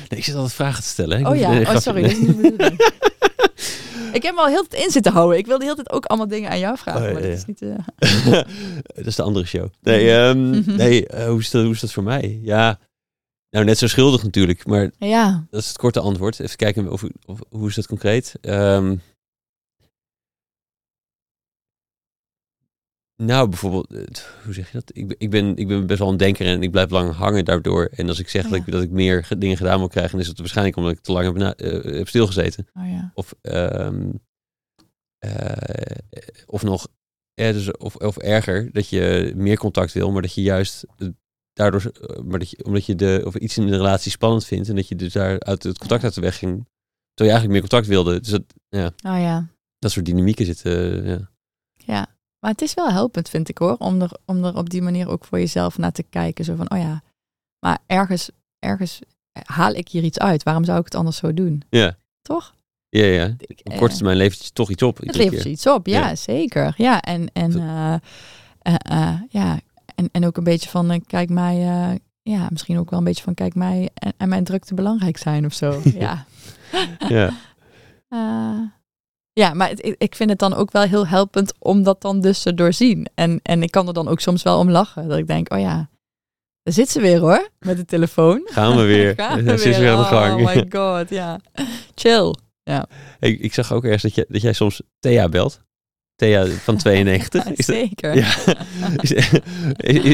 [0.09, 1.19] Nee, ik zit altijd vragen te stellen.
[1.21, 1.29] hè.
[1.29, 2.81] Oh ja, oh sorry, dat is niet de bedoeling.
[4.13, 5.37] Ik heb me al heel tijd in zitten houden.
[5.37, 7.37] Ik wilde heel tijd ook allemaal dingen aan jou vragen, Oh, ja, maar dat ja.
[7.37, 7.61] is niet...
[7.61, 8.31] eh,
[8.95, 9.67] dat is de andere show.
[9.81, 12.39] Nee, ehm, nee hoe, is dat, hoe is dat voor mij?
[12.43, 12.79] Ja,
[13.49, 16.39] nou net zo schuldig natuurlijk, maar Ja, dat is het korte antwoord.
[16.39, 18.35] Even kijken of, of, hoe is dat concreet?
[18.41, 18.95] Ehm,
[23.15, 24.03] nou, bijvoorbeeld, eh,
[24.43, 24.91] hoe zeg je dat?
[24.97, 27.45] Ik, ben- ik, ben, ik ben best wel een denker en ik blijf lang hangen
[27.45, 27.85] daardoor.
[27.85, 30.11] En als ik zeg Oh, dat, ik, dat ik meer ge- dingen gedaan wil krijgen,
[30.11, 32.67] dan is het waarschijnlijk omdat ik te lang heb, na- eh, heb stilgezeten.
[32.73, 33.11] oh ja.
[33.13, 34.09] Of, ehm,
[35.17, 35.97] eh,
[36.45, 36.87] of nog,
[37.33, 41.07] eh, dus, of, of erger, dat je meer contact wil, maar dat je juist eh,
[41.59, 44.69] daardoor, eh, maar dat je, omdat je de, of iets in de relatie spannend vindt
[44.69, 46.51] en dat je dus daar uit het contact uit de weg ging,
[47.13, 48.19] terwijl je eigenlijk meer contact wilde.
[48.19, 49.47] Dus dat, ja, Oh ja.
[49.79, 51.03] dat soort dynamieken zitten.
[51.03, 51.29] eh, ja.
[51.85, 52.07] Ja,
[52.39, 55.07] maar het is wel helpend, vind ik hoor, om er, om er op die manier
[55.09, 56.45] ook voor jezelf naar te kijken.
[56.45, 57.03] Zo van, oh ja,
[57.65, 58.29] maar ergens,
[58.59, 58.99] ergens
[59.43, 60.43] haal ik hier iets uit.
[60.43, 61.63] Waarom zou ik het anders zo doen?
[61.69, 61.97] Ja.
[62.21, 62.53] Toch?
[62.89, 63.25] Ja, ja.
[63.25, 64.97] Op eh, korte termijn levert je toch iets op.
[64.97, 65.43] Het levert keer.
[65.43, 66.15] je iets op, ja, Ja.
[66.15, 66.73] zeker.
[66.77, 67.93] Ja, en, en, eh,
[68.59, 68.75] eh,
[69.11, 69.59] eh, ja.
[69.99, 73.05] En, en ook een beetje van, eh, kijk mij, eh, ja, misschien ook wel een
[73.05, 75.81] beetje van, kijk mij en, en mijn drukte belangrijk zijn of zo.
[76.05, 76.25] ja.
[77.07, 77.29] Ja.
[78.09, 78.59] Eh,
[79.33, 82.21] ja, maar het- ik, ik vind het dan ook wel heel helpend om dat dan
[82.21, 83.07] dus te doorzien.
[83.15, 85.07] En, en ik kan er dan ook soms wel om lachen.
[85.07, 85.89] Dat ik denk, oh ja,
[86.63, 88.41] daar zit ze weer hoor, met de telefoon.
[88.45, 89.13] Gaan we weer.
[89.19, 90.47] Gaan we Ze is weer aan de gang.
[90.47, 91.39] Oh my god, ja.
[91.95, 92.35] Chill.
[93.19, 95.61] Ik, ik zag ook ergens dat, je, dat jij soms Thea belt.
[96.19, 97.45] Thea van 92.
[97.45, 98.15] Is dat, Zeker.
[98.15, 98.33] Ja.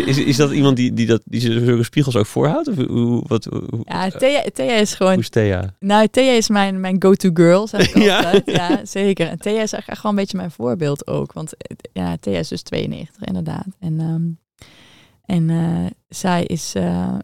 [0.08, 2.68] Is, is, dat iemand die, die, dat, die zulke spiegels ook voorhoudt?
[2.68, 5.74] Of hoe, wat, hoe, Ja, Thea, Thea is gewoon hoe is Thea?
[5.80, 8.16] Nou, Thea is mijn, mijn go-to girl, zeg ik Ja.
[8.16, 8.44] altijd.
[8.46, 8.86] Ja.
[8.86, 9.28] zeker.
[9.28, 11.34] En Thea is echt wel een beetje mijn voorbeeld ook.
[11.34, 13.68] Want eh, ja, Thea is dus 92, inderdaad.
[13.80, 14.24] En, ehm,
[15.26, 16.74] en eh, zij is...
[16.76, 17.18] eh,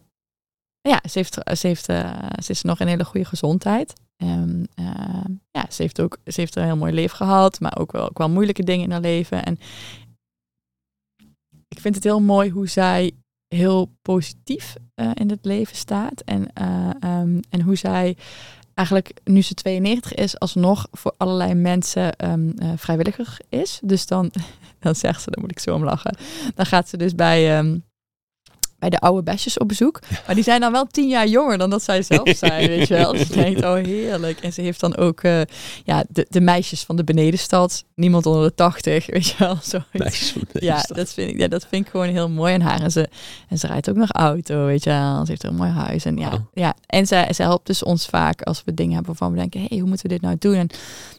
[0.80, 2.10] ja, ze, heeft, ze, heeft, eh,
[2.42, 3.92] ze is nog in hele goede gezondheid.
[4.22, 7.92] Ehm, eh, ja, ze heeft, ook, ze heeft een heel mooi leven gehad, maar ook
[7.92, 9.44] wel, ook wel moeilijke dingen in haar leven.
[9.44, 9.58] En
[11.68, 13.12] ik vind het heel mooi hoe zij
[13.48, 16.20] heel positief uh, in het leven staat.
[16.20, 18.16] En, uh, um, en hoe zij
[18.74, 23.80] eigenlijk, nu ze 92 is, alsnog voor allerlei mensen uh, vrijwilliger is.
[23.84, 24.32] Dus dan,
[24.78, 26.16] dan zegt ze, dan moet ik zo om lachen.
[26.54, 27.58] Dan gaat ze dus bij...
[27.58, 27.84] Um,
[28.82, 30.00] bij de oude besjes op bezoek.
[30.26, 32.94] Maar die zijn dan wel tien jaar jonger dan dat zij zelf zijn, weet je
[32.94, 33.12] wel.
[33.12, 34.40] Dus je denkt, oh heerlijk.
[34.40, 35.40] En ze heeft dan ook uh,
[35.84, 37.84] ja, de, de meisjes van de benedenstad.
[37.94, 39.56] Niemand onder de tachtig, weet je wel.
[39.70, 39.78] Zo.
[39.92, 42.60] Meisjes van de ja, dat vind ik, ja, dat vind ik gewoon heel mooi aan
[42.60, 42.80] haar.
[42.80, 43.08] En ze,
[43.48, 45.24] en ze rijdt ook nog auto, weet je wel.
[45.24, 46.04] Ze heeft een mooi huis.
[46.04, 46.74] En, ja, ja.
[46.86, 49.60] en zij, zij helpt dus ons vaak als we dingen hebben waarvan we denken...
[49.60, 50.68] hé, hey, hoe moeten we dit nou doen?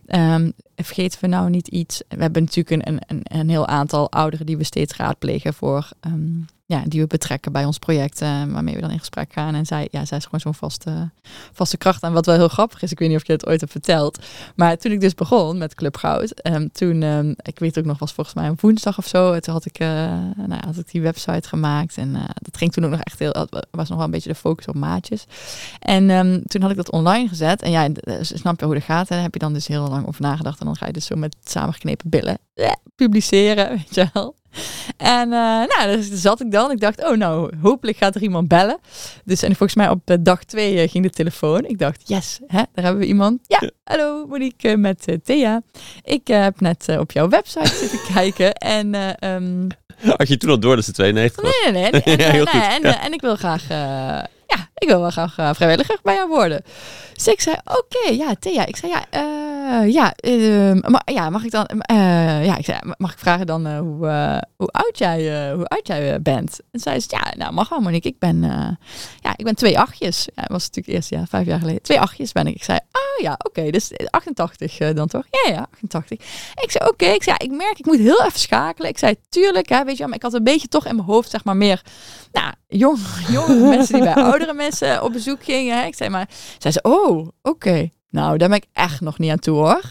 [0.05, 2.01] En um, vergeten we nou niet iets...
[2.07, 5.89] We hebben natuurlijk een, een, een heel aantal ouderen die we steeds raadplegen voor...
[6.07, 9.55] Um, ja, die we betrekken bij ons project, uh, waarmee we dan in gesprek gaan.
[9.55, 11.11] En zij, ja, zij is gewoon zo'n vaste,
[11.51, 12.03] vaste kracht.
[12.03, 14.19] En wat wel heel grappig is, ik weet niet of je het ooit hebt verteld,
[14.55, 17.99] maar toen ik dus begon met Club Goud, um, toen, um, ik weet ook nog,
[17.99, 19.87] was volgens mij een woensdag of zo, toen had ik, uh,
[20.35, 23.47] nou had ik die website gemaakt en uh, dat ging toen ook nog echt heel,
[23.71, 25.25] was nog wel een beetje de focus op maatjes.
[25.79, 27.89] En um, toen had ik dat online gezet en ja,
[28.21, 30.65] snap je hoe dat gaat, en heb je dan dus heel lang over nagedacht en
[30.65, 32.37] dan ga je dus zo met samengeknepen billen
[32.95, 34.35] publiceren, weet je wel.
[34.97, 36.71] En uh, nou, dus zat ik dan.
[36.71, 38.79] Ik dacht, oh nou, hopelijk gaat er iemand bellen.
[39.23, 41.65] Dus en volgens mij op dag twee uh, ging de telefoon.
[41.65, 43.39] Ik dacht, yes, hè, daar hebben we iemand.
[43.47, 43.69] Ja, ja.
[43.83, 45.61] hallo Monique met Thea.
[46.03, 48.53] Ik heb net op jouw website zitten kijken.
[48.53, 48.95] En
[49.29, 49.67] um,
[50.17, 51.53] had je toen al door dat ze 92 was?
[51.63, 52.01] Nee, nee, nee.
[52.17, 53.03] En, ja, nee, en, ja.
[53.03, 53.67] en, ik wil graag,
[54.47, 56.63] ja, ik wil wel graag vrijwilliger bij jou worden.
[57.13, 58.65] Dus ik zei, oké, okay, ja, Thea.
[58.65, 62.79] Ik zei, ja, uh, ja, uh, ma ja, mag ik dan, uh, ja, ik zei,
[62.97, 66.59] mag ik vragen dan hoe, hoe oud jij, hoe oud jij bent?
[66.71, 68.09] En zei ze, ja, nou, mag wel, Monique.
[68.09, 68.41] Ik ben,
[69.19, 70.25] ja, ik ben twee achtjes.
[70.35, 71.81] Ja, dat was natuurlijk eerst, ja, vijf jaar geleden.
[71.81, 72.55] Twee achtjes ben ik.
[72.55, 75.25] Ik zei, oh ja, oké, okay, dus 88 dan toch?
[75.29, 76.19] Ja, ja, 88.
[76.61, 77.13] Ik zei, oké, okay.
[77.15, 78.89] ik zei, ik merk, ik moet heel even schakelen.
[78.89, 81.29] Ik zei, tuurlijk, hè, weet je, maar ik had een beetje toch in mijn hoofd,
[81.29, 81.81] zeg maar, meer,
[82.31, 82.99] nou, jong,
[83.29, 85.79] jonge mensen die bij oudere mensen op bezoek gingen.
[85.79, 85.85] Hè.
[85.85, 87.29] Ik zei maar, zei ze, oh, oké.
[87.41, 87.93] Okay.
[88.13, 89.81] Nou, daar ben ik echt nog niet aan toe hoor.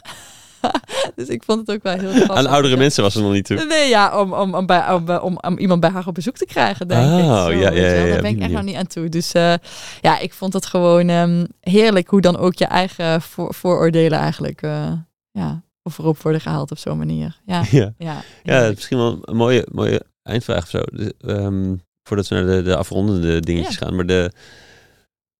[1.16, 2.36] dus ik vond het ook wel heel grappig.
[2.36, 3.64] Aan oudere mensen was er nog niet toe.
[3.64, 6.46] Nee, ja, om, om, om, bij, om, om, om iemand bij haar op bezoek te
[6.46, 7.24] krijgen, denk oh, ik.
[7.24, 9.08] Zo, ja, ja, ja, Daar ben ik echt nog niet aan toe.
[9.08, 9.54] Dus uh,
[10.00, 14.62] ja, ik vond het gewoon um, heerlijk hoe dan ook je eigen voor, vooroordelen eigenlijk
[14.62, 14.92] uh,
[15.30, 17.40] ja, voorop worden gehaald op zo'n manier.
[17.46, 17.92] Ja, ja.
[17.98, 20.80] ja, ja misschien wel een mooie, mooie eindvraag of zo.
[20.92, 23.94] Dus, um, voordat we naar de, de afrondende dingetjes gaan.
[23.94, 24.32] Maar de,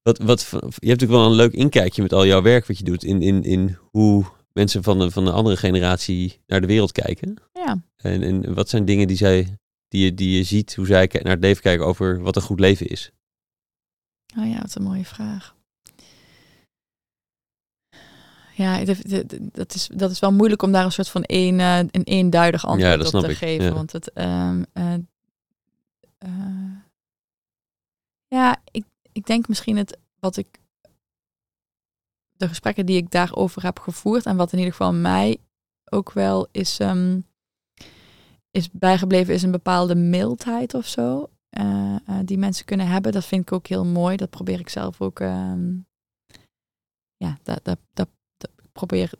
[0.03, 2.85] wat, wat, je hebt natuurlijk wel een leuk inkijkje met al jouw werk wat je
[2.85, 6.93] doet in, in, in hoe mensen van de, van de andere generatie naar de wereld
[6.93, 7.37] kijken.
[7.53, 7.83] Ja.
[7.97, 9.57] En, en wat zijn dingen die, zij,
[9.89, 12.61] die, je, die je ziet, hoe zij naar het leven kijken over wat een goed
[12.61, 13.13] leven is?
[14.39, 15.55] Oh ja, wat een mooie vraag.
[18.55, 18.85] Ja,
[19.53, 22.67] dat is, dat is wel moeilijk om daar een soort van een, uh, een eenduidig
[22.67, 23.37] antwoord ja, op te ik.
[23.37, 23.65] geven.
[23.65, 23.73] Ja.
[23.73, 24.95] Want het, um, uh,
[26.27, 26.77] uh,
[28.29, 30.61] ja, ik, ik denk misschien het wat ik
[32.33, 35.39] de gesprekken die ik daarover heb gevoerd en wat in ieder geval mij
[35.85, 37.25] ook wel is, um,
[38.51, 41.31] is bijgebleven, is een bepaalde mildheid of zo.
[41.59, 43.13] Uh, uh, die mensen kunnen hebben.
[43.13, 44.17] Dat vind ik ook heel mooi.
[44.17, 45.21] Dat probeer ik zelf ook.
[45.21, 45.87] Um,
[47.17, 48.09] ja, dat, dat, dat,
[48.73, 49.13] probeer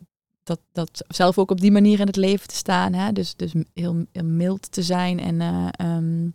[0.43, 2.93] dat, dat zelf ook op die manier in het leven te staan.
[2.93, 3.11] Hè?
[3.11, 5.19] Dus, dus heel, mild te zijn.
[5.19, 6.33] En, uh, um,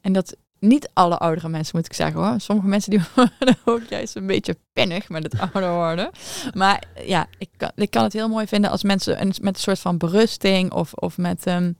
[0.00, 2.40] en dat niet alle oudere mensen, moet ik zeggen hoor.
[2.40, 6.10] Sommige mensen die worden ook juist een beetje pennig met het ouder worden.
[6.54, 9.62] Maar ja, ik kan, ik kan het heel mooi vinden als mensen een, met een
[9.62, 11.46] soort van berusting of, of met...
[11.46, 11.76] Um,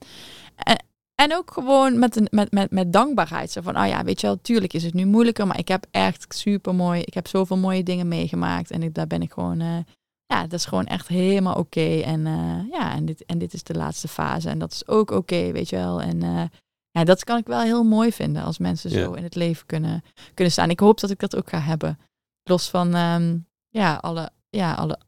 [1.15, 3.51] en, ook gewoon met, een, met, met, met dankbaarheid.
[3.51, 5.85] Zo van, oh ja, weet je wel, tuurlijk is het nu moeilijker, maar ik heb
[5.91, 8.71] echt super mooi, ik heb zoveel mooie dingen meegemaakt.
[8.71, 9.77] En ik, daar ben ik gewoon, uh,
[10.25, 11.99] ja, dat is gewoon echt helemaal oké.
[11.99, 14.49] En uh, ja, en dit, en dit is de laatste fase.
[14.49, 16.01] En dat is ook oké, weet je wel.
[16.01, 16.43] En uh,
[16.91, 20.03] ja, dat kan ik wel heel mooi vinden als mensen zo in het leven kunnen,
[20.33, 20.69] kunnen staan.
[20.69, 21.99] Ik hoop dat ik dat ook ga hebben.
[22.43, 24.99] Los van, um, ja, alle, ja, alle.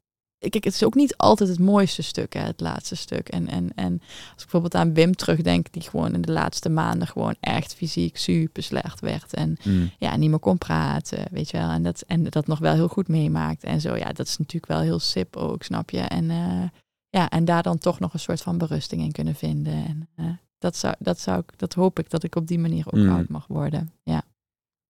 [0.49, 3.29] Kijk, het is ook niet altijd het mooiste stuk, hè, het laatste stuk.
[3.29, 7.07] En, en, en als ik bijvoorbeeld aan Wim terugdenk, die gewoon in de laatste maanden
[7.07, 9.33] gewoon echt fysiek super slecht werd.
[9.33, 9.91] En mm.
[9.97, 11.69] ja, niet meer kon praten, weet je wel.
[11.69, 13.63] En dat, en dat nog wel heel goed meemaakt.
[13.63, 15.99] En zo, ja, dat is natuurlijk wel heel sip ook, snap je.
[15.99, 16.63] En uh,
[17.09, 19.73] ja, en daar dan toch nog een soort van berusting in kunnen vinden.
[19.73, 20.25] En uh,
[20.63, 23.09] dat, zou, dat, zou ik, dat hoop ik dat ik op die manier ook Mm.
[23.09, 23.93] oud mag worden.
[24.03, 24.23] Ja.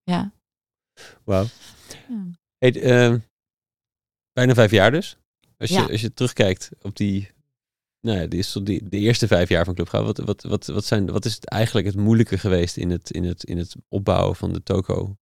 [0.03, 0.31] Ja.
[1.23, 1.45] Wauw.
[2.07, 2.25] ja.
[2.57, 3.19] Hey, uh,
[4.31, 5.17] bijna vijf jaar dus.
[5.57, 7.31] Als je, als je terugkijkt op die,
[7.99, 10.85] nou ja, die, die, de eerste vijf jaar van Club Gauw, wat, wat, wat, wat,
[10.85, 14.35] zijn, wat is het eigenlijk het moeilijke geweest in het, in het, in het opbouwen
[14.35, 15.15] van de toko?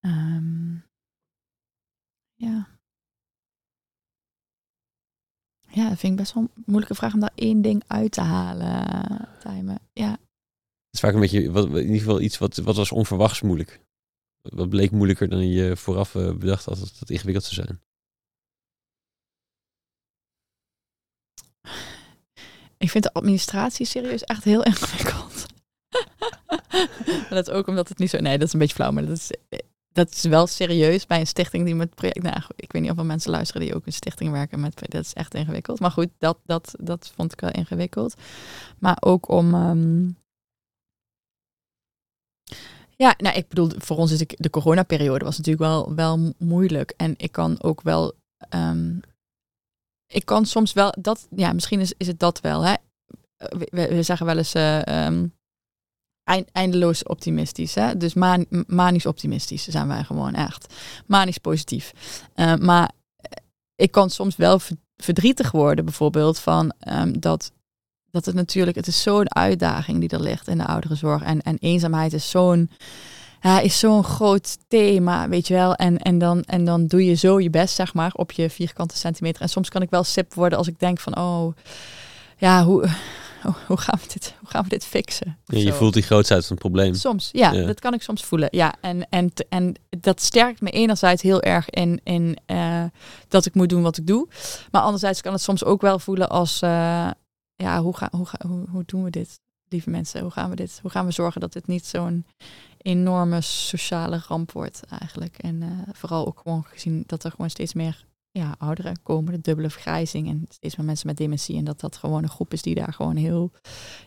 [0.00, 0.84] Um,
[2.34, 2.75] ja.
[5.76, 8.20] Ja, dat vind ik best wel een moeilijke vraag om daar één ding uit te
[8.20, 9.78] halen, Tijmen.
[9.92, 10.18] Ja.
[10.90, 13.80] is vaak een beetje, wat, in ieder geval iets wat, wat was onverwachts moeilijk.
[14.42, 17.80] Wat bleek moeilijker dan je vooraf eh, bedacht had dat het ingewikkeld zou zijn.
[22.76, 25.46] Ik vind de administratie serieus echt heel ingewikkeld.
[27.06, 28.18] maar dat is ook omdat het niet zo...
[28.18, 29.30] Nee, dat is een beetje flauw, maar dat is,
[29.96, 32.22] dat is wel serieus bij een stichting die met project...
[32.22, 34.78] Nou, ik weet niet of er mensen luisteren die ook in stichting werken met...
[34.88, 35.80] Dat is echt ingewikkeld.
[35.80, 38.14] Maar goed, dat, dat, dat vond ik wel ingewikkeld.
[38.78, 39.54] Maar ook om...
[39.54, 40.08] ehm,
[42.96, 46.90] ja, nou, ik bedoel, voor ons is de, de coronaperiode was natuurlijk wel, wel moeilijk.
[46.96, 48.12] En ik kan ook wel.
[48.48, 48.98] ehm,
[50.06, 51.28] ik kan soms wel dat.
[51.30, 52.62] Ja, misschien is, is het dat wel.
[52.64, 52.74] Hè?
[53.36, 54.54] We, we- zeggen wel eens.
[54.54, 55.28] eh, ehm,
[56.52, 57.74] eindeloos optimistisch.
[57.74, 57.96] Hè?
[57.96, 60.74] Dus man, manisch optimistisch zijn wij gewoon echt.
[61.06, 61.92] Manisch positief.
[62.34, 63.30] Eh, maar eh,
[63.76, 67.52] ik kan soms wel ver- verdrietig worden, bijvoorbeeld, van ehm, dat,
[68.10, 71.22] dat het natuurlijk, het is zo'n uitdaging die er ligt in de ouderenzorg.
[71.22, 72.70] En, en eenzaamheid is zo'n,
[73.40, 75.74] ja, is zo'n groot thema, weet je wel.
[75.74, 78.96] En, en, dan, en dan doe je zo je best, zeg maar, op je vierkante
[78.96, 79.42] centimeter.
[79.42, 81.56] En soms kan ik wel sip worden als ik denk van, oh,
[82.36, 82.88] ja, hoe,
[83.42, 85.38] hoe, hoe gaan, we dit, hoe gaan we dit fixen?
[85.44, 85.74] Ja, je zo.
[85.76, 86.94] voelt die grootsheid van het probleem.
[86.94, 87.66] Soms, ja, Ja.
[87.66, 88.48] dat kan ik soms voelen.
[88.50, 92.84] Ja, en, en, en dat sterkt me enerzijds heel erg in, in eh,
[93.28, 94.28] dat ik moet doen wat ik doe.
[94.70, 97.10] Maar anderzijds kan het soms ook wel voelen als, eh,
[97.56, 99.38] ja, hoe, ga, hoe, ga, hoe, hoe doen we dit,
[99.68, 100.20] lieve mensen?
[100.20, 100.78] Hoe gaan we dit?
[100.82, 102.26] Hoe gaan we zorgen dat dit niet zo'n
[102.78, 105.38] enorme sociale ramp wordt eigenlijk?
[105.38, 108.04] En eh, vooral ook gewoon gezien dat er gewoon steeds meer
[108.36, 111.56] ja, ouderen komen, de dubbele vergrijzing en steeds meer mensen met dementie.
[111.56, 113.50] En dat dat gewoon een groep is die daar gewoon heel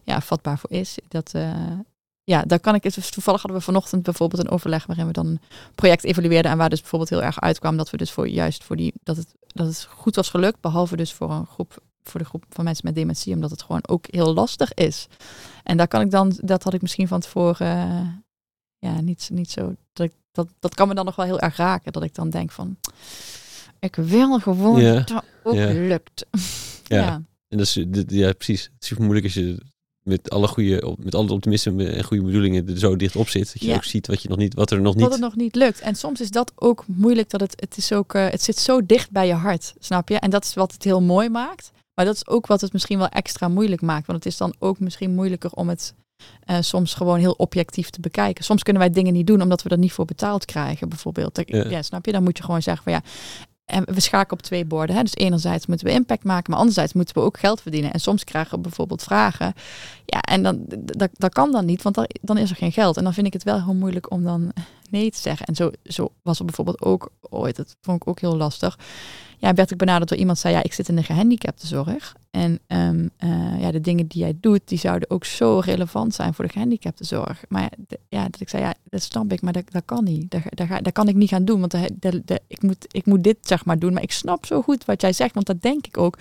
[0.03, 0.97] ja, vatbaar voor is.
[1.07, 1.79] Dat, eh,
[2.23, 3.11] ja, daar kan ik het.
[3.11, 5.39] Toevallig hadden we vanochtend bijvoorbeeld een overleg waarin we dan een
[5.75, 6.51] project evalueerden.
[6.51, 9.17] En waar dus bijvoorbeeld heel erg uitkwam dat we dus voor juist voor die dat
[9.17, 10.61] het, dat het goed was gelukt.
[10.61, 13.87] Behalve dus voor een groep, voor de groep van mensen met dementie, omdat het gewoon
[13.87, 15.07] ook heel lastig is.
[15.63, 18.07] En daar kan ik dan, dat had ik misschien van tevoren eh,
[18.77, 19.75] ja, niet, niet zo.
[19.93, 21.91] Dat, dat, dat kan me dan nog wel heel erg raken.
[21.91, 22.77] Dat ik dan denk van.
[23.79, 25.71] Ik wil gewoon Ja, dat het ook ja.
[25.71, 26.25] lukt.
[26.83, 26.97] Ja.
[26.97, 27.23] ja.
[27.47, 28.63] En dat is, ja, precies.
[28.63, 29.57] Het is super moeilijk als je
[30.03, 33.53] met alle goede, met alle optimisme en goede bedoelingen er zo dicht op zit.
[33.53, 33.75] Dat je Ja.
[33.75, 35.09] ook ziet wat, je nog niet, wat er nog niet...
[35.09, 35.79] het nog niet lukt.
[35.79, 37.29] En soms is dat ook moeilijk.
[37.29, 40.19] Dat het, het, is ook, eh, het zit zo dicht bij je hart, snap je?
[40.19, 41.71] En dat is wat het heel mooi maakt.
[41.93, 44.07] Maar dat is ook wat het misschien wel extra moeilijk maakt.
[44.07, 45.93] Want het is dan ook misschien moeilijker om het
[46.45, 48.43] eh, soms gewoon heel objectief te bekijken.
[48.43, 51.41] Soms kunnen wij dingen niet doen omdat we er niet voor betaald krijgen, bijvoorbeeld.
[51.45, 51.69] Ja.
[51.69, 51.81] Ja.
[51.81, 52.11] snap je?
[52.11, 53.01] Dan moet je gewoon zeggen van ja.
[53.69, 54.95] En we schaken op twee borden.
[54.95, 55.01] Hè?
[55.01, 57.93] Dus enerzijds moeten we impact maken, maar anderzijds moeten we ook geld verdienen.
[57.93, 59.53] En soms krijgen we bijvoorbeeld vragen.
[60.05, 62.97] Ja, en dan, dat, dat kan dan niet, want dan, dan is er geen geld.
[62.97, 64.51] En dan vind ik het wel heel moeilijk om dan
[64.91, 65.45] nee te zeggen.
[65.45, 68.77] En zo, zo was er bijvoorbeeld ook ooit, dat vond ik ook heel lastig.
[69.37, 72.15] Ja, werd ik benaderd door iemand zei, ja, ik zit in de gehandicaptenzorg.
[72.31, 76.33] En ehm, eh, ja, de dingen die jij doet, die zouden ook zo relevant zijn
[76.33, 77.43] voor de gehandicaptenzorg.
[77.47, 77.69] Maar
[78.09, 80.31] ja, dat ik zei, ja, dat snap ik, maar dat, dat kan niet.
[80.31, 83.37] Dat, dat, dat kan ik niet gaan doen, want de- ik, moet, ik moet dit
[83.41, 83.93] zeg maar doen.
[83.93, 86.17] Maar ik snap zo goed wat jij zegt, want dat denk ik ook.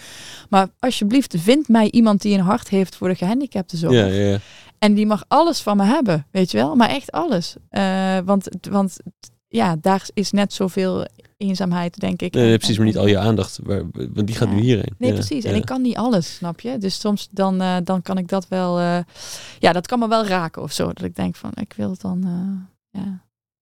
[0.49, 3.93] Maar alsjeblieft, vind mij iemand die een hart heeft voor de gehandicaptenzorg.
[3.93, 4.39] Ja, ja, ja.
[4.79, 6.75] En die mag alles van me hebben, weet je wel?
[6.77, 7.57] Maar echt alles.
[7.69, 8.97] Eh, want, want
[9.49, 11.07] ja, daar is net zoveel
[11.37, 12.35] eenzaamheid, denk ik.
[12.35, 13.59] Nee, precies, maar niet al je aandacht.
[13.65, 14.55] want die gaat Ja.
[14.55, 14.95] nu hierheen.
[14.99, 15.43] Nee, Ja, precies.
[15.45, 15.51] ja.
[15.51, 16.79] En ik kan niet alles, snap je?
[16.79, 18.79] Dus soms dan, eh, dan kan ik dat wel...
[18.79, 18.99] eh,
[19.59, 20.87] ja, dat kan me wel raken of zo.
[20.87, 22.21] Dat ik denk van, ik wil het dan...
[22.91, 23.03] ja,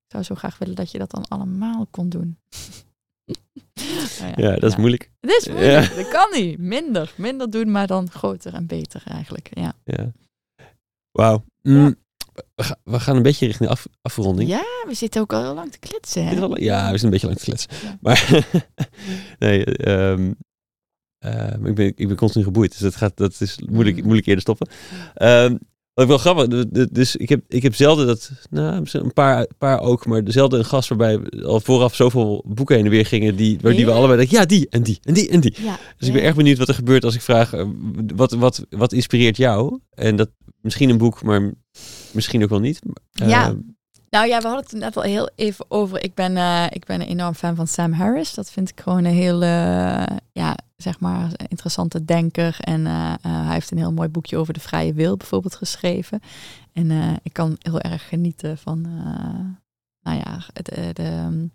[0.04, 2.36] ik zou zo graag willen dat je dat dan allemaal kon doen.
[4.20, 5.10] Nou Ja, dat is moeilijk.
[5.20, 5.94] Het is moeilijk.
[5.96, 6.58] Dat kan niet.
[6.58, 7.12] Minder.
[7.16, 9.48] Minder doen, maar dan groter en beter eigenlijk.
[9.52, 9.72] Ja.
[9.84, 10.12] Ja.
[11.16, 11.44] Wauw.
[11.62, 11.94] Mm,
[12.54, 14.48] we, ga- we gaan een beetje richting af, afronding.
[14.48, 16.26] ja, we zitten ook al heel lang te kletsen.
[16.26, 16.40] Hè?
[16.40, 17.70] Al- Ja, we zijn een beetje lang te kletsen.
[17.82, 17.98] Ja.
[18.00, 18.44] Maar
[19.38, 20.32] nee, ehm,
[21.18, 22.70] ehm, ik, ben, ik ben continu geboeid.
[22.70, 24.02] Dus dat, gaat, dat is moeilijk, Mm.
[24.02, 24.68] moeilijk eerder stoppen.
[25.14, 25.56] Ehm,
[25.96, 29.80] wat ik wel grappig, dus ik heb, ik heb zelden dat, nou, een paar, paar
[29.80, 33.58] ook, maar zelden een gast waarbij al vooraf zoveel boeken heen en weer gingen, die,
[33.62, 33.96] waar die we Ja.
[33.96, 35.54] allebei denken, ja, die en die en die en die.
[35.62, 35.78] Ja.
[35.98, 36.26] Dus ik ben Ja.
[36.28, 37.66] erg benieuwd wat er gebeurt als ik vraag, eh,
[38.14, 39.78] wat, wat, wat inspireert jou?
[39.94, 40.28] En dat
[40.60, 41.52] misschien een boek, maar
[42.10, 42.78] misschien ook wel niet.
[43.12, 43.46] Ja.
[43.46, 43.52] Eh,
[44.10, 46.02] Nou ja, we hadden het net al heel even over.
[46.04, 48.34] Ik ben, eh, ik ben een enorm fan van Sam Harris.
[48.34, 49.42] Dat vind ik gewoon een heel,
[50.32, 52.56] ja, zeg maar, interessante denker.
[52.60, 56.20] En eh, eh, hij heeft een heel mooi boekje over de vrije wil bijvoorbeeld geschreven.
[56.72, 58.80] En eh, ik kan heel erg genieten van,
[60.00, 61.46] nou ja, de, de, ehm,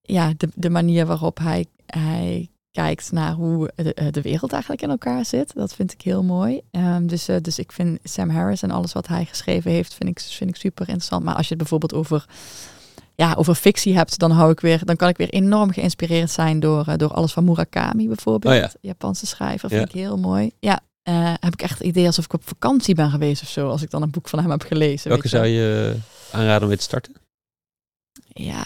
[0.00, 4.90] ja, de, de manier waarop hij, hij kijkt naar hoe de, de wereld eigenlijk in
[4.90, 5.54] elkaar zit.
[5.54, 6.60] Dat vind ik heel mooi.
[6.70, 10.20] Ehm, dus, dus ik vind Sam Harris en alles wat hij geschreven heeft, vind ik,
[10.20, 11.24] vind ik super interessant.
[11.24, 12.26] Maar als je het bijvoorbeeld over,
[13.20, 16.60] ja, over fictie hebt, dan, hou ik weer, dan kan ik weer enorm geïnspireerd zijn
[16.60, 18.54] door, eh, door alles van Murakami bijvoorbeeld.
[18.54, 18.70] Oh ja.
[18.80, 19.86] Japanse schrijver, vind Ja.
[19.86, 20.50] ik heel mooi.
[20.60, 23.68] Ja, eh, heb ik echt het idee alsof ik op vakantie ben geweest of zo,
[23.68, 25.08] als ik dan een boek van hem heb gelezen.
[25.08, 25.36] Welke weet je.
[25.38, 25.94] zou je
[26.30, 27.12] eh, aanraden om mee te starten?
[28.26, 28.64] Ja,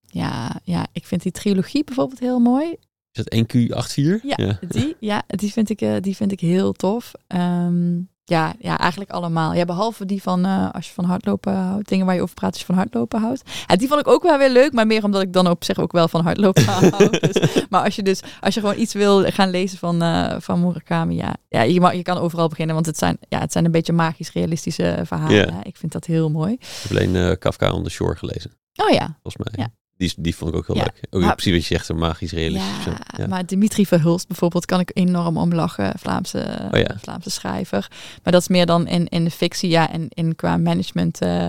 [0.00, 2.76] ja, ja, ik vind die trilogie bijvoorbeeld heel mooi.
[3.12, 4.22] Is dat 1Q84?
[4.22, 7.12] Ja, Die, ja, die vind ik, die vind ik heel tof.
[7.26, 9.54] Ehm, ja, ja, eigenlijk allemaal.
[9.54, 12.50] Ja, behalve die van eh, als je van hardlopen houdt, dingen waar je over praat
[12.50, 13.42] als je van hardlopen houdt.
[13.66, 15.78] Ja, die vond ik ook wel weer leuk, maar meer omdat ik dan op zich
[15.78, 17.18] ook wel van hardlopen hou.
[17.18, 20.60] Dus, maar als je dus als je gewoon iets wil gaan lezen van, eh, van
[20.60, 23.64] Murakami, ja, ja je, mag, je kan overal beginnen, want het zijn, ja, het zijn
[23.64, 25.54] een beetje magisch realistische verhalen.
[25.62, 26.52] Ik vind dat heel mooi.
[26.52, 28.50] Ik heb alleen eh, Kafka on the Shore gelezen,
[28.82, 29.64] Oh ja, volgens mij.
[29.64, 29.81] Ja.
[30.02, 30.82] Die, die vond ik ook heel Ja.
[30.82, 31.06] leuk.
[31.10, 32.84] Ook Maar- precies wat je zegt, zo magisch realistisch.
[32.84, 32.96] Ja.
[33.16, 33.26] Ja.
[33.26, 35.92] maar Dimitri Verhulst bijvoorbeeld kan ik enorm om lachen.
[35.98, 36.96] Vlaamse, Oh ja.
[37.00, 37.88] Vlaamse schrijver.
[38.22, 41.48] Maar dat is meer dan in, in de fictie, ja, en in qua management eh,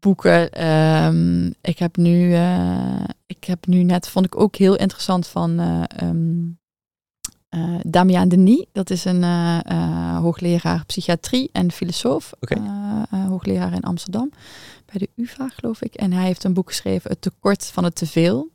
[0.00, 0.50] boeken.
[0.52, 5.58] Ehm, ik heb nu, eh, ik heb nu net, vond ik ook heel interessant van
[5.60, 6.42] eh ehm,
[7.48, 8.64] eh, Damian Denis.
[8.72, 9.22] Dat is een
[10.20, 12.32] hoogleraar psychiatrie en filosoof.
[13.28, 14.30] Hoogleraar in Amsterdam.
[14.98, 15.94] Bij de UvA, geloof ik.
[15.94, 18.48] En hij heeft een boek geschreven, Het tekort van het teveel.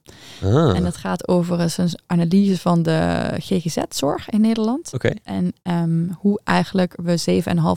[0.44, 4.92] Ah, En dat gaat over zijn analyse van de GGZ-zorg in Nederland.
[5.24, 7.18] En ehm, hoe eigenlijk we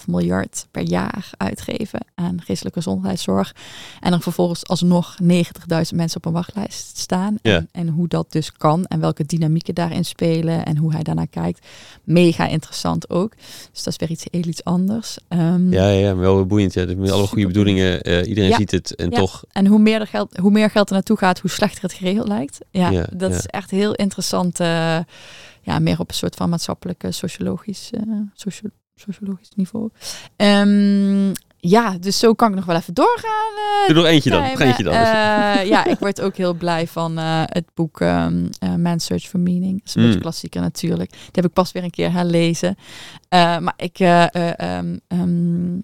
[0.00, 3.54] 7,5 miljard per jaar uitgeven aan geestelijke gezondheidszorg.
[4.00, 5.28] En dan vervolgens alsnog 90.000
[5.94, 7.38] mensen op een wachtlijst staan.
[7.42, 11.26] En, en hoe dat dus kan en welke dynamieken daarin spelen en hoe hij daarnaar
[11.26, 11.66] kijkt.
[12.04, 13.32] Mega interessant ook.
[13.72, 15.18] Dus dat is weer iets heel iets anders.
[15.28, 16.74] Ehm, ja, ja, maar wel boeiend.
[16.74, 16.84] Ja.
[16.96, 18.58] Met alle goede bedoelingen, eh, iedereen Ja.
[18.58, 19.16] ziet het en Ja.
[19.16, 19.44] toch...
[19.52, 22.28] En hoe meer, er geld, hoe meer geld er naartoe gaat, hoe slechter het geregeld
[22.28, 22.58] lijkt.
[22.70, 24.60] Ja, Ja, dat is echt heel interessant.
[24.60, 24.98] eh,
[25.62, 28.00] ja, meer op een soort van maatschappelijke, sociologisch, eh,
[28.34, 29.90] socio- sociologisch niveau.
[30.36, 33.52] Ehm, ja, dus zo kan ik nog wel even doorgaan.
[33.56, 34.58] eh, Doe nog eentje dan, Tijmen.
[34.58, 34.92] nog eentje dan.
[35.66, 38.26] Ja, ik word ook heel blij van het boek eh,
[38.78, 39.78] Man's Search for Meaning.
[39.78, 40.06] Dat is een Mm.
[40.06, 41.10] beetje klassieker natuurlijk.
[41.10, 42.76] Die heb ik pas weer een keer herlezen.
[43.30, 43.98] Maar ik...
[43.98, 45.78] eh, eh, ehm, ehm,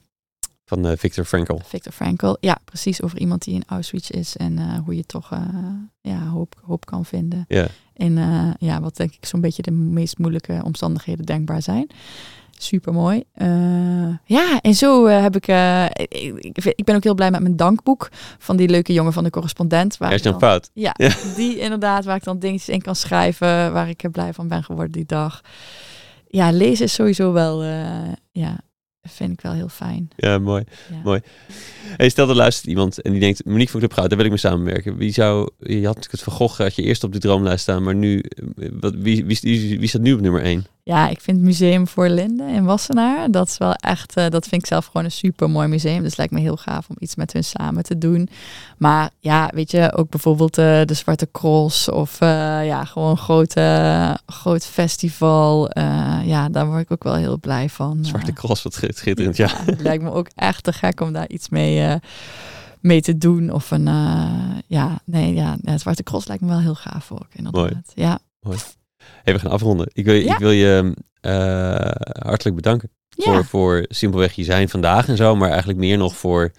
[0.68, 1.56] Van eh, Viktor Frankl.
[1.64, 2.34] Viktor Frankl.
[2.40, 5.38] Ja, precies over iemand die in Auschwitz is en eh, hoe je toch eh,
[6.00, 7.44] ja, hoop, hoop kan vinden.
[7.48, 7.66] Ja.
[7.94, 8.18] In
[8.58, 11.86] ja, wat denk ik zo'n beetje de meest moeilijke omstandigheden denkbaar zijn.
[12.50, 13.24] Super mooi.
[14.24, 15.46] ja, en zo heb ik,
[16.08, 16.84] ik, ik.
[16.84, 18.08] Ben ook heel blij met mijn dankboek
[18.38, 19.96] van die leuke jongen van de correspondent.
[19.96, 20.70] Waar Gert-Jan dan- Fout.
[20.72, 21.10] ja, Ja.
[21.36, 24.92] die inderdaad, waar ik dan dingetjes in kan schrijven, waar ik blij van ben geworden
[24.92, 25.40] die dag.
[26.26, 27.64] Ja, lezen is sowieso wel,
[28.32, 28.60] ja,
[29.02, 30.08] vind ik wel heel fijn.
[30.16, 30.64] Ja, mooi.
[30.90, 31.00] Ja.
[31.04, 31.20] Mooi.
[31.96, 34.32] Hey, stel er luistert iemand en die denkt, Monique van Club Goud, daar wil ik
[34.32, 34.96] mee samenwerken.
[34.96, 37.94] Wie zou, je had het Van Gogh, had je eerst op de droomlijst staan, maar
[37.94, 40.66] nu, eh, wat, wie, wie, wie, wie staat nu op nummer 1?
[40.88, 44.46] Ja, ik vind het Museum voor Linden in Wassenaar, dat is wel echt, eh, dat
[44.48, 45.98] vind ik zelf gewoon een super mooi museum.
[45.98, 48.28] Dus het lijkt me heel gaaf om iets met hun samen te doen.
[48.78, 52.28] Maar ja, weet je, ook bijvoorbeeld eh, de Zwarte Cross of eh,
[52.66, 55.70] ja, gewoon een grote, groot festival.
[56.24, 57.98] Ja, daar word ik ook wel heel blij van.
[58.04, 59.36] Zwarte Cross, wat schit- schitterend.
[59.36, 59.48] Ja.
[59.64, 61.98] het lijkt me ook echt te gek om daar iets mee,
[62.80, 63.50] mee te doen.
[63.50, 63.84] Of een,
[64.66, 67.92] ja, nee, ja, het Zwarte Cross lijkt me wel heel gaaf ook, inderdaad.
[67.94, 68.18] Ja.
[69.22, 69.86] Hey, we gaan afronden.
[69.92, 70.32] Ik wil, Ja.
[70.32, 71.90] ik wil je eh,
[72.24, 73.24] hartelijk bedanken Ja.
[73.24, 76.50] voor, voor simpelweg je zijn vandaag en zo, maar eigenlijk meer nog voor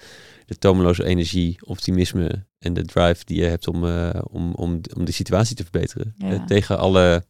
[0.46, 5.06] de tomeloze energie, optimisme en de drive die je hebt om, eh, om, om, om
[5.06, 6.14] de situatie te verbeteren.
[6.18, 6.30] Ja.
[6.32, 7.24] Eh, tegen alle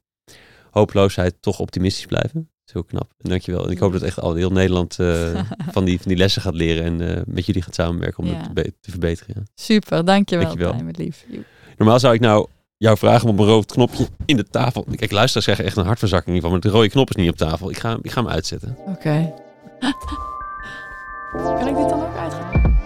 [0.72, 2.34] hopeloosheid toch optimistisch blijven.
[2.40, 3.14] Dat is heel knap.
[3.18, 3.66] En dankjewel.
[3.66, 4.96] En ik hoop dat echt al heel Nederland
[5.76, 8.36] van, die, van die lessen gaat leren en met jullie gaat samenwerken om Ja.
[8.36, 9.34] het te, te verbeteren.
[9.38, 9.42] ja.
[9.56, 10.46] Super, dankjewel.
[10.56, 10.92] Dankjewel.
[10.92, 11.26] Lief.
[11.30, 11.46] Joep.
[11.78, 12.48] Normaal zou ik nou
[12.80, 14.86] jou vragen om op een rood knopje in de tafel.
[14.96, 17.70] Kijk, luisteraars krijgen echt een hartverzakking hiervan, maar de rode knop is niet op tafel.
[17.70, 18.78] Ik ga, ik ga hem uitzetten.
[18.88, 19.34] Oké.
[21.60, 22.78] kan ik dit dan ook uitgaan?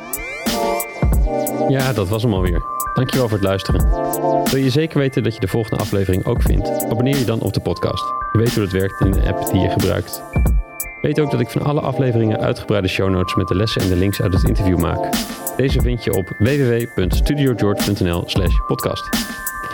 [1.69, 2.61] Ja, dat was hem alweer.
[2.93, 3.89] Dankjewel voor het luisteren.
[4.43, 6.69] Wil je zeker weten dat je de volgende aflevering ook vindt?
[6.69, 8.03] Abonneer je dan op de podcast.
[8.31, 10.21] Je weet hoe dat werkt in de app die je gebruikt.
[11.01, 13.95] Weet ook dat ik van alle afleveringen uitgebreide show notes met de lessen en de
[13.95, 15.09] links uit het interview maak.
[15.57, 19.09] Deze vind je op www.studiogeorge.nl slash podcast.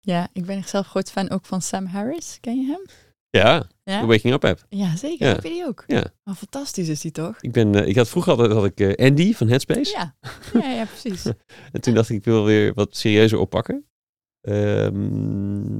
[0.00, 2.38] Ja, ik ben zelf groot fan ook van Sam Harris.
[2.40, 2.84] Ken je hem?
[3.30, 4.00] Ja, Ja?
[4.00, 4.66] de Waking Up app.
[4.68, 5.26] Ja, zeker.
[5.26, 5.32] Ja.
[5.32, 5.84] Heb je die ook?
[5.86, 6.04] Ja.
[6.24, 7.36] Oh, fantastisch is die toch?
[7.40, 9.90] Ik, ben, eh, ik had vroeger altijd had ik, eh, Andy van Headspace.
[9.92, 10.16] Ja,
[10.62, 11.24] ja, ja precies.
[11.72, 13.84] En toen dacht ik, ik wil weer wat serieuzer oppakken.
[14.40, 15.78] Ehm,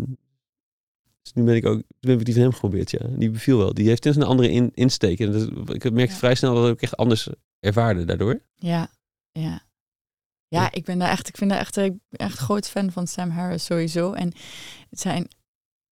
[1.22, 3.06] dus nu ben ik ook, toen heb ik die van hem geprobeerd, ja.
[3.08, 3.74] Die beviel wel.
[3.74, 5.20] Die heeft dus een andere in, insteek.
[5.20, 7.28] En dat, ik merkte vrij snel dat ik echt anders
[7.60, 8.40] ervaarde daardoor.
[8.54, 8.90] Ja,
[9.32, 9.68] ja.
[10.50, 10.68] Ja.
[10.72, 13.30] Ik ben daar echt, ik vind daar echt, ik ben echt groot fan van Sam
[13.30, 14.12] Harris sowieso.
[14.12, 14.32] En
[14.90, 15.28] het zijn,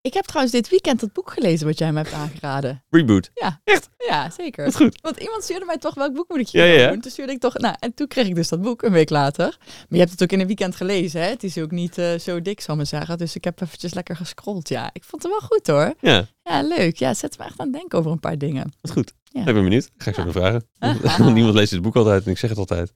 [0.01, 2.85] ik heb trouwens dit weekend dat boek gelezen wat jij me hebt aangeraden.
[2.91, 3.31] Reboot.
[3.35, 3.89] Ja, Echt?
[4.09, 4.65] Ja, zeker.
[4.65, 4.99] Wat goed.
[5.01, 6.91] Want iemand stuurde mij toch welk boek moet ik Ja, hier ja, ja.
[6.91, 7.01] doen.
[7.01, 9.57] Toen stuurde ik toch, nou, en toen kreeg ik dus dat boek een week later.
[9.67, 11.29] Maar je hebt het ook in een weekend gelezen, hè?
[11.29, 13.19] Het is ook niet eh, zo dik, zal ik maar zeggen.
[13.19, 14.91] Dus ik heb eventjes lekker gescrolld, ja.
[14.93, 15.95] Ik vond het wel goed, hoor.
[16.01, 16.97] Ja, Ja, leuk.
[16.97, 18.73] Ja, zet me echt aan het denken over een paar dingen.
[18.81, 19.13] wat goed.
[19.25, 19.39] Ja.
[19.41, 19.91] Ik ben benieuwd.
[19.97, 20.69] Ga ik zo naar vragen.
[21.19, 22.93] Want Niemand leest dit boek altijd en ik zeg het altijd.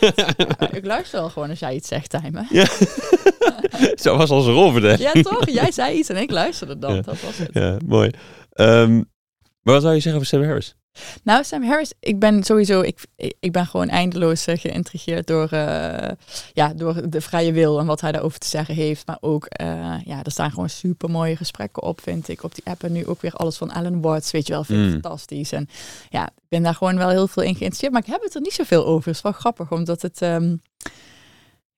[0.00, 2.46] Ja, ik luister wel gewoon als jij iets zegt, Tijmen.
[2.50, 2.66] Ja.
[4.02, 5.00] Zo was al zijn rol verdelen.
[5.00, 5.48] Ja, toch?
[5.50, 6.94] Jij zei iets en ik luisterde dan.
[6.94, 7.00] Ja.
[7.00, 7.50] Dat was het.
[7.52, 8.10] Ja, mooi.
[8.52, 8.94] Ehm,
[9.62, 10.74] maar wat zou je zeggen over Sam Harris?
[11.22, 13.04] Nou, Sam Harris, ik ben sowieso, ik,
[13.40, 16.10] ik ben gewoon eindeloos eh, geïntrigeerd door, eh,
[16.52, 19.06] ja, door de vrije wil en wat hij daarover te zeggen heeft.
[19.06, 22.64] Maar ook, eh, ja, er staan gewoon super mooie gesprekken op, vind ik, op die
[22.66, 22.82] app.
[22.82, 25.00] En nu ook weer alles van Alan Watts, weet je wel, vind ik Mm.
[25.00, 25.52] fantastisch.
[25.52, 25.68] En
[26.08, 27.92] ja, ik ben daar gewoon wel heel veel in geïnteresseerd.
[27.92, 29.06] Maar ik heb het er niet zoveel over.
[29.08, 30.22] Het is wel grappig, omdat het...
[30.22, 30.56] ehm,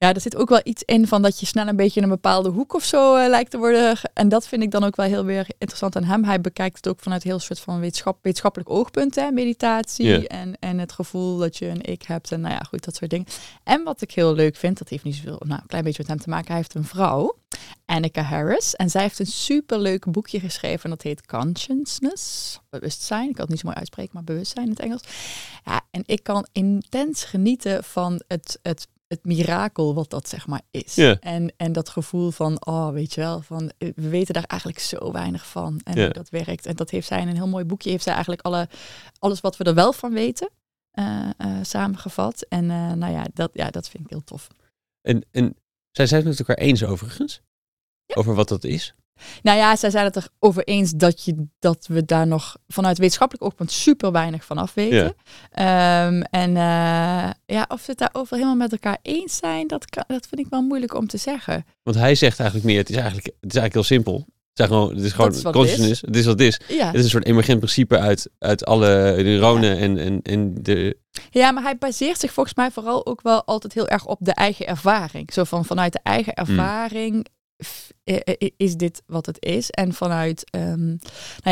[0.03, 2.13] ja, er zit ook wel iets in van dat je snel een beetje in een
[2.13, 3.97] bepaalde hoek of zo eh, lijkt te worden.
[4.15, 6.25] En dat vind ik dan ook wel heel weer interessant aan hem.
[6.25, 10.79] Hij bekijkt het ook vanuit heel soort van wetenschap, wetenschappelijk oogpunt, hè, meditatie en, en
[10.79, 13.27] het gevoel dat je een ik hebt en nou ja, goed, dat soort dingen.
[13.65, 16.11] En wat ik heel leuk vind, dat heeft niet zoveel, nou, een klein beetje met
[16.11, 16.47] hem te maken.
[16.47, 17.37] Hij heeft een vrouw,
[17.85, 23.29] Annika Harris, en zij heeft een superleuk boekje geschreven en dat heet Consciousness, bewustzijn.
[23.29, 25.03] Ik kan het niet zo mooi uitspreken, maar bewustzijn in het Engels.
[25.65, 30.61] Ja, en ik kan intens genieten van het, het, het mirakel wat dat zeg maar
[30.71, 30.97] is.
[31.21, 34.81] En, en dat gevoel van, oh weet je wel, van eh, we weten daar eigenlijk
[34.81, 35.81] zo weinig van.
[35.85, 36.67] En hoe dat werkt.
[36.67, 38.69] En dat heeft zij in een heel mooi boekje, heeft zij eigenlijk alle,
[39.19, 40.51] alles wat we er wel van weten.
[40.91, 42.47] eh, eh, samengevat.
[42.49, 42.67] En
[42.99, 44.49] nou ja dat, ja, dat vind ik heel tof.
[45.01, 45.57] En, en
[45.91, 47.41] zij zijn het met elkaar eens overigens?
[48.07, 48.15] Ja.
[48.15, 48.95] Over wat dat is?
[49.43, 53.45] Nou ja, zij zijn het erover eens dat, je, dat we daar nog vanuit wetenschappelijk
[53.45, 55.15] oogpunt super weinig van af weten.
[55.51, 60.05] Ehm, en eh, ja, of ze het daarover helemaal met elkaar eens zijn, dat, kan,
[60.07, 61.65] dat vind ik wel moeilijk om te zeggen.
[61.83, 64.27] Want hij zegt eigenlijk meer, het is eigenlijk, het is eigenlijk heel simpel.
[64.55, 65.69] Het is gewoon, het is gewoon is wat het is.
[65.71, 66.01] consciousness.
[66.01, 66.77] Het is wat het is.
[66.77, 70.99] Ja, Het is een soort emergent principe uit, uit alle neuronen en, en, en de...
[71.31, 74.33] ja maar hij baseert zich volgens mij vooral ook wel altijd heel erg op de
[74.35, 75.33] eigen ervaring.
[75.33, 77.25] Zo van vanuit de eigen ervaring i- i-
[78.57, 79.71] is dit wat het is.
[79.71, 80.99] En vanuit, ehm, nou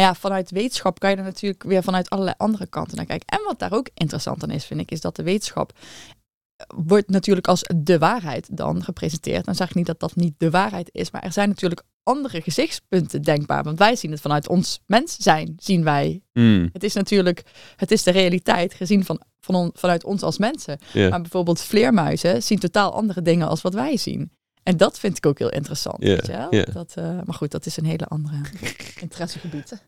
[0.04, 3.26] ja, vanuit wetenschap kan je er natuurlijk weer vanuit allerlei andere kanten naar kijken.
[3.38, 5.72] En wat daar ook interessant aan is, vind ik, is dat de wetenschap
[6.76, 9.44] wordt natuurlijk als de waarheid dan gepresenteerd.
[9.44, 12.40] Dan zeg ik niet dat dat niet de waarheid is, maar er zijn natuurlijk andere
[12.42, 13.62] gezichtspunten denkbaar.
[13.62, 16.22] Want wij zien het vanuit ons mens zijn, zien wij.
[16.32, 17.42] Mm, Het is natuurlijk,
[17.76, 20.78] het is de realiteit gezien van, van on- vanuit ons als mensen.
[21.10, 24.30] Maar bijvoorbeeld vleermuizen zien totaal andere dingen als wat wij zien.
[24.62, 26.02] En dat vind ik ook heel interessant.
[26.02, 26.64] Ja, weet je wel?
[26.72, 28.40] Dat, eh, maar goed, dat is een hele andere
[29.00, 29.82] interessegebied.